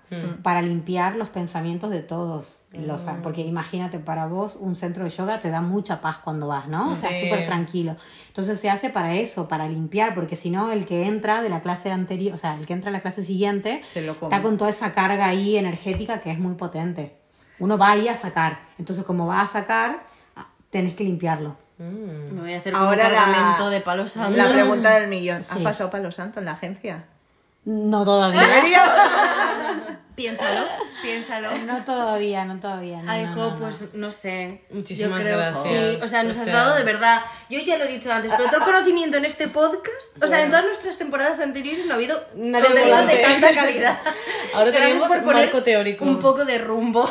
[0.43, 2.59] para limpiar los pensamientos de todos.
[2.73, 6.69] Los, Porque imagínate, para vos un centro de yoga te da mucha paz cuando vas,
[6.69, 6.89] ¿no?
[6.89, 7.23] O sea, Sí.
[7.23, 7.97] súper tranquilo.
[8.29, 11.63] Entonces se hace para eso, para limpiar, porque si no, el que entra de la
[11.63, 14.31] clase anterior, o sea, el que entra a la clase siguiente, Se lo come.
[14.35, 17.17] está con toda esa carga ahí energética que es muy potente.
[17.59, 18.59] Uno va ahí a sacar.
[18.79, 20.05] Entonces, como va a sacar,
[20.37, 21.57] ah, tenés que limpiarlo.
[21.85, 24.37] Me voy a hacer Ahora un la- cargamento de palo santo.
[24.37, 25.39] La pregunta del millón.
[25.39, 25.59] ¿Has Sí.
[25.65, 27.05] pasado palo santo en la agencia?
[27.65, 28.41] No todavía.
[30.15, 30.67] Piénsalo,
[31.03, 31.51] piénsalo.
[31.67, 33.01] No todavía, no todavía.
[33.03, 34.63] No, Ay, no, jo, no, pues no sé.
[34.71, 35.65] Muchísimas creo, gracias.
[35.67, 37.23] Sí, o sea, nos O has sea- dado de verdad.
[37.49, 40.43] Yo ya lo he dicho antes, pero todo el conocimiento en este podcast, o sea,
[40.43, 43.23] en todas nuestras temporadas anteriores no ha habido Nadie contenido de volante.
[43.23, 43.99] tanta calidad.
[44.55, 46.05] Ahora tenemos por poner marco teórico.
[46.05, 47.11] Un poco de rumbo.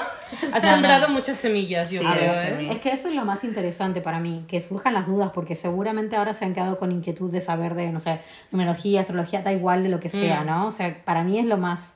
[0.54, 2.68] Has sembrado muchas semillas, yo Sí, creo, ¿eh?
[2.72, 6.16] Es que eso es lo más interesante para mí, que surjan las dudas, porque seguramente
[6.16, 8.20] ahora se han quedado con inquietud de saber de, no sé,
[8.52, 10.68] numerología, astrología, da igual de lo que sea, ¿no?
[10.68, 11.96] O sea, para mí es lo más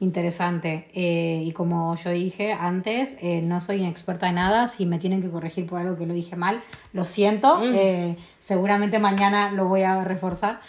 [0.00, 0.88] interesante.
[0.94, 5.22] Eh, y como yo dije antes, eh, no soy experta en nada, si me tienen
[5.22, 6.62] que corregir por algo que lo dije mal,
[6.92, 10.60] lo siento, eh, seguramente mañana lo voy a reforzar.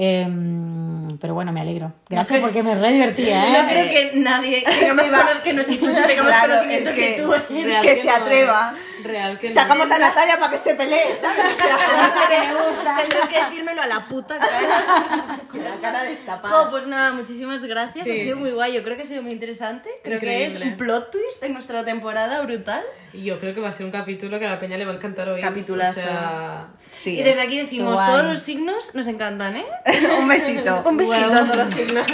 [0.00, 1.92] Em, pero bueno, me alegro.
[2.08, 3.62] Gracias porque me re divertía, ¿eh?
[3.62, 4.64] No creo que nadie
[4.94, 7.32] más cono- que nos escuche tenga más Claro, conocimiento es que, que- tú.
[7.48, 8.74] Que que se no, atreva.
[9.04, 9.54] Real que no.
[9.54, 11.54] Sacamos a Natalia para que se pelee, ¿sabes?
[11.54, 15.38] O sea, Tendrás que decírmelo a la puta cara.
[15.50, 16.64] con la cara destapada.
[16.64, 18.04] Jo, pues nada, muchísimas gracias.
[18.04, 18.12] Sí.
[18.12, 18.72] Ha sido muy guay.
[18.74, 19.88] Yo creo que ha sido muy interesante.
[20.02, 22.82] Creo que es un plot twist en nuestra temporada brutal.
[23.12, 24.92] Y yo creo que va a ser un capítulo que a la peña le va
[24.92, 25.40] a encantar hoy.
[25.40, 26.00] Capitulazo.
[26.00, 28.06] O sea, Sí, y desde aquí decimos, guay.
[28.06, 29.66] todos los signos nos encantan, ¿eh?
[30.18, 30.82] un besito.
[30.84, 32.06] Un besito a todos los signos.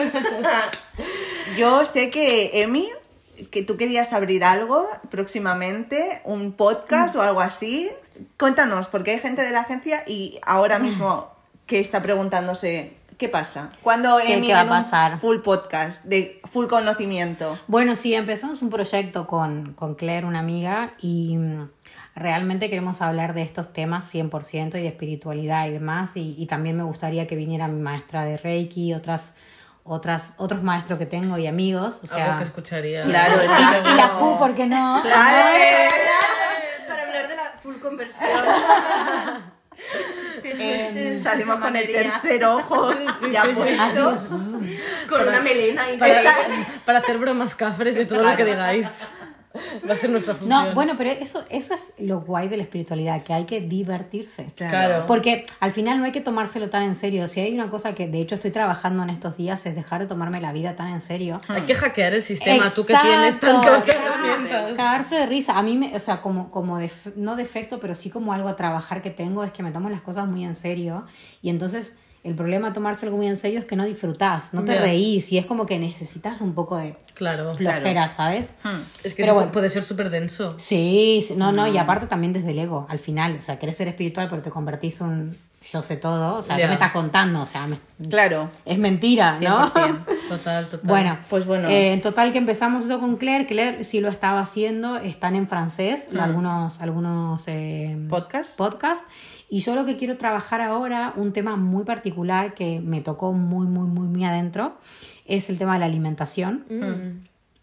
[1.56, 2.90] Yo sé que, Emi,
[3.50, 7.90] que tú querías abrir algo próximamente, un podcast o algo así.
[8.38, 11.28] Cuéntanos, porque hay gente de la agencia y ahora mismo
[11.66, 13.70] que está preguntándose, ¿qué pasa?
[13.82, 15.18] ¿Cuándo ¿Qué- qué va a pasar?
[15.18, 17.58] full podcast, de full conocimiento?
[17.66, 21.68] Bueno, sí, empezamos un proyecto con, con Claire, una amiga, y mm,
[22.14, 26.12] realmente queremos hablar de estos temas 100% y de espiritualidad y demás.
[26.16, 29.32] Y, y también me gustaría que viniera mi maestra de Reiki, otras,
[29.84, 32.00] otras, otros maestros que tengo y amigos.
[32.02, 33.02] O sea, algo que escucharía.
[33.02, 35.02] Claro, y, y la Q, ¿por qué no?
[36.88, 38.28] Para hablar de la full conversión.
[40.44, 42.92] Em, Salimos con el tercer ojo
[43.32, 44.10] ya así puesto.
[44.12, 44.30] es.
[45.08, 46.22] Con una melena y Para,
[46.84, 49.08] para hacer bromas cafres de todo lo que digáis.
[49.88, 50.66] Va a ser nuestra función.
[50.68, 54.46] No, bueno, pero eso, eso es lo guay de la espiritualidad, que hay que divertirse.
[54.56, 55.06] Claro.
[55.06, 57.28] Porque al final no hay que tomárselo tan en serio.
[57.28, 60.06] Si hay una cosa que de hecho estoy trabajando en estos días es dejar de
[60.06, 61.40] tomarme la vida tan en serio.
[61.48, 63.08] Hay que hackear el sistema, tú que Exacto.
[63.08, 64.72] tienes tantas herramientas.
[64.76, 65.56] Cagarse de risa.
[65.58, 68.56] A mí, me, o sea, como, como def- no defecto, pero sí como algo a
[68.56, 71.04] trabajar que tengo es que me tomo las cosas muy en serio.
[71.42, 74.64] Y entonces el problema de tomarse algo muy en serio es que no disfrutás, no
[74.64, 74.80] te Ya.
[74.80, 77.54] reís y es como que necesitas un poco de Claro.
[77.54, 78.54] flojera, ¿sabes?
[79.04, 79.52] Es que Pero bueno.
[79.52, 80.54] puede ser súper denso.
[80.58, 83.76] Sí, sí, no, no, y aparte también desde el ego, al final, o sea, querés
[83.76, 85.36] ser espiritual pero te convertís un
[85.70, 86.66] yo sé todo, o sea, ¿qué Ya.
[86.68, 87.40] me estás contando?
[87.40, 87.78] O sea, me-
[88.10, 88.50] Claro.
[88.66, 89.72] es mentira, ¿no?
[89.72, 90.04] 100%.
[90.28, 90.80] Total, total.
[90.86, 91.70] Bueno, Pues bueno.
[91.70, 93.46] eh, en total que empezamos eso con Claire.
[93.46, 98.58] Claire sí lo estaba haciendo, están en francés, algunos, algunos eh, ¿Podcast?
[99.54, 103.68] Y yo lo que quiero trabajar ahora, un tema muy particular que me tocó muy,
[103.68, 104.74] muy, muy, muy adentro,
[105.26, 106.64] es el tema de la alimentación.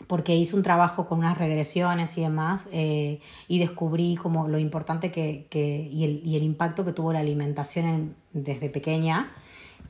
[0.08, 3.20] Porque hice un trabajo con unas regresiones y demás eh,
[3.50, 7.20] y descubrí como lo importante que, que- y, el, y el impacto que tuvo la
[7.20, 9.28] alimentación en- desde pequeña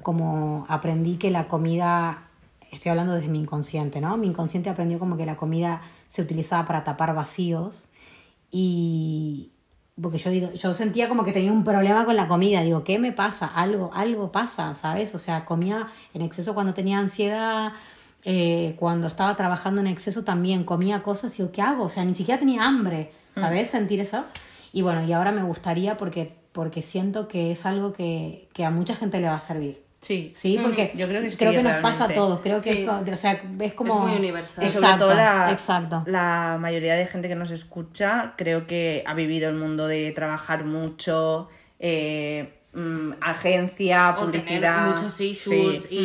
[0.01, 2.23] como aprendí que la comida,
[2.71, 4.17] estoy hablando desde mi inconsciente, ¿no?
[4.17, 7.85] Mi inconsciente aprendió como que la comida se utilizaba para tapar vacíos
[8.49, 9.50] y
[10.01, 12.99] porque yo digo, yo sentía como que tenía un problema con la comida, digo, ¿qué
[12.99, 13.47] me pasa?
[13.47, 15.13] Algo, algo pasa, ¿sabes?
[15.15, 17.73] O sea, comía en exceso cuando tenía ansiedad,
[18.23, 21.83] eh, cuando estaba trabajando en exceso también comía cosas y digo, ¿qué hago?
[21.83, 23.69] O sea, ni siquiera tenía hambre, ¿sabes?
[23.69, 24.25] Sentir eso.
[24.73, 28.71] Y bueno, y ahora me gustaría porque, porque siento que es algo que, que a
[28.71, 29.90] mucha gente le va a servir.
[30.01, 30.31] Sí.
[30.33, 32.39] Sí, porque Yo creo que sí, nos pasa a todos.
[32.41, 32.85] Creo que Sí.
[33.05, 33.93] es, o sea, es como.
[33.93, 34.65] Es muy universal.
[34.65, 36.03] Exacto, sobre todo la, exacto.
[36.07, 40.65] la mayoría de gente que nos escucha creo que ha vivido el mundo de trabajar
[40.65, 41.49] mucho,
[41.79, 44.95] eh, mm, agencia, o tener publicidad.
[44.95, 45.87] muchos issues Sí.
[45.91, 45.97] y,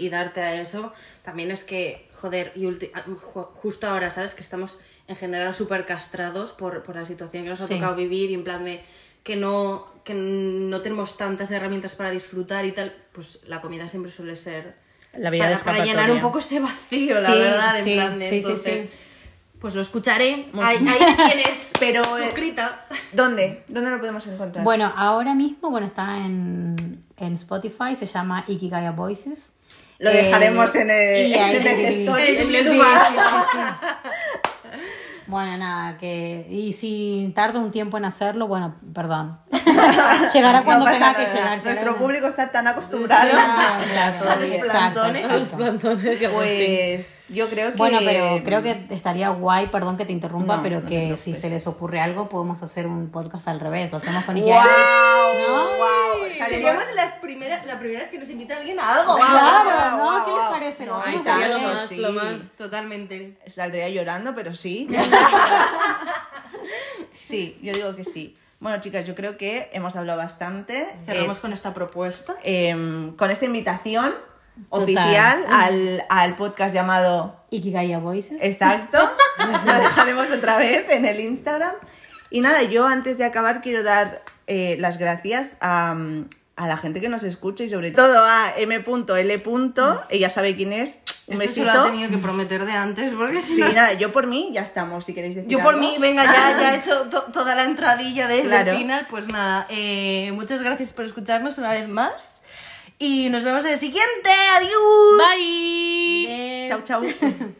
[0.00, 4.10] y- y darte a eso, también es que, joder, y ulti- ah, ju- justo ahora,
[4.10, 4.34] ¿sabes?
[4.34, 4.78] Que estamos
[5.08, 7.74] en general súper castrados por, por la situación que nos ha Sí.
[7.74, 8.80] tocado vivir y en plan de
[9.24, 14.10] que no, que no tenemos tantas herramientas para disfrutar y tal, pues la comida siempre
[14.10, 14.74] suele ser
[15.16, 18.18] La vía para, de para llenar un poco ese vacío, la Sí, verdad, en plan
[18.18, 18.90] de sí, sí, entonces, sí.
[19.60, 22.86] pues lo escucharé, ahí, tienes Pero, eh, suscrita.
[23.12, 23.64] ¿Dónde?
[23.68, 24.64] ¿Dónde lo podemos encontrar?
[24.64, 29.54] Bueno, ahora mismo, bueno, está en, en Spotify, se llama Ikigaya Voices.
[29.98, 32.36] Lo Eh, dejaremos en el, y ahí en el te- story.
[32.36, 32.80] en el
[35.30, 36.46] Bueno, nada, que.
[36.50, 39.38] Y si tarda un tiempo en hacerlo, bueno, perdón.
[40.34, 41.62] Llegará cuando No tenga que llegar.
[41.62, 46.20] Nuestro público está tan acostumbrado Claro, claro, a los exacto, plantones.
[46.20, 46.26] Los y.
[46.28, 47.76] Pues yo creo que...
[47.76, 51.34] Bueno, pero creo que estaría guay, perdón que te interrumpa, No, pero no que si
[51.34, 53.90] se les ocurre algo, podemos hacer un podcast al revés.
[53.92, 54.42] Lo hacemos con ¡Wow!
[54.44, 54.64] Ikea.
[54.64, 56.28] ¡Wow!
[56.38, 59.16] Salimos- Seríamos las primeras, la primera vez que nos invita alguien a algo.
[59.16, 60.24] Claro, Guau, ¿no?
[60.24, 60.86] ¿Qué les parece?
[60.86, 61.18] No, Lo ahí
[61.62, 61.96] más, sí.
[61.96, 62.42] lo más.
[62.58, 63.38] Totalmente.
[63.46, 64.88] Saldría llorando, pero sí.
[67.16, 68.36] sí, yo digo que sí.
[68.60, 70.86] Bueno, chicas, yo creo que hemos hablado bastante.
[71.06, 72.36] Cerramos Eh, con esta propuesta.
[72.42, 74.14] em, con esta invitación
[74.70, 74.82] Total.
[74.82, 78.38] oficial al, al podcast llamado Ikigaya Voices.
[78.42, 78.98] Exacto.
[79.64, 81.72] Lo dejaremos otra vez en el Instagram.
[82.30, 86.76] Y nada, yo antes de acabar quiero dar eh, las gracias a, mm, a la
[86.76, 89.42] gente que nos escucha y sobre todo a M.L.
[90.10, 90.98] Ella sabe quién es.
[91.30, 93.92] Un Esto se lo ha tenido que prometer de antes porque si Sí, no- nada,
[93.94, 96.78] yo por mí ya estamos, si queréis decir Yo por mí, venga, ya, ya he
[96.80, 98.76] hecho to- toda la entradilla de- del Claro.
[98.76, 99.06] final.
[99.08, 102.32] Pues nada, eh, muchas gracias por escucharnos una vez más.
[102.98, 104.30] Y nos vemos en el siguiente.
[104.56, 105.18] Adiós.
[105.18, 106.66] Bye.
[106.68, 107.02] Chau, chau.